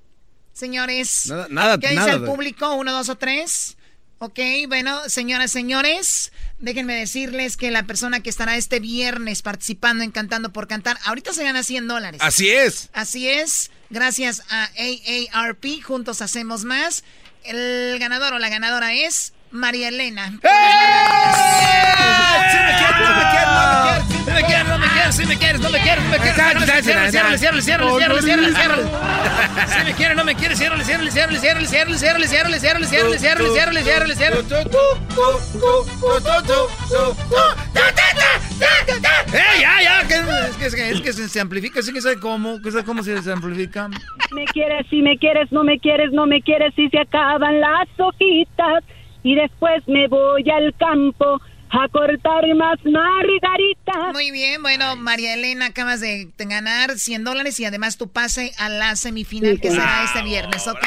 [0.52, 2.72] Señores, Nada- nada- ¿qué dice nada el público?
[2.74, 3.76] ¿Uno, dos o tres?
[4.24, 4.38] Ok,
[4.68, 6.30] bueno, señoras, señores,
[6.60, 11.32] déjenme decirles que la persona que estará este viernes participando en Cantando por Cantar, ahorita
[11.32, 12.20] se gana 100 dólares.
[12.22, 12.88] Así es.
[12.92, 17.02] Así es, gracias a AARP, juntos hacemos más.
[17.42, 20.32] El ganador o la ganadora es María Elena.
[20.32, 20.38] Si
[24.30, 26.34] me quieres, no me quieres, si me quieres, no me quieres, no me quieres.
[26.34, 26.66] Ciérrale,
[27.38, 28.82] ciérrale, ciérrale, ciérrale, ciérrale.
[29.68, 33.18] Si me quieres, no me quieres, ciérrale, ciérrale, ciérrale, ciérrale, ciérrale, ciérrale, ciérrale, ciérrale, ciérrale,
[33.18, 34.42] ciérrale, ciérrale, ciérrale, ciérrale.
[39.32, 40.00] ¡Eh, ya, ya!
[40.60, 43.90] Es que, se, amplifica, sí que sabe cómo, que sabe cómo se, amplifica.
[44.28, 47.60] Si me quieres, si me quieres, no me quieres, no me quieres, si se acaban
[47.60, 48.82] las hojitas.
[49.22, 51.40] Y después me voy al campo
[51.70, 54.12] a cortar más margaritas.
[54.12, 58.68] Muy bien, bueno, María Elena, acabas de ganar 100 dólares y además tu pase a
[58.68, 60.78] la semifinal que será este viernes, ¿ok?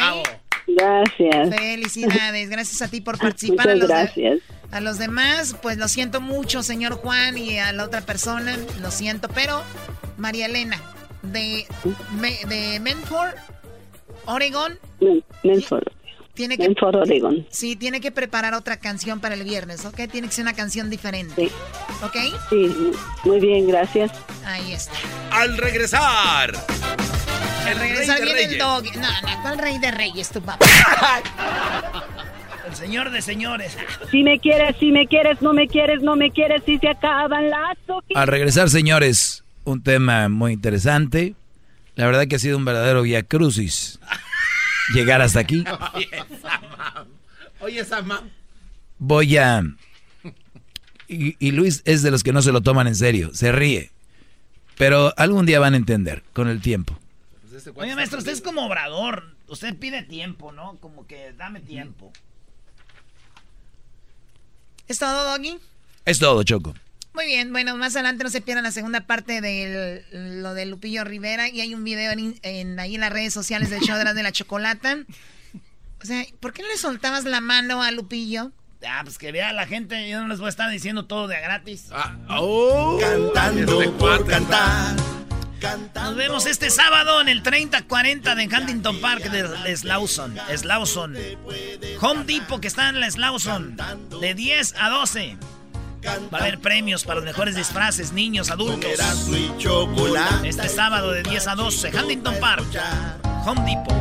[0.68, 1.56] Gracias.
[1.56, 3.68] Felicidades, gracias a ti por participar.
[3.68, 4.40] Muchas a los de- gracias.
[4.72, 8.92] a los demás, pues lo siento mucho, señor Juan, y a la otra persona, lo
[8.92, 9.62] siento, pero
[10.18, 10.80] María Elena,
[11.24, 11.66] de,
[12.48, 13.34] de Menford,
[14.26, 14.78] Oregon,
[15.44, 15.84] Menford.
[16.36, 17.48] Tiene que, Menford, Oregon.
[17.50, 20.02] sí, tiene que preparar otra canción para el viernes, ¿ok?
[20.12, 21.50] Tiene que ser una canción diferente,
[22.04, 22.18] ¿ok?
[22.50, 22.92] Sí,
[23.24, 24.12] muy bien, gracias.
[24.46, 24.94] Ahí está.
[25.32, 26.52] Al regresar.
[27.66, 28.60] Al regresar rey de viene el reyes.
[28.60, 28.84] dog.
[28.98, 30.66] No, no, ¿cuál rey de reyes, tu papá?
[32.68, 33.78] El señor de señores.
[34.12, 37.50] Si me quieres, si me quieres, no me quieres, no me quieres, si se acaban
[37.50, 37.78] las.
[38.16, 41.36] Al regresar, señores, un tema muy interesante.
[41.96, 44.00] La verdad que ha sido un verdadero via crucis
[44.94, 45.64] llegar hasta aquí.
[47.60, 48.30] Oye, esa mam.
[49.00, 49.64] Voy a...
[51.08, 53.92] Y, y Luis es de los que no se lo toman en serio, se ríe.
[54.78, 56.98] Pero algún día van a entender con el tiempo.
[57.76, 59.36] Oye, maestro, usted es como obrador.
[59.48, 60.78] Usted pide tiempo, ¿no?
[60.80, 62.12] Como que dame tiempo.
[64.88, 65.60] ¿Es todo, Doggy?
[66.06, 66.76] Es todo, Choco.
[67.16, 71.06] Muy bien, bueno, más adelante no se pierdan la segunda parte de lo de Lupillo
[71.06, 74.14] Rivera y hay un video en, ahí en las redes sociales del show de la,
[74.14, 74.98] de la chocolata.
[76.02, 78.52] O sea, ¿por qué no le soltabas la mano a Lupillo?
[78.86, 81.40] Ah, pues que vea la gente, yo no les voy a estar diciendo todo de
[81.40, 81.88] gratis.
[81.94, 84.98] Ah, oh, cantando por cantar.
[85.96, 90.38] Nos vemos este sábado en el 3040 de Huntington Park de Slauson.
[90.54, 91.16] Slauson.
[92.02, 93.78] Home Depot que está en la Slauson.
[94.20, 95.38] De 10 a 12.
[96.08, 98.92] Va a haber premios para los mejores disfraces, niños, adultos.
[100.44, 102.66] Este sábado de 10 a 12, Huntington Park.
[103.46, 103.96] Home Depot.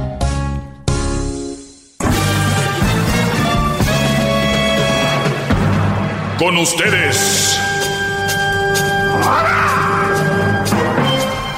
[6.38, 7.58] Con ustedes.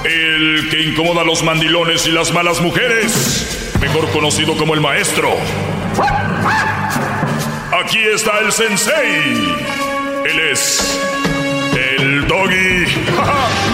[0.04, 3.72] El que incomoda a los mandilones y las malas mujeres.
[3.80, 5.30] Mejor conocido como el maestro.
[7.72, 9.85] Aquí está el sensei.
[10.28, 10.98] Él es
[11.76, 12.86] el doggy.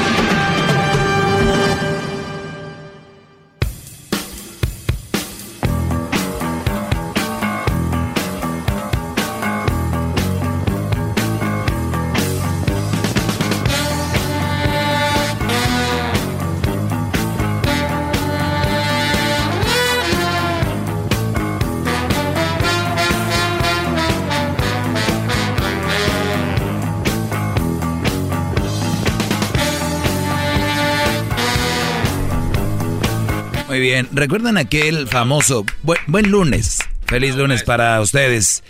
[33.82, 34.08] bien.
[34.12, 36.78] ¿Recuerdan aquel famoso buen, lunes?
[37.06, 38.62] Feliz lunes para ustedes.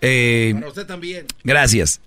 [0.00, 1.26] Eh, para usted también.
[1.44, 2.00] Gracias.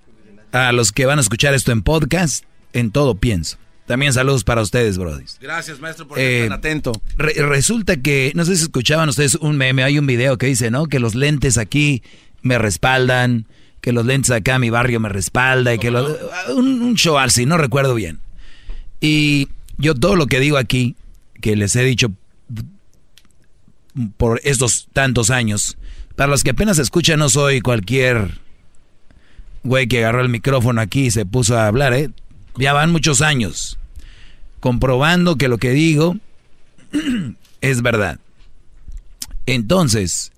[0.51, 2.43] A los que van a escuchar esto en podcast,
[2.73, 3.57] en todo pienso.
[3.85, 5.23] También saludos para ustedes, Brody.
[5.41, 7.01] Gracias, maestro, por estar tan atento.
[7.17, 10.87] resulta que, no sé si escuchaban ustedes un meme, hay un video que dice, ¿no?
[10.87, 12.03] Que los lentes aquí
[12.41, 13.47] me respaldan,
[13.79, 17.57] que los lentes acá mi barrio me respalda, y que un, un show así, no
[17.57, 18.19] recuerdo bien.
[19.01, 19.47] Y
[19.77, 20.95] yo todo lo que digo aquí,
[21.41, 22.11] que les he dicho
[24.17, 25.77] por estos tantos años.
[26.15, 28.39] Para los que apenas escuchan, no soy cualquier
[29.63, 32.09] güey que agarró el micrófono aquí y se puso a hablar, ¿eh?
[32.57, 33.79] Ya van muchos años
[34.59, 36.17] comprobando que lo que digo
[37.61, 38.19] es verdad.
[39.45, 40.31] Entonces,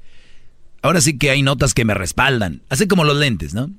[0.82, 3.70] ahora sí que hay notas que me respaldan, así como los lentes, ¿no?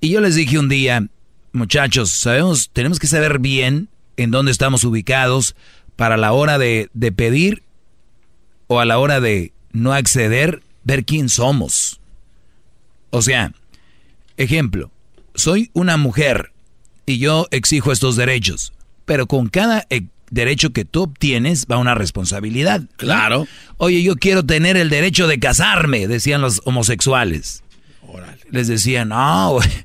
[0.00, 1.06] Y yo les dije un día,
[1.52, 5.56] muchachos, sabemos, tenemos que saber bien en dónde estamos ubicados
[5.96, 7.62] para la hora de, de pedir
[8.66, 12.00] o a la hora de no acceder, ver quién somos.
[13.10, 13.52] O sea,
[14.36, 14.90] ejemplo,
[15.34, 16.52] soy una mujer
[17.06, 18.72] y yo exijo estos derechos,
[19.04, 22.82] pero con cada e, derecho que tú obtienes va una responsabilidad.
[22.96, 23.46] Claro.
[23.76, 27.62] Oye, yo quiero tener el derecho de casarme, decían los homosexuales.
[28.50, 29.68] Les decían, no, güey.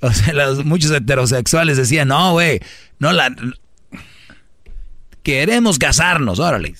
[0.00, 2.60] O sea, los, muchos heterosexuales decían, no, güey,
[2.98, 3.34] no la...
[5.24, 6.74] Queremos casarnos, órale.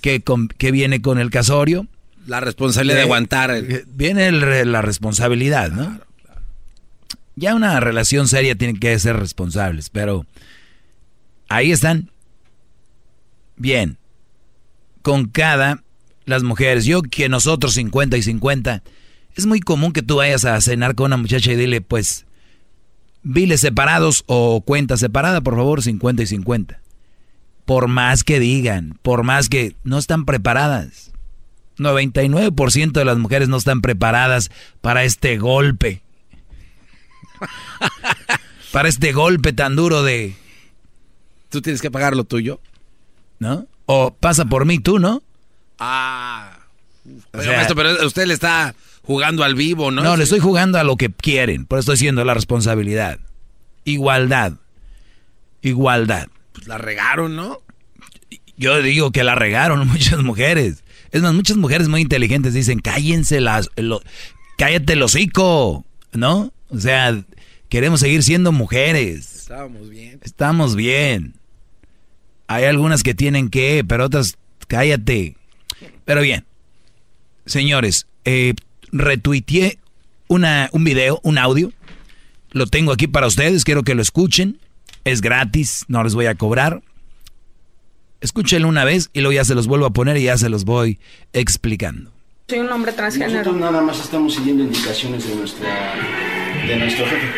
[0.00, 1.86] ¿Qué, viene con el casorio?
[2.26, 3.62] La responsabilidad de, aguantar.
[3.86, 6.00] Viene la responsabilidad, ¿no?
[7.36, 10.26] Ya una relación seria tiene que ser responsables, pero
[11.48, 12.10] ahí están.
[13.56, 13.96] Bien.
[15.02, 15.84] Con cada,
[16.24, 18.82] las mujeres, yo que nosotros 50 y 50,
[19.36, 22.26] es muy común que tú vayas a cenar con una muchacha y dile, pues,
[23.22, 26.83] viles separados o cuenta separada, por favor, 50 y 50
[27.64, 31.12] por más que digan, por más que no están preparadas.
[31.78, 34.50] 99% de las mujeres no están preparadas
[34.80, 36.02] para este golpe.
[38.72, 40.36] para este golpe tan duro de...
[41.48, 42.60] Tú tienes que pagar lo tuyo.
[43.38, 43.66] ¿No?
[43.86, 45.22] O pasa por mí tú, ¿no?
[45.78, 46.58] Ah.
[47.32, 50.02] pero usted le está jugando al vivo, ¿no?
[50.02, 51.66] No, le estoy jugando a lo que quieren.
[51.66, 53.18] Por eso estoy diciendo la responsabilidad.
[53.84, 54.54] Igualdad.
[55.60, 56.28] Igualdad.
[56.54, 57.60] Pues la regaron, ¿no?
[58.56, 60.82] Yo digo que la regaron muchas mujeres.
[61.10, 63.70] Es más, muchas mujeres muy inteligentes dicen, cállense las,
[64.56, 66.52] cállate el hocico, ¿no?
[66.70, 67.22] O sea,
[67.68, 69.36] queremos seguir siendo mujeres.
[69.36, 70.20] Estamos bien.
[70.22, 71.34] Estamos bien.
[72.46, 74.36] Hay algunas que tienen que, pero otras,
[74.66, 75.36] cállate.
[76.04, 76.44] Pero bien,
[77.46, 78.54] señores, eh,
[78.92, 79.78] retuiteé
[80.28, 81.72] una, un video, un audio.
[82.50, 84.58] Lo tengo aquí para ustedes, quiero que lo escuchen.
[85.04, 86.80] Es gratis, no les voy a cobrar.
[88.20, 90.64] Escúchenlo una vez y luego ya se los vuelvo a poner y ya se los
[90.64, 90.98] voy
[91.34, 92.10] explicando.
[92.48, 93.38] Soy un hombre transgénero.
[93.38, 95.68] Nosotros nada más estamos siguiendo indicaciones de, nuestra,
[96.66, 97.28] de nuestro jefe.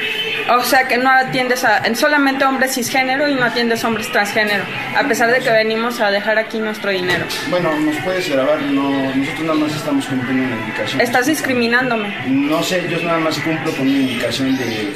[0.48, 4.62] O sea que no atiendes a solamente hombres cisgénero y no atiendes hombres transgénero,
[4.96, 7.24] a pesar de que venimos a dejar aquí nuestro dinero.
[7.50, 11.00] Bueno, nos puedes grabar, no, nosotros nada más estamos cumpliendo una indicación.
[11.00, 12.14] Estás discriminándome.
[12.28, 14.94] No sé, yo nada más cumplo con una indicación de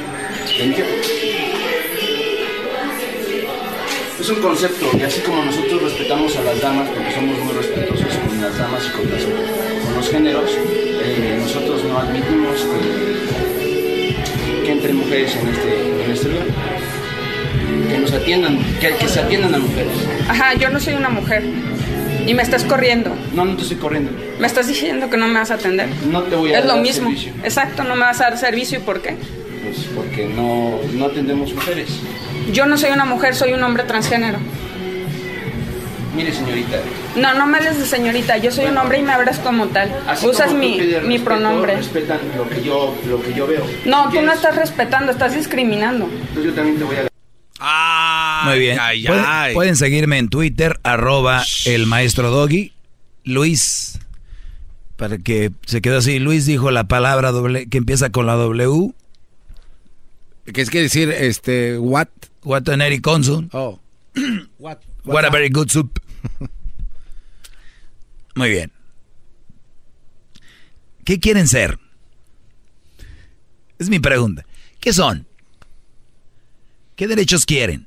[4.20, 8.06] Es un concepto y así como nosotros respetamos a las damas, porque somos muy respetuosos
[8.26, 10.50] con las damas y con, las- con los géneros,
[11.02, 14.14] eh, nosotros no admitimos que,
[14.66, 16.46] que entren mujeres en este, en este lugar.
[17.90, 19.92] Que nos atiendan, que, que se atiendan a mujeres.
[20.28, 21.42] Ajá, yo no soy una mujer.
[22.26, 23.10] Y me estás corriendo.
[23.34, 24.12] No, no te estoy corriendo.
[24.38, 25.88] Me estás diciendo que no me vas a atender.
[26.12, 27.08] No te voy a Es lo mismo.
[27.08, 27.32] servicio.
[27.42, 28.78] Exacto, no me vas a dar servicio.
[28.78, 29.16] ¿Y por qué?
[29.64, 31.88] Pues porque no, no atendemos mujeres.
[32.52, 34.38] Yo no soy una mujer, soy un hombre transgénero.
[36.14, 36.76] Mire, señorita,
[37.16, 38.36] No, no me hables de señorita.
[38.38, 39.94] Yo soy un hombre y me abras como tal.
[40.08, 41.76] así Usas como mi, pides mi respeto, pronombre.
[41.76, 43.64] Respetan lo que yo, lo que yo veo.
[43.84, 46.06] No, tú no estás respetando, estás discriminando.
[46.06, 46.96] Entonces yo también te voy
[47.60, 48.78] a Muy bien.
[48.80, 49.54] ay, pueden, ay.
[49.54, 52.72] pueden seguirme en Twitter, arroba el maestro Doggy.
[53.24, 54.00] Luis,
[54.96, 56.18] para que se quedó así.
[56.18, 58.92] Luis dijo la palabra doble, que empieza con la W.
[60.52, 62.08] ¿Qué es que decir, este, what?
[62.42, 63.48] What an Eric Consul.
[63.52, 63.78] Oh.
[64.58, 64.82] what?
[65.04, 66.00] What a very good soup.
[68.34, 68.72] Muy bien.
[71.04, 71.78] ¿Qué quieren ser?
[73.78, 74.44] Es mi pregunta.
[74.80, 75.26] ¿Qué son?
[76.96, 77.86] ¿Qué derechos quieren?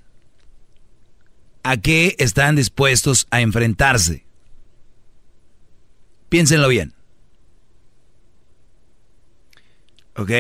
[1.64, 4.26] ¿A qué están dispuestos a enfrentarse?
[6.30, 6.94] Piénsenlo bien.
[10.16, 10.32] ¿Ok?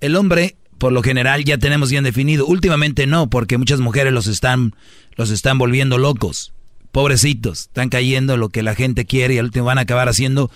[0.00, 2.46] El hombre, por lo general, ya tenemos bien definido.
[2.46, 4.74] Últimamente no, porque muchas mujeres los están,
[5.16, 6.52] los están volviendo locos.
[6.92, 10.08] Pobrecitos, están cayendo en lo que la gente quiere y al último van a acabar
[10.08, 10.50] haciendo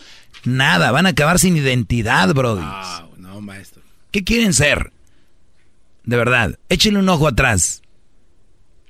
[0.44, 0.92] nada.
[0.92, 2.64] Van a acabar sin identidad, brody.
[3.16, 3.82] No, maestro.
[4.10, 4.92] ¿Qué quieren ser?
[6.04, 7.82] De verdad, échenle un ojo atrás.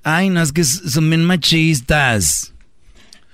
[0.03, 2.55] Ay, no, es que son bien machistas.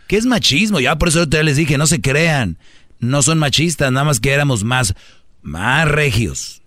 [0.06, 0.80] ¿Qué es machismo?
[0.80, 2.58] Ya por eso te les dije, no se crean.
[3.00, 4.94] No son machistas, nada más que éramos más,
[5.42, 6.62] más regios.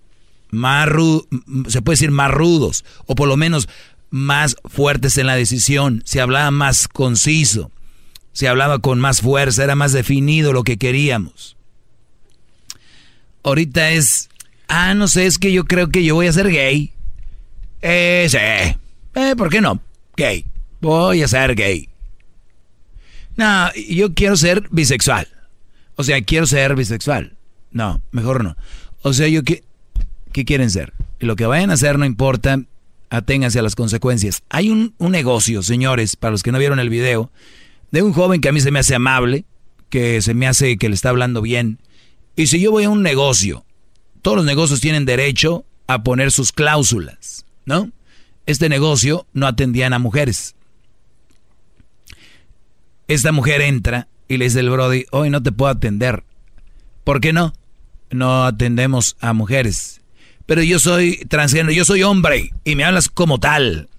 [0.49, 0.89] Más
[1.67, 2.85] se puede decir más rudos.
[3.05, 3.67] O por lo menos
[4.09, 6.01] más fuertes en la decisión.
[6.05, 7.71] Se hablaba más conciso.
[8.33, 9.63] Se hablaba con más fuerza.
[9.63, 11.57] Era más definido lo que queríamos.
[13.43, 14.29] Ahorita es,
[14.67, 16.91] ah, no sé, es que yo creo que yo voy a ser gay.
[17.81, 18.37] Eh, sí.
[19.15, 19.81] Eh, ¿por qué no?
[20.15, 20.45] Gay.
[20.81, 21.89] Voy a ser gay.
[23.35, 25.27] No, yo quiero ser bisexual.
[25.95, 27.37] O sea, quiero ser bisexual.
[27.71, 28.57] No, mejor no.
[29.01, 29.63] O sea, yo que
[30.31, 30.93] ¿qué quieren ser?
[31.19, 32.59] Y lo que vayan a hacer no importa,
[33.09, 34.43] aténganse a las consecuencias.
[34.49, 37.31] Hay un, un negocio, señores, para los que no vieron el video,
[37.91, 39.45] de un joven que a mí se me hace amable,
[39.89, 41.79] que se me hace que le está hablando bien.
[42.35, 43.65] Y si yo voy a un negocio,
[44.21, 47.91] todos los negocios tienen derecho a poner sus cláusulas, ¿no?
[48.45, 50.55] Este negocio no atendían a mujeres.
[53.07, 56.23] Esta mujer entra y le dice el Brody, hoy no te puedo atender.
[57.03, 57.53] ¿Por qué no?
[58.09, 60.01] No atendemos a mujeres.
[60.47, 63.89] Pero yo soy transgénero, yo soy hombre y me hablas como tal.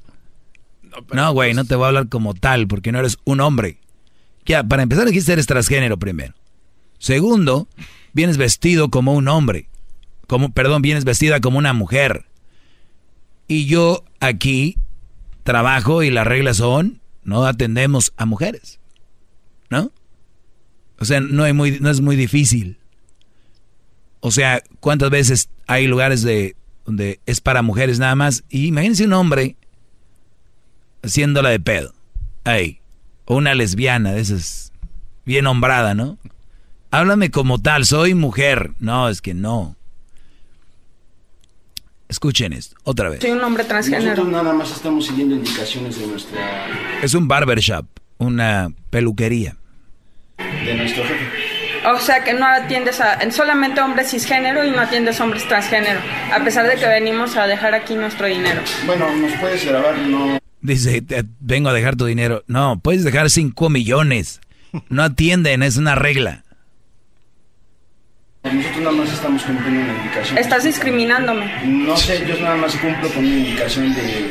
[1.13, 3.79] No, güey, no te voy a hablar como tal porque no eres un hombre.
[4.47, 6.35] Ya, para empezar dijiste eres transgénero primero.
[6.99, 7.69] Segundo,
[8.15, 9.69] vienes vestido como un hombre.
[10.27, 12.25] Como, perdón, vienes vestida como una mujer.
[13.47, 14.77] Y yo aquí
[15.43, 18.81] trabajo y las reglas son, no atendemos a mujeres.
[19.69, 19.93] ¿No?
[20.99, 22.79] O sea, no, hay muy, no es muy difícil.
[24.21, 28.45] O sea, ¿cuántas veces hay lugares de, donde es para mujeres nada más?
[28.49, 29.57] Y imagínense un hombre
[31.03, 31.95] haciéndola de pedo.
[32.45, 32.81] Ahí.
[33.25, 34.73] O una lesbiana de esas.
[35.25, 36.19] Bien nombrada, ¿no?
[36.91, 38.73] Háblame como tal, soy mujer.
[38.79, 39.77] No, es que no.
[42.09, 43.21] Escuchen esto, otra vez.
[43.21, 44.07] Soy un hombre transgénero.
[44.07, 46.39] Nosotros nada más estamos siguiendo indicaciones de nuestra
[47.03, 47.85] Es un barbershop,
[48.17, 49.57] una peluquería.
[50.39, 50.78] de.
[51.91, 56.01] O sea que no atiendes a en solamente hombres cisgénero y no atiendes hombres transgénero,
[56.33, 58.61] a pesar de que venimos a dejar aquí nuestro dinero.
[58.87, 60.39] Bueno, nos puedes grabar, no.
[60.61, 62.43] Dice, "Te- vengo a dejar tu dinero.
[62.47, 64.41] No, puedes dejar 5 millones.
[64.91, 66.43] No atienden, es una regla.
[68.43, 70.39] Nosotros nada más estamos cumpliendo una indicación.
[70.39, 71.51] Estás discriminándome.
[71.65, 74.29] No sé, yo nada más cumplo con una indicación de, de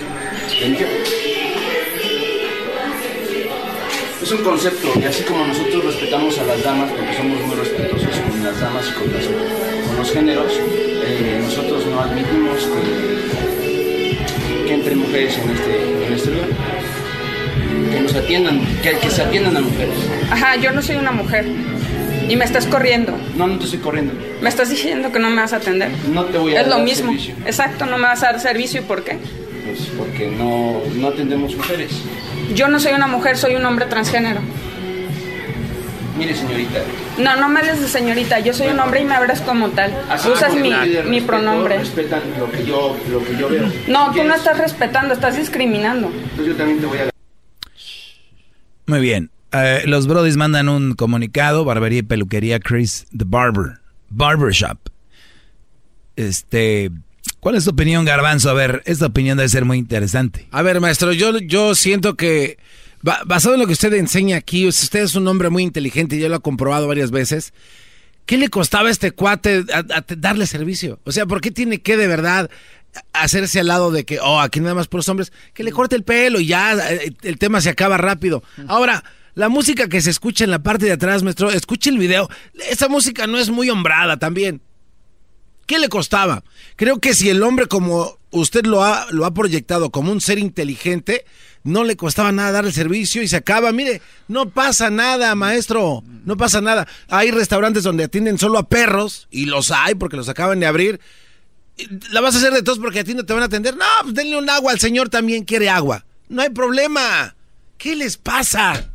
[4.27, 8.09] Es un concepto, y así como nosotros respetamos a las damas, porque somos muy respetuosos
[8.29, 9.25] con las damas y con, las-
[9.87, 10.51] con los géneros,
[11.05, 12.57] eh, nosotros no admitimos
[13.61, 16.49] que, que entren mujeres en este, en este lugar.
[17.93, 19.95] Que nos atiendan, que, que se atiendan a mujeres.
[20.29, 21.45] Ajá, yo no soy una mujer.
[22.27, 23.13] Y me estás corriendo.
[23.37, 24.13] No, no te estoy corriendo.
[24.41, 25.89] Me estás diciendo que no me vas a atender.
[26.11, 27.11] No te voy a Es lo dar mismo.
[27.11, 27.33] servicio.
[27.45, 28.81] Exacto, no me vas a dar servicio.
[28.81, 29.17] ¿Y por qué?
[29.65, 31.91] Pues porque no, no atendemos mujeres.
[32.53, 34.41] Yo no soy una mujer, soy un hombre transgénero.
[36.17, 36.79] Mire, señorita.
[37.19, 38.39] No, no me hables de señorita.
[38.39, 39.93] Yo soy un hombre y me abras como tal.
[40.09, 41.77] así Usas mi, de mi respeto pronombre.
[41.77, 43.71] Respetan lo que yo, lo que yo veo.
[43.87, 46.07] No, tú no estás respetando, estás discriminando.
[46.07, 47.09] Entonces yo también te voy a...
[48.87, 49.29] Muy bien.
[49.51, 53.79] Eh, los brodis mandan un comunicado, barbería y peluquería Chris the Barber,
[54.09, 54.77] Barbershop.
[56.15, 56.89] Este,
[57.47, 58.49] ¿cuál es tu opinión, Garbanzo?
[58.49, 60.47] A ver, esta opinión debe ser muy interesante.
[60.51, 62.57] A ver, maestro, yo, yo siento que,
[63.01, 66.19] ba- basado en lo que usted enseña aquí, usted es un hombre muy inteligente y
[66.19, 67.53] yo lo he comprobado varias veces.
[68.25, 70.99] ¿Qué le costaba a este cuate a- a- darle servicio?
[71.05, 72.49] O sea, ¿por qué tiene que de verdad
[73.13, 75.95] hacerse al lado de que, oh, aquí nada más por los hombres, que le corte
[75.95, 78.43] el pelo y ya eh, el tema se acaba rápido?
[78.67, 79.05] Ahora,
[79.35, 82.27] la música que se escucha en la parte de atrás, maestro, escuche el video.
[82.69, 84.59] Esa música no es muy hombrada también.
[85.67, 86.43] ¿Qué le costaba?
[86.77, 90.39] Creo que si el hombre como usted lo ha, lo ha proyectado como un ser
[90.39, 91.25] inteligente,
[91.63, 93.73] no le costaba nada dar el servicio y se acaba.
[93.73, 96.03] Mire, no pasa nada, maestro.
[96.23, 96.87] No pasa nada.
[97.09, 101.01] Hay restaurantes donde atienden solo a perros y los hay porque los acaban de abrir.
[102.11, 103.75] La vas a hacer de todos porque a ti no te van a atender.
[103.75, 106.05] No, pues denle un agua al señor también quiere agua.
[106.29, 107.35] No hay problema.
[107.77, 108.89] ¿Qué les pasa?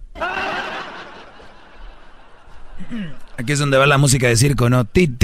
[3.38, 4.84] Aquí es donde va la música de circo, ¿no?
[4.84, 5.20] Tit.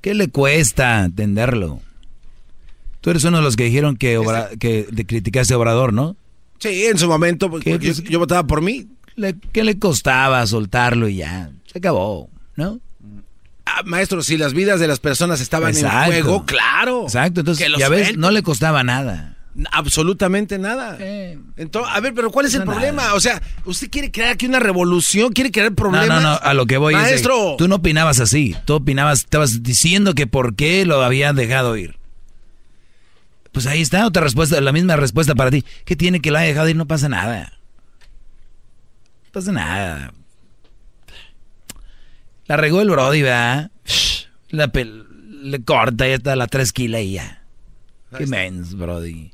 [0.00, 1.80] ¿Qué le cuesta atenderlo?
[3.00, 6.16] Tú eres uno de los que dijeron que, Obra- que le criticaste a Obrador, ¿no?
[6.58, 8.86] Sí, en su momento, pues, porque yo, yo votaba por mí.
[9.16, 11.50] Le- ¿Qué le costaba soltarlo y ya?
[11.70, 12.80] Se acabó, ¿no?
[13.66, 16.12] Ah, maestro, si las vidas de las personas estaban Exacto.
[16.12, 17.02] en juego, claro.
[17.04, 19.36] Exacto, entonces, Que ya ves, no le costaba nada.
[19.72, 20.96] Absolutamente nada.
[21.56, 22.72] Entonces, a ver, pero ¿cuál es el Nada.
[22.72, 23.14] problema?
[23.14, 25.32] O sea, ¿usted quiere crear aquí una revolución?
[25.32, 26.08] ¿Quiere crear problemas?
[26.08, 27.56] no, no, a lo que voy es de- Maestro.
[27.58, 31.96] tú no opinabas así, tú opinabas, estabas diciendo que por qué lo habían dejado ir.
[33.52, 35.64] Pues ahí está otra respuesta, la misma respuesta para ti.
[35.84, 36.76] ¿Qué tiene que lo haya dejado ir?
[36.76, 37.58] No pasa nada.
[39.26, 40.12] No pasa nada.
[42.46, 43.70] La regó el Brody, ¿verdad?
[44.50, 45.06] La pel-
[45.42, 47.42] le corta y está la tres kilos y ya.
[48.16, 49.32] Qué mens, Brody.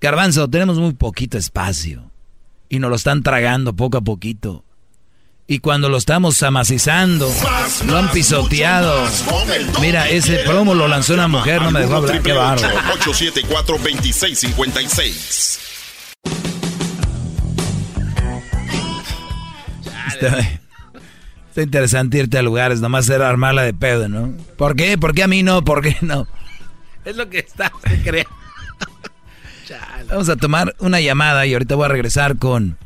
[0.00, 2.10] Garbanzo, tenemos muy poquito espacio.
[2.68, 4.64] Y nos lo están tragando poco a poquito.
[5.46, 7.30] Y cuando lo estamos amacizando,
[7.86, 9.06] lo han pisoteado.
[9.80, 12.22] Mira, ese promo lo lanzó una mujer, no me dejó hablar.
[12.22, 12.74] Qué bárbaro.
[13.00, 15.58] 874-2656.
[20.14, 20.38] Está,
[21.48, 24.32] está interesante irte a lugares, nomás era armarla de pedo, ¿no?
[24.56, 24.96] ¿Por qué?
[24.96, 25.64] ¿Por qué a mí no?
[25.64, 26.26] ¿Por qué no?
[27.04, 28.26] Es lo que está, se cree.
[30.08, 32.76] Vamos a tomar una llamada y ahorita voy a regresar con,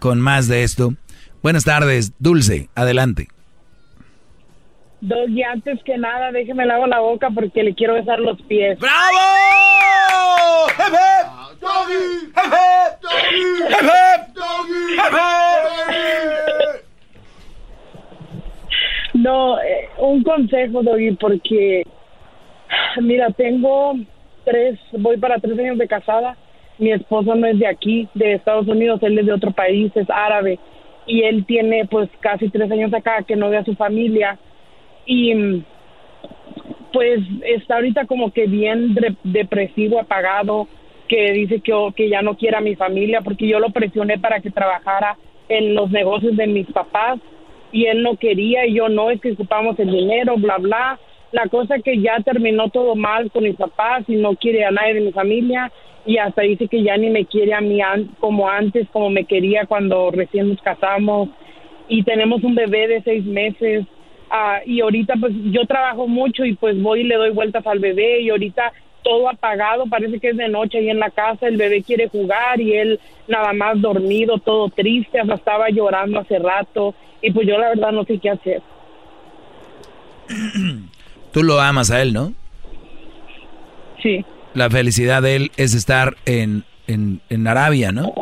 [0.00, 0.94] con más de esto.
[1.42, 3.28] Buenas tardes, Dulce, adelante.
[5.00, 8.78] Doggy, antes que nada, déjeme lavo la boca porque le quiero besar los pies.
[8.78, 9.18] ¡Bravo!
[19.14, 21.84] No, eh, un consejo, Doggy, porque,
[23.00, 23.94] mira, tengo
[24.44, 26.36] tres, voy para tres años de casada.
[26.78, 30.08] Mi esposo no es de aquí, de Estados Unidos, él es de otro país, es
[30.08, 30.58] árabe.
[31.06, 34.38] Y él tiene, pues, casi tres años acá que no ve a su familia.
[35.04, 35.64] Y, mm,
[36.92, 40.68] pues, está ahorita como que bien de- depresivo, apagado,
[41.08, 44.40] que dice que, que ya no quiere a mi familia, porque yo lo presioné para
[44.40, 45.16] que trabajara
[45.48, 47.18] en los negocios de mis papás
[47.72, 50.98] y él no quería y yo no, es que ocupamos el dinero, bla, bla.
[51.32, 54.94] La cosa que ya terminó todo mal con mis papás y no quiere a nadie
[54.94, 55.72] de mi familia
[56.08, 59.26] y hasta dice que ya ni me quiere a mí an- como antes, como me
[59.26, 61.28] quería cuando recién nos casamos
[61.86, 63.84] y tenemos un bebé de seis meses.
[64.30, 67.78] Ah, y ahorita pues yo trabajo mucho y pues voy y le doy vueltas al
[67.78, 68.72] bebé y ahorita
[69.02, 72.58] todo apagado, parece que es de noche ahí en la casa, el bebé quiere jugar
[72.58, 77.58] y él nada más dormido, todo triste, hasta estaba llorando hace rato y pues yo
[77.58, 78.62] la verdad no sé qué hacer.
[81.34, 82.32] Tú lo amas a él, ¿no?
[84.02, 84.24] Sí.
[84.54, 88.12] La felicidad de él es estar en, en, en Arabia, ¿no?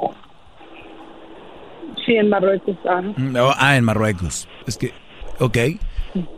[2.04, 2.76] Sí, en Marruecos.
[3.16, 4.48] Mm, oh, Ah, en Marruecos.
[4.66, 4.92] Es que,
[5.40, 5.56] ok.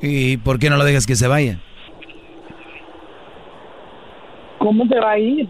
[0.02, 1.58] ¿Y por qué no lo dejas que se vaya?
[4.58, 5.48] ¿Cómo se va a ir?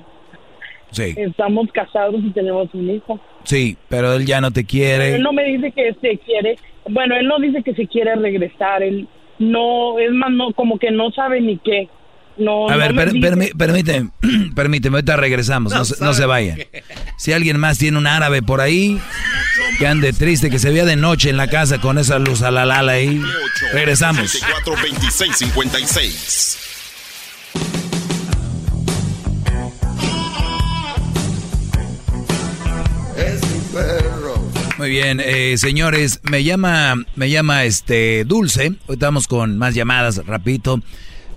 [0.90, 3.20] Sí, Estamos casados y tenemos un hijo.
[3.44, 5.16] sí, pero él ya no te quiere.
[5.16, 6.56] Él no me dice que se quiere,
[6.88, 9.06] bueno, él no dice que se quiere regresar, él
[9.38, 11.88] no, es más, no, como que no sabe ni qué.
[12.38, 14.10] No, A no ver, per- permí- permíteme,
[14.54, 16.56] permíteme, ahorita regresamos, no, se- no se vaya.
[17.16, 19.00] Si alguien más tiene un árabe por ahí,
[19.78, 22.50] que ande triste, que se vea de noche en la casa con esa luz a
[22.52, 23.20] la lala ahí,
[23.72, 24.38] regresamos.
[24.64, 26.56] 874-2656.
[33.16, 34.34] Es mi perro.
[34.78, 38.74] Muy bien, eh, señores, me llama, me llama este Dulce.
[38.86, 40.80] Hoy estamos con más llamadas, rapidito.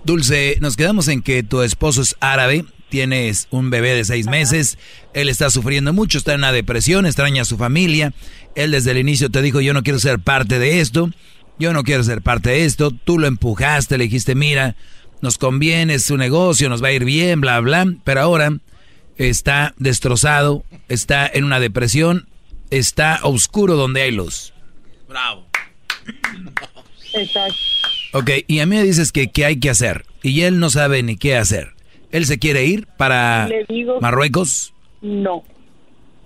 [0.03, 4.78] Dulce, nos quedamos en que tu esposo es árabe, tienes un bebé de seis meses,
[5.14, 8.14] él está sufriendo mucho, está en una depresión, extraña a su familia.
[8.56, 11.10] Él desde el inicio te dijo, yo no quiero ser parte de esto,
[11.57, 12.91] yo no quiero ser parte de esto.
[12.91, 14.76] Tú lo empujaste, le dijiste, mira,
[15.22, 17.86] nos conviene, es su negocio, nos va a ir bien, bla, bla.
[18.03, 18.57] Pero ahora
[19.18, 22.28] está destrozado, está en una depresión,
[22.72, 24.53] está oscuro donde hay luz.
[25.07, 25.48] Bravo.
[27.14, 27.70] Exacto.
[28.13, 30.03] Ok, y a mí me dices que qué hay que hacer.
[30.21, 31.69] Y él no sabe ni qué hacer.
[32.11, 33.47] ¿Él se quiere ir para
[34.01, 34.73] Marruecos?
[35.01, 35.43] No.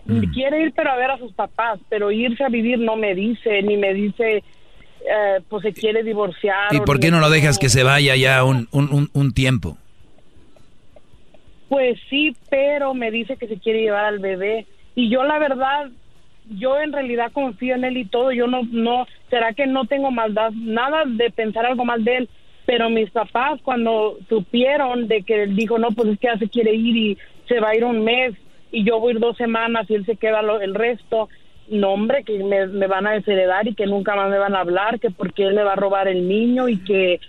[0.05, 0.31] Mm.
[0.33, 3.61] Quiere ir pero a ver a sus papás, pero irse a vivir no me dice,
[3.61, 6.73] ni me dice, eh, pues se quiere divorciar.
[6.73, 9.77] ¿Y por qué no lo dejas que se vaya ya un, un, un tiempo?
[11.69, 14.65] Pues sí, pero me dice que se quiere llevar al bebé.
[14.95, 15.89] Y yo la verdad,
[16.49, 18.31] yo en realidad confío en él y todo.
[18.31, 22.30] Yo no, no, será que no tengo maldad, nada de pensar algo mal de él.
[22.65, 26.49] Pero mis papás cuando supieron de que él dijo, no, pues es que ya se
[26.49, 27.17] quiere ir y
[27.47, 28.34] se va a ir un mes
[28.72, 31.30] y yo voy a ir dos semanas y él se queda el resto,
[31.69, 34.59] no hombre, que me, me van a desheredar y que nunca más me van a
[34.59, 37.19] hablar, que porque él le va a robar el niño y que,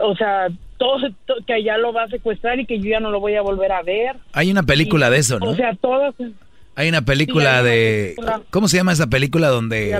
[0.00, 0.98] o sea, todo,
[1.46, 3.72] que allá lo va a secuestrar y que yo ya no lo voy a volver
[3.72, 4.16] a ver.
[4.32, 5.50] Hay una película de eso, ¿no?
[5.50, 6.14] O sea, todo.
[6.78, 8.14] Hay una película de.
[8.50, 9.98] ¿Cómo se llama esa película donde.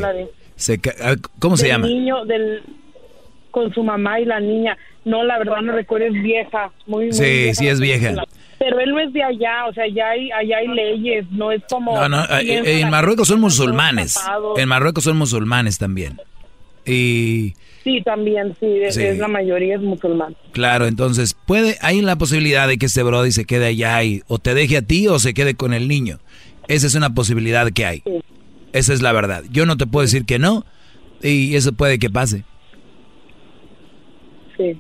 [0.55, 0.81] Se,
[1.41, 1.89] ¿Cómo se llama?
[1.89, 2.63] niño, del.
[3.51, 4.79] Con su mamá y la niña.
[5.05, 6.71] No, la verdad no recuerdo, es vieja.
[6.87, 8.23] Muy, sí, sí es vieja.
[8.61, 11.63] Pero él no es de allá, o sea, allá hay, allá hay leyes, no es
[11.69, 11.97] como...
[11.97, 14.17] No, no, eh, en Marruecos son musulmanes.
[14.57, 16.21] En Marruecos son musulmanes también.
[16.85, 20.37] Y Sí, también, sí, es, la mayoría es musulmán.
[20.53, 24.39] Claro, entonces, puede, hay la posibilidad de que este Brody se quede allá y o
[24.39, 26.19] te deje a ti o se quede con el niño.
[26.69, 28.03] Esa es una posibilidad que hay.
[28.73, 29.43] Esa es la verdad.
[29.51, 30.65] Yo no te puedo decir que no
[31.23, 32.45] y eso puede que pase.
[34.57, 34.79] Sí.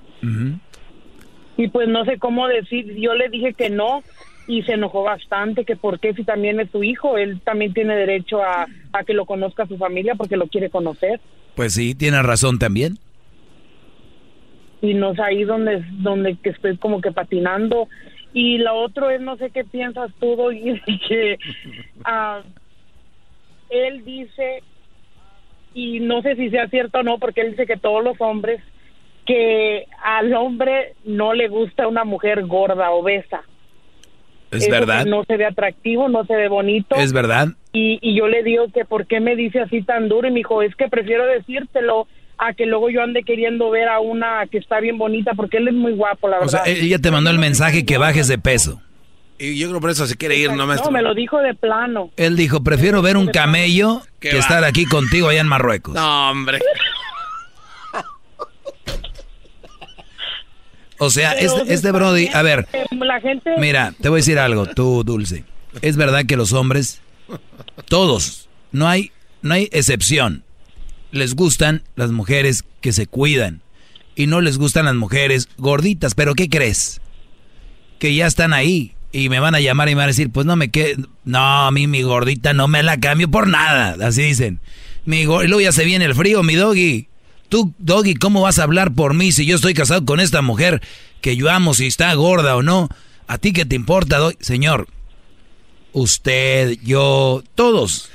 [1.56, 4.02] Y pues no sé cómo decir, yo le dije que no
[4.46, 7.94] y se enojó bastante, que por qué si también es su hijo, él también tiene
[7.96, 11.20] derecho a, a que lo conozca su familia porque lo quiere conocer.
[11.54, 12.98] Pues sí, tiene razón también.
[14.80, 17.88] Y no es ahí donde, donde que estoy como que patinando.
[18.32, 21.38] Y lo otro es, no sé qué piensas tú, y que
[22.00, 22.42] uh,
[23.70, 24.62] él dice,
[25.74, 28.60] y no sé si sea cierto o no, porque él dice que todos los hombres,
[29.26, 33.42] que al hombre no le gusta una mujer gorda, obesa.
[34.50, 35.04] Es verdad.
[35.04, 36.96] No se ve atractivo, no se ve bonito.
[36.96, 37.48] Es verdad.
[37.72, 40.38] Y, y yo le digo que por qué me dice así tan duro y me
[40.38, 42.06] dijo, es que prefiero decírtelo
[42.38, 45.68] a que luego yo ande queriendo ver a una que está bien bonita porque él
[45.68, 46.60] es muy guapo, la verdad.
[46.60, 48.80] O sea, ella te mandó el mensaje que bajes de peso.
[49.38, 52.10] Y yo creo por eso se quiere ir, no No, me lo dijo de plano.
[52.16, 55.94] Él dijo, prefiero ver un camello que estar aquí contigo allá en Marruecos.
[55.94, 56.58] No, hombre.
[61.00, 63.52] O sea, este, este Brody, a ver, la gente...
[63.58, 65.44] mira, te voy a decir algo, tú, Dulce.
[65.80, 67.00] Es verdad que los hombres,
[67.88, 70.42] todos, no hay, no hay excepción.
[71.10, 73.62] Les gustan las mujeres que se cuidan
[74.14, 76.14] y no les gustan las mujeres gorditas.
[76.14, 77.00] Pero ¿qué crees?
[77.98, 80.44] Que ya están ahí y me van a llamar y me van a decir, pues
[80.46, 84.22] no me quede, no, a mí mi gordita no me la cambio por nada, así
[84.22, 84.60] dicen.
[85.04, 87.08] Mi y luego ya se viene el frío, mi doggy.
[87.48, 90.82] Tú, Doggy, ¿cómo vas a hablar por mí si yo estoy casado con esta mujer
[91.22, 92.90] que yo amo, si está gorda o no?
[93.26, 94.36] ¿A ti qué te importa, Doggy?
[94.40, 94.88] Señor,
[95.92, 98.10] usted, yo, todos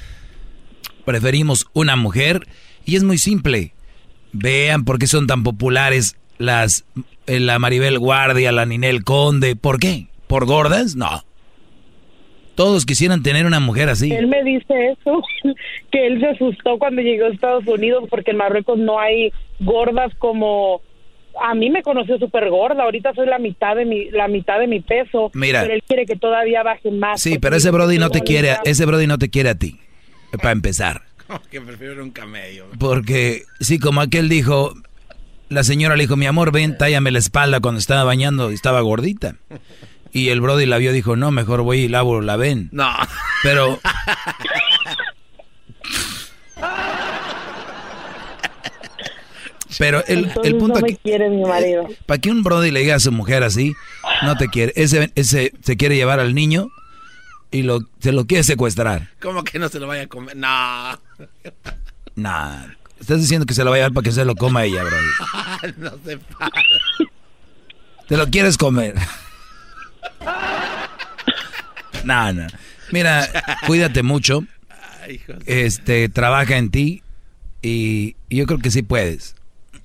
[1.05, 2.47] preferimos una mujer
[2.85, 3.73] y es muy simple.
[4.31, 6.85] Vean por qué son tan populares las
[7.27, 9.55] eh, la Maribel Guardia, la Ninel Conde.
[9.55, 10.07] ¿Por qué?
[10.27, 10.95] ¿Por gordas?
[10.95, 11.23] No.
[12.55, 14.11] Todos quisieran tener una mujer así.
[14.11, 15.23] Él me dice eso,
[15.91, 20.13] que él se asustó cuando llegó a Estados Unidos porque en Marruecos no hay gordas
[20.19, 20.81] como
[21.41, 24.67] a mí me conoció súper gorda, ahorita soy la mitad de mi la mitad de
[24.67, 27.21] mi peso, Mira, pero él quiere que todavía baje más.
[27.21, 29.79] Sí, pero ese Brody no te quiere, ese Brody no te quiere a ti.
[30.37, 31.01] Para empezar.
[31.51, 32.67] que prefiero un camello.
[32.79, 34.73] Porque sí, como aquel dijo,
[35.49, 38.81] la señora le dijo, "Mi amor, ven, tállame la espalda cuando estaba bañando y estaba
[38.81, 39.35] gordita."
[40.13, 42.69] Y el Brody la vio y dijo, no, mejor voy y lavo la ven.
[42.71, 42.87] No.
[43.41, 43.79] Pero...
[49.79, 51.87] Pero el, el punto no me quiere mi marido.
[52.05, 53.73] Para que un Brody le diga a su mujer así,
[54.21, 54.71] no te quiere.
[54.75, 56.67] Ese, ese se quiere llevar al niño
[57.53, 59.09] y lo, se lo quiere secuestrar.
[59.21, 60.35] ¿Cómo que no se lo vaya a comer?
[60.35, 60.99] No.
[62.15, 62.65] Nah.
[62.99, 65.73] Estás diciendo que se lo va a llevar para que se lo coma ella, Brody.
[65.77, 66.51] no se para.
[68.07, 68.95] Te lo quieres comer.
[72.03, 72.47] No, no.
[72.91, 73.29] Mira,
[73.67, 74.45] cuídate mucho.
[75.45, 77.03] este, trabaja en ti
[77.61, 79.35] y, y yo creo que sí puedes.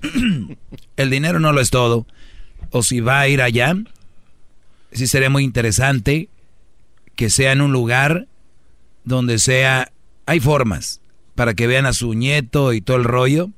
[0.96, 2.06] El dinero no lo es todo.
[2.70, 3.74] O si va a ir allá,
[4.92, 6.28] sí sería muy interesante
[7.18, 8.28] que sea en un lugar
[9.02, 9.90] donde sea,
[10.26, 11.00] hay formas
[11.34, 13.50] para que vean a su nieto y todo el rollo.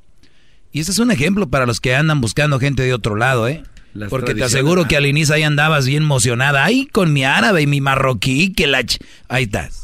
[0.73, 3.63] Y ese es un ejemplo para los que andan buscando gente de otro lado, ¿eh?
[4.09, 6.65] Porque te aseguro que al inicio ahí andabas bien emocionada.
[6.65, 8.83] Ahí con mi árabe y mi marroquí, que la...
[9.29, 9.83] Ahí estás.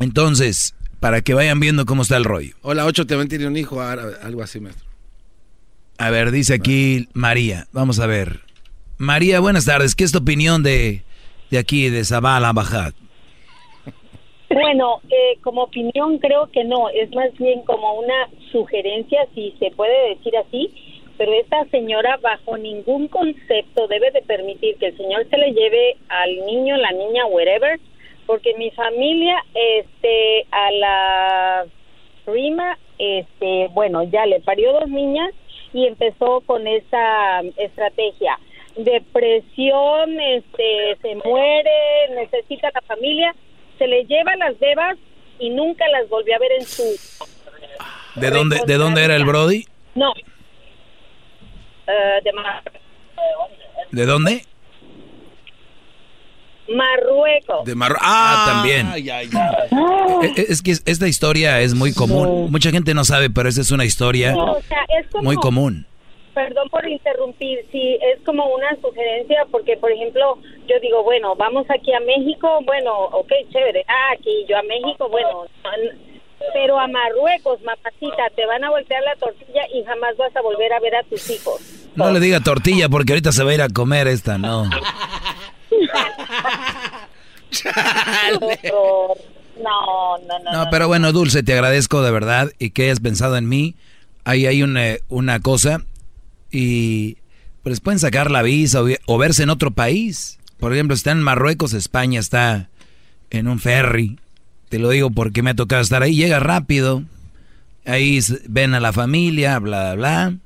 [0.00, 2.56] Entonces, para que vayan viendo cómo está el rollo.
[2.62, 4.88] Hola, ocho también tiene un hijo árabe, algo así, maestro.
[5.96, 7.68] A ver, dice aquí María.
[7.70, 8.40] Vamos a ver.
[8.98, 9.94] María, buenas tardes.
[9.94, 11.04] ¿Qué es tu opinión de,
[11.50, 12.92] de aquí, de Zabala Bajad?
[14.48, 19.70] Bueno, eh, como opinión creo que no, es más bien como una sugerencia, si se
[19.70, 20.72] puede decir así,
[21.16, 25.96] pero esta señora bajo ningún concepto debe de permitir que el señor se le lleve
[26.08, 27.78] al niño, la niña, wherever,
[28.26, 31.66] porque mi familia, este, a la
[32.24, 35.30] prima, este, bueno, ya le parió dos niñas
[35.72, 38.38] y empezó con esa estrategia.
[38.84, 41.70] Depresión, este, se muere,
[42.14, 43.34] necesita la familia,
[43.78, 44.96] se le lleva las bebas
[45.38, 46.82] y nunca las volvió a ver en su...
[48.16, 49.64] ¿De dónde, ¿de dónde era el Brody?
[49.94, 50.12] No,
[51.90, 52.32] eh, de
[53.90, 54.44] ¿De dónde?
[56.68, 57.64] Marruecos.
[57.64, 58.06] De Marruecos.
[58.08, 58.92] Ah, también.
[58.94, 62.50] Eh, Es, que esta historia es muy común.
[62.50, 64.34] Mucha gente no sabe, pero esa es una historia
[65.20, 65.86] muy común.
[66.34, 70.38] Perdón por interrumpir, sí, es como una sugerencia porque, por ejemplo,
[70.68, 75.08] yo digo, bueno, vamos aquí a México, bueno, ok, chévere, ah, aquí yo a México,
[75.08, 75.46] bueno,
[76.52, 80.72] pero a Marruecos, mamacita, te van a voltear la tortilla y jamás vas a volver
[80.72, 81.60] a ver a tus hijos.
[81.96, 84.64] No le diga tortilla porque ahorita se va a ir a comer esta, no.
[89.62, 90.52] No, no, no.
[90.52, 93.74] No, pero bueno, Dulce, te agradezco de verdad y que hayas pensado en mí.
[94.24, 95.82] Ahí hay una, una cosa
[96.50, 97.18] y
[97.62, 100.38] pues pueden sacar la visa o, o verse en otro país.
[100.58, 102.68] Por ejemplo, si está en Marruecos, España está
[103.30, 104.18] en un ferry.
[104.68, 106.14] Te lo digo porque me ha tocado estar ahí.
[106.14, 107.02] Llega rápido.
[107.86, 110.36] Ahí ven a la familia, bla, bla, bla.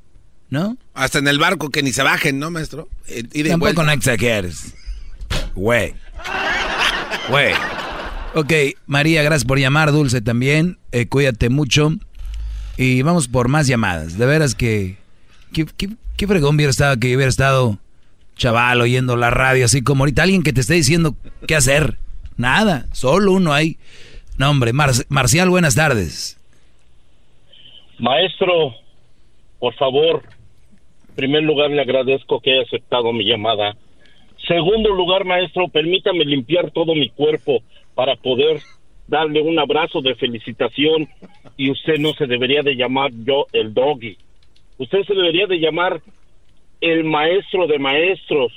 [0.51, 0.79] ¿No?
[0.95, 2.89] Hasta en el barco que ni se bajen, ¿no, maestro?
[3.09, 4.75] Eh, y Tampoco no exageres.
[5.55, 5.95] Güey.
[7.29, 7.55] Güey.
[8.35, 8.53] Ok,
[8.87, 10.79] María, gracias por llamar, Dulce también.
[10.93, 11.95] Eh, cuídate mucho.
[12.77, 14.17] Y vamos por más llamadas.
[14.17, 14.97] De veras que...
[15.55, 15.67] ¿Qué,
[16.17, 17.79] qué, fregón estado que hubiera estado
[18.37, 21.15] chaval oyendo la radio así como ahorita alguien que te esté diciendo
[21.47, 21.97] qué hacer?
[22.37, 23.79] Nada, solo uno ahí.
[24.37, 26.39] No, hombre, Mar- Marcial, buenas tardes.
[27.99, 28.75] Maestro,
[29.61, 30.23] por favor,
[31.11, 33.77] en primer lugar le agradezco que haya aceptado mi llamada.
[34.49, 37.63] Segundo lugar, maestro, permítame limpiar todo mi cuerpo
[37.95, 38.61] para poder
[39.07, 41.09] darle un abrazo de felicitación
[41.57, 44.19] y usted no se debería de llamar yo el doggy.
[44.79, 46.01] Usted se debería de llamar
[46.81, 48.53] el maestro de maestros.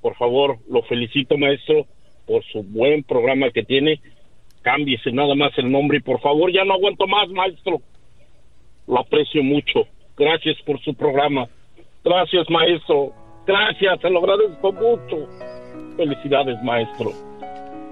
[0.00, 1.86] Por favor, lo felicito, maestro,
[2.26, 4.00] por su buen programa que tiene.
[4.62, 7.80] Cámbiese nada más el nombre y por favor, ya no aguanto más, maestro.
[8.86, 9.86] Lo aprecio mucho.
[10.16, 11.48] Gracias por su programa.
[12.02, 13.12] Gracias, maestro.
[13.46, 15.28] Gracias, se lo agradezco mucho.
[15.96, 17.12] Felicidades, maestro.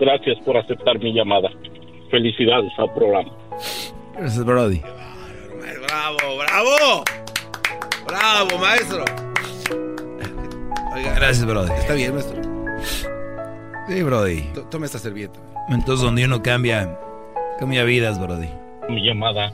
[0.01, 1.51] Gracias por aceptar mi llamada.
[2.11, 3.31] Felicidades al programa.
[4.15, 4.81] Gracias, Brody.
[5.87, 7.24] ¡Bravo, bravo!
[8.07, 9.05] ¡Bravo, maestro!
[10.95, 11.71] Oiga, Gracias, Brody.
[11.73, 12.41] Está bien, maestro.
[13.89, 14.41] Sí, Brody.
[14.55, 15.39] T- Toma esta servilleta.
[15.71, 16.99] Entonces, donde uno cambia,
[17.59, 18.49] cambia vidas, Brody.
[18.89, 19.53] Mi llamada.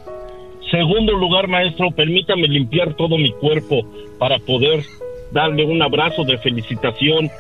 [0.71, 3.83] Segundo lugar, maestro, permítame limpiar todo mi cuerpo
[4.19, 4.85] para poder
[5.33, 7.31] darle un abrazo de felicitación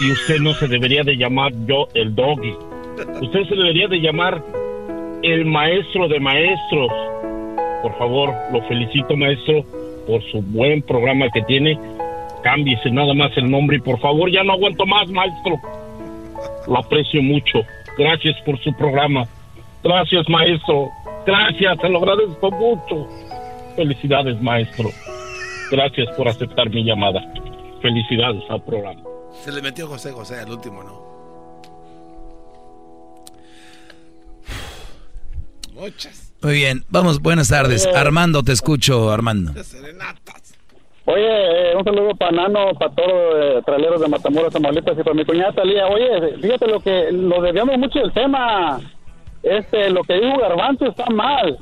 [0.00, 2.54] y usted no se debería de llamar yo el doggy.
[3.22, 4.42] Usted se debería de llamar
[5.22, 6.90] el maestro de maestros.
[7.82, 9.64] Por favor, lo felicito, maestro,
[10.08, 11.78] por su buen programa que tiene.
[12.42, 15.60] Cámbiese nada más el nombre y por favor, ya no aguanto más, maestro.
[16.66, 17.60] Lo aprecio mucho.
[17.98, 19.28] Gracias por su programa.
[19.84, 20.88] Gracias, maestro.
[21.26, 23.06] Gracias, se lo agradezco mucho.
[23.76, 24.88] Felicidades, maestro.
[25.70, 27.20] Gracias por aceptar mi llamada.
[27.82, 29.02] Felicidades al programa.
[29.44, 31.08] Se le metió José José al último, ¿no?
[35.74, 36.27] Muchas.
[36.40, 37.86] Muy bien, vamos, buenas tardes.
[37.86, 39.52] Armando, te escucho, Armando.
[41.04, 45.14] Oye, eh, un saludo para Nano, para todos los traileros de Matamoros, Tamaulipas y para
[45.14, 45.86] mi cuñada Talía.
[45.86, 48.78] Oye, fíjate lo que lo debíamos mucho del tema.
[49.42, 51.58] Este, lo que dijo Garbanzo está mal,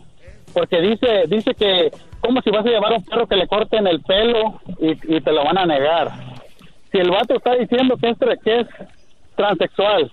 [0.52, 1.90] porque dice dice que
[2.20, 5.20] como si vas a llevar a un perro que le corten el pelo y, y
[5.20, 6.10] te lo van a negar.
[6.90, 8.66] Si el vato está diciendo que es, que es
[9.36, 10.10] transexual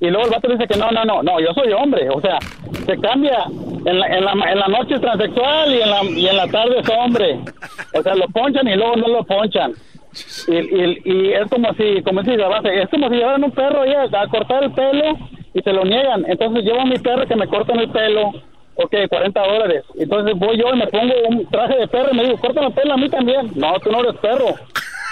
[0.00, 2.08] Y luego el vato dice que no, no, no, no, yo soy hombre.
[2.10, 2.38] O sea,
[2.86, 3.44] se cambia.
[3.86, 6.46] En la, en la, en la noche es transexual y en, la, y en la
[6.48, 7.38] tarde es hombre.
[7.94, 9.72] O sea, lo ponchan y luego no lo ponchan.
[10.48, 13.92] Y, y, y es como si, como si es como si llevaran un perro ahí
[13.92, 15.18] a, cortar el pelo
[15.52, 16.24] y se lo niegan.
[16.26, 18.32] Entonces llevo a mi perro que me cortan el pelo
[18.76, 19.84] ok, 40 dólares.
[19.96, 22.72] Entonces voy yo y me pongo un traje de perro y me digo, córtame el
[22.72, 23.52] pelo a mí también.
[23.54, 24.54] No, tú no eres perro.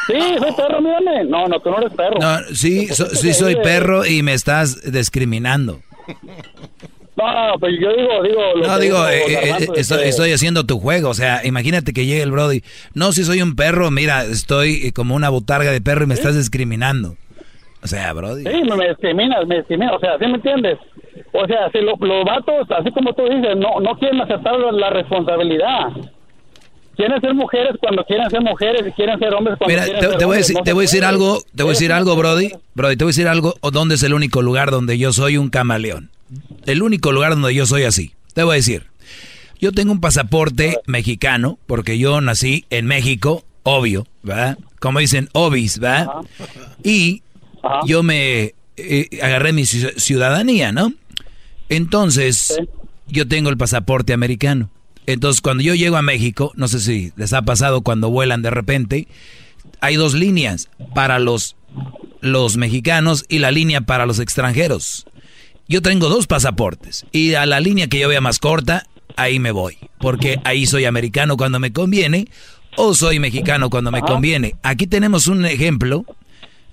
[0.06, 1.24] Sí, soy perro, mírame.
[1.24, 2.18] No, no, tú no eres perro.
[2.20, 5.80] No, sí, so- sí soy perro y me estás discriminando.
[7.16, 8.40] No, pues yo digo, digo...
[8.56, 11.10] lo No, que digo, dijo eh, eh, estoy, que- estoy haciendo tu juego.
[11.10, 12.62] O sea, imagínate que llegue el Brody.
[12.94, 16.14] No, si soy un perro, mira, estoy eh, como una botarga de perro y me
[16.14, 17.16] estás discriminando.
[17.82, 18.44] O sea, Brody.
[18.44, 20.78] Sí, me, discriminas, me discriminas, o sea, ¿sí me entiendes?
[21.32, 24.90] O sea, si lo- los vatos, así como tú dices, no, no quieren aceptar la
[24.90, 25.88] responsabilidad.
[26.97, 30.09] Quieren ser mujeres cuando quieren ser mujeres y quieren ser hombres cuando Mira, quieren te,
[30.09, 30.40] ser te voy a hombres.
[30.48, 32.51] decir, No te voy a decir algo, te voy a decir algo, Brody.
[32.74, 33.55] Brody, te voy a decir algo.
[33.60, 36.10] ¿o ¿Dónde es el único lugar donde yo soy un camaleón?
[36.66, 38.12] El único lugar donde yo soy así.
[38.35, 38.86] Te voy a decir.
[39.60, 44.59] Yo tengo un pasaporte mexicano porque yo nací en México, obvio, ¿verdad?
[44.81, 46.09] Como dicen, obis, ¿verdad?
[46.82, 47.23] Y
[47.86, 50.93] yo me eh, agarré mi ci- ciudadanía, ¿no?
[51.69, 52.59] Entonces,
[53.06, 54.69] yo tengo el pasaporte americano.
[55.06, 58.50] Entonces, cuando yo llego a México, no sé si les ha pasado cuando vuelan de
[58.50, 59.08] repente,
[59.80, 61.56] hay dos líneas para los,
[62.20, 65.06] los mexicanos y la línea para los extranjeros.
[65.68, 69.50] Yo tengo dos pasaportes y a la línea que yo vea más corta, ahí me
[69.50, 69.78] voy.
[69.98, 72.28] Porque ahí soy americano cuando me conviene
[72.76, 74.54] o soy mexicano cuando me conviene.
[74.62, 76.04] Aquí tenemos un ejemplo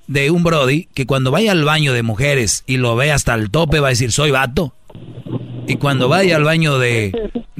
[0.07, 3.51] de un Brody que cuando vaya al baño de mujeres y lo ve hasta el
[3.51, 4.73] tope va a decir soy vato.
[5.68, 7.11] Y cuando vaya al baño de,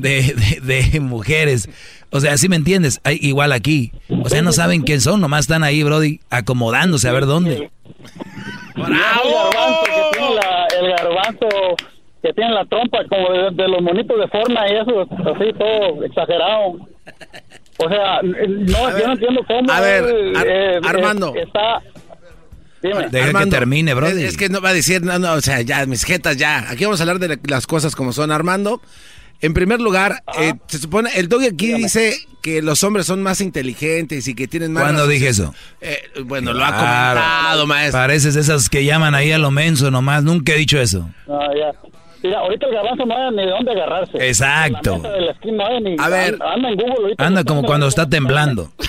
[0.01, 1.69] de, de- de mujeres,
[2.11, 2.99] o sea, ¿sí me entiendes?
[3.03, 3.91] Hay- igual aquí.
[4.23, 7.69] O sea, no saben quién son, nomás están ahí, Brody, acomodándose a ver dónde.
[8.76, 11.47] Y el garbanzo que tiene la, el garbanzo
[12.21, 16.03] que tiene la trompa como de, de los monitos de forma y eso, así todo
[16.03, 16.77] exagerado.
[17.81, 21.34] O sea, no, yo no entiendo cómo a ver, él, Ar- eh, Armando.
[21.35, 21.81] eh, está...
[22.81, 23.09] Dime.
[23.09, 24.23] Deja que termine, Brody.
[24.23, 26.69] Es, es que no va a decir, no, no, o sea, ya, mis jetas, ya.
[26.69, 28.31] Aquí vamos a hablar de la- las cosas como son.
[28.31, 28.81] Armando,
[29.41, 33.41] en primer lugar, eh, se supone, el doggy aquí dice que los hombres son más
[33.41, 34.83] inteligentes y que tienen más...
[34.83, 35.53] ¿Cuándo dije eso?
[35.81, 37.19] Eh, bueno, lo ha Claro.
[37.19, 37.99] comentado, maestro.
[37.99, 40.23] Pareces esas que llaman ahí a lo menso nomás.
[40.23, 41.09] Nunca he dicho eso.
[41.27, 41.71] No, ya.
[42.21, 44.27] Mira, ahorita el garbanzo no hay ni de dónde agarrarse.
[44.27, 44.99] Exacto.
[45.03, 45.95] La de la esquina no hay ni...
[45.99, 46.37] A ver.
[46.41, 47.25] Anda en Google ahorita.
[47.25, 48.71] Anda como cuando está temblando.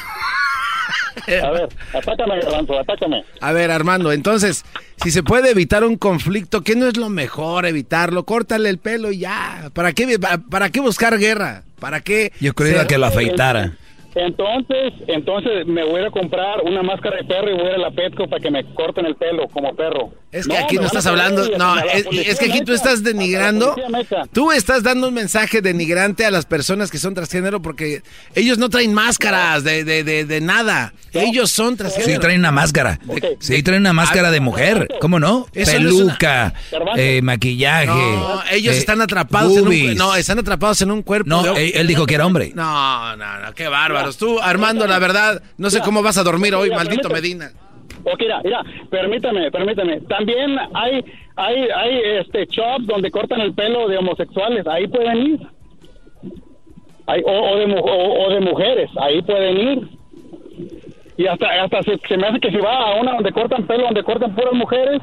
[1.39, 3.25] A ver, atácame, garbanzo, atácame.
[3.41, 4.65] A ver, Armando, entonces,
[5.03, 8.25] si se puede evitar un conflicto, ¿qué no es lo mejor evitarlo?
[8.25, 9.71] Córtale el pelo y ya.
[9.73, 11.63] ¿Para qué, para, para qué buscar guerra?
[11.79, 12.33] ¿Para qué?
[12.41, 13.73] Yo creía ser- que lo afeitara.
[14.15, 17.69] Entonces, entonces me voy a ir a comprar una máscara de perro y voy a
[17.71, 20.11] ir a la Petco para que me corten el pelo como perro.
[20.33, 23.75] Es que aquí no estás hablando, no, es, que aquí tú estás denigrando,
[24.33, 28.03] tú estás dando un mensaje denigrante a las personas que son transgénero porque
[28.37, 32.13] ellos no traen máscaras de, de, de, de nada, ellos son transgénero.
[32.15, 33.01] Sí, traen una máscara.
[33.41, 34.89] Sí, traen una máscara de mujer.
[35.01, 35.47] ¿Cómo no?
[35.53, 36.55] Eso no es una- Peluca,
[36.97, 37.87] eh, maquillaje.
[37.87, 41.29] No, ellos eh, están atrapados en un, no, están atrapados en un cuerpo.
[41.29, 42.53] No, de- él, él dijo que era hombre.
[42.55, 43.69] No, no, no, qué
[44.01, 44.19] bárbaros.
[44.19, 47.09] Tú, Armando, la verdad, no sé cómo vas a dormir hoy, maldito.
[47.09, 47.51] Medina.
[48.05, 50.01] Ok, mira, mira, permítame, permítame.
[50.03, 51.05] También hay,
[51.37, 55.41] hay, hay este shops donde cortan el pelo de homosexuales, ahí pueden ir.
[57.07, 59.89] Hay, o, o de, o, o de mujeres, ahí pueden ir.
[61.17, 63.85] Y hasta, hasta se, se me hace que si va a una donde cortan pelo,
[63.85, 65.03] donde cortan puras mujeres,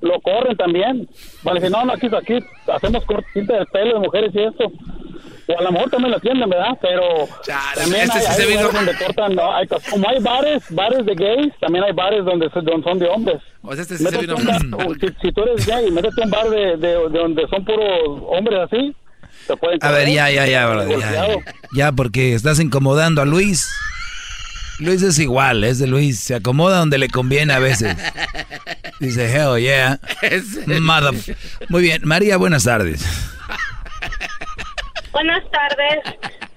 [0.00, 1.08] lo corren también.
[1.42, 2.38] Vale, si no, no, aquí, aquí
[2.72, 4.72] hacemos cortita de pelo de mujeres y eso.
[5.54, 6.78] O a lo mejor también lo atienden, ¿verdad?
[6.80, 7.28] Pero
[7.74, 10.62] también este hay, sí se hay vino- lugares donde cortan, no, hay- como hay bares,
[10.70, 13.42] bares de gays, también hay bares donde, se- donde son de hombres.
[13.62, 16.22] O sea, este sí se vino- un bar- o si, si tú eres gay, métete
[16.22, 18.94] a un bar de, de, de donde son puros hombres así,
[19.46, 21.38] te pueden A ver, ya, ya, ya, ya, Golpeado.
[21.44, 21.54] ya.
[21.74, 23.68] Ya, porque estás incomodando a Luis.
[24.78, 26.18] Luis es igual, es de Luis.
[26.20, 27.96] Se acomoda donde le conviene a veces.
[28.98, 29.98] Dice, hell yeah.
[30.80, 31.14] Mother...
[31.68, 33.04] Muy bien, María, buenas tardes.
[35.12, 36.00] Buenas tardes.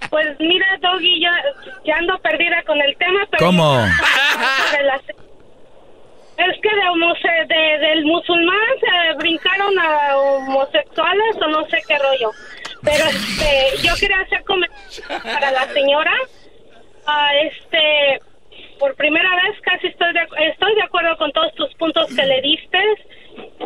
[0.10, 1.30] Pues mira, Doggy, yo
[1.86, 3.46] ya ando perdida con el tema, pero...
[3.48, 3.80] ¿Cómo?
[6.38, 11.98] Es que de homose- de- del musulmán se brincaron a homosexuales o no sé qué
[11.98, 12.32] rollo.
[12.84, 16.12] Pero este, yo quería hacer comentarios para la señora.
[17.06, 18.20] Ah, este,
[18.80, 22.42] por primera vez casi estoy de, estoy de acuerdo con todos tus puntos que le
[22.42, 22.80] diste.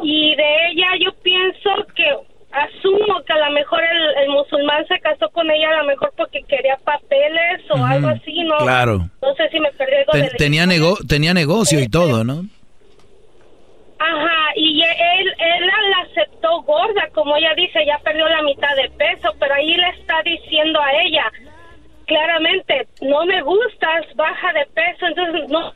[0.03, 2.15] Y de ella yo pienso que
[2.63, 6.43] asumo que a lo mejor el, musulmán se casó con ella a lo mejor porque
[6.43, 8.57] quería papeles o algo así, ¿no?
[8.57, 9.09] Claro.
[9.21, 12.43] No sé si me perdí algo Ten, tenía, nego tenía negocio y este, todo, ¿no?
[13.99, 18.75] Ajá, y e, él, él la aceptó gorda, como ella dice, ya perdió la mitad
[18.75, 21.31] de peso, pero ahí le está diciendo a ella,
[22.05, 25.73] claramente, no me gustas, baja de peso, entonces no,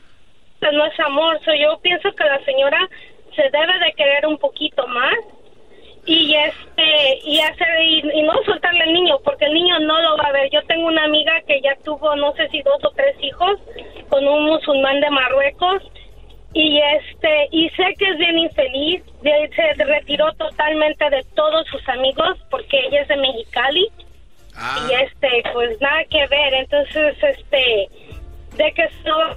[0.72, 1.40] no es amor.
[1.44, 2.80] So, yo pienso que la señora
[3.36, 5.16] se debe de querer un poquito más
[6.06, 10.32] y hacer y, y no soltarle al niño porque el niño no lo va a
[10.32, 10.50] ver.
[10.52, 13.60] Yo tengo una amiga que ya tuvo no sé si dos o tres hijos
[14.10, 15.84] con un musulmán de Marruecos
[16.54, 19.04] y este y sé que es bien infeliz.
[19.22, 23.88] De- se retiró totalmente de todos sus amigos porque ella es de Mexicali
[24.90, 26.54] y este pues nada que ver.
[26.56, 27.88] Entonces este
[28.58, 29.36] de que se lo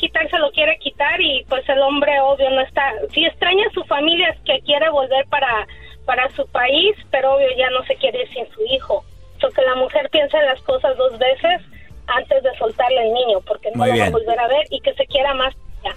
[0.00, 3.74] quitar se lo quiere quitar y pues el hombre obvio no está si extraña a
[3.74, 5.66] su familia es que quiere volver para
[6.06, 9.04] para su país pero obvio ya no se quiere ir sin su hijo
[9.40, 11.60] so que la mujer piense las cosas dos veces
[12.06, 14.92] antes de soltarle al niño porque no lo va a volver a ver y que
[14.94, 15.54] se quiera más
[15.84, 15.94] ya.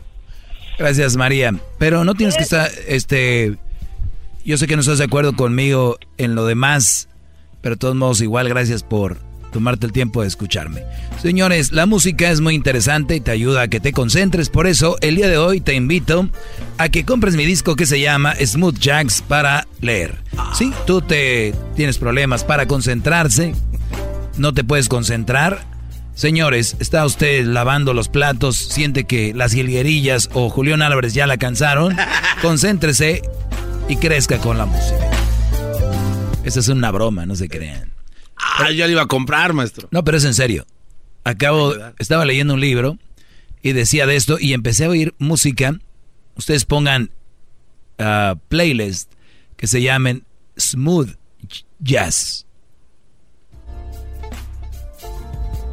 [0.77, 1.51] Gracias, María.
[1.77, 3.57] Pero no tienes que estar, este,
[4.45, 7.09] yo sé que no estás de acuerdo conmigo en lo demás,
[7.61, 9.17] pero de todos modos igual gracias por
[9.53, 10.83] tomarte el tiempo de escucharme.
[11.21, 14.97] Señores, la música es muy interesante y te ayuda a que te concentres, por eso
[14.99, 16.27] el día de hoy te invito
[16.77, 20.17] a que compres mi disco que se llama Smooth Jacks para leer.
[20.53, 23.53] Si tú te tienes problemas para concentrarse,
[24.37, 25.71] no te puedes concentrar,
[26.15, 31.37] Señores, está usted lavando los platos, siente que las jilguerillas o Julián Álvarez ya la
[31.37, 31.97] cansaron,
[32.43, 33.23] concéntrese
[33.89, 35.09] y crezca con la música.
[36.43, 37.92] Esa es una broma, no se crean.
[38.59, 39.87] Ah, yo le iba a comprar, maestro.
[39.91, 40.65] No, pero es en serio.
[41.23, 42.97] Acabo, estaba leyendo un libro
[43.61, 45.79] y decía de esto y empecé a oír música.
[46.35, 47.11] Ustedes pongan
[47.97, 49.11] ah, playlist
[49.55, 50.25] que se llamen
[50.57, 51.11] Smooth
[51.79, 52.45] Jazz.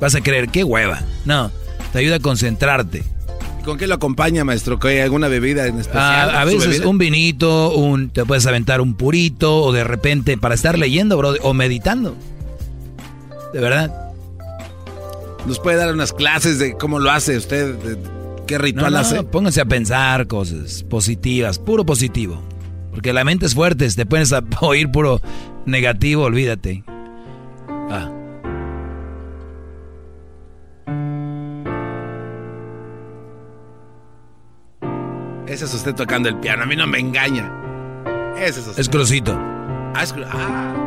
[0.01, 1.03] Vas a creer, qué hueva.
[1.25, 1.51] No,
[1.93, 3.05] te ayuda a concentrarte.
[3.61, 4.79] ¿Y ¿Con qué lo acompaña, maestro?
[4.79, 6.31] ¿Que hay alguna bebida en especial?
[6.31, 10.39] Ah, a ¿Su veces un vinito, un, te puedes aventar un purito o de repente
[10.39, 12.17] para estar leyendo, bro, o meditando.
[13.53, 14.13] De verdad.
[15.47, 17.75] ¿Nos puede dar unas clases de cómo lo hace usted?
[17.77, 17.99] de
[18.47, 19.23] ¿Qué ritual no, hace?
[19.23, 22.43] pónganse a pensar cosas positivas, puro positivo.
[22.91, 25.21] Porque la mente es fuerte, si te pones a oír puro
[25.67, 26.83] negativo, olvídate.
[27.91, 28.11] Ah.
[35.47, 36.63] Ese es usted tocando el piano.
[36.63, 37.51] A mí no me engaña.
[38.37, 38.81] Ese es usted.
[38.81, 39.37] Es Cruzito.
[39.95, 40.87] Ah, es cru- ah.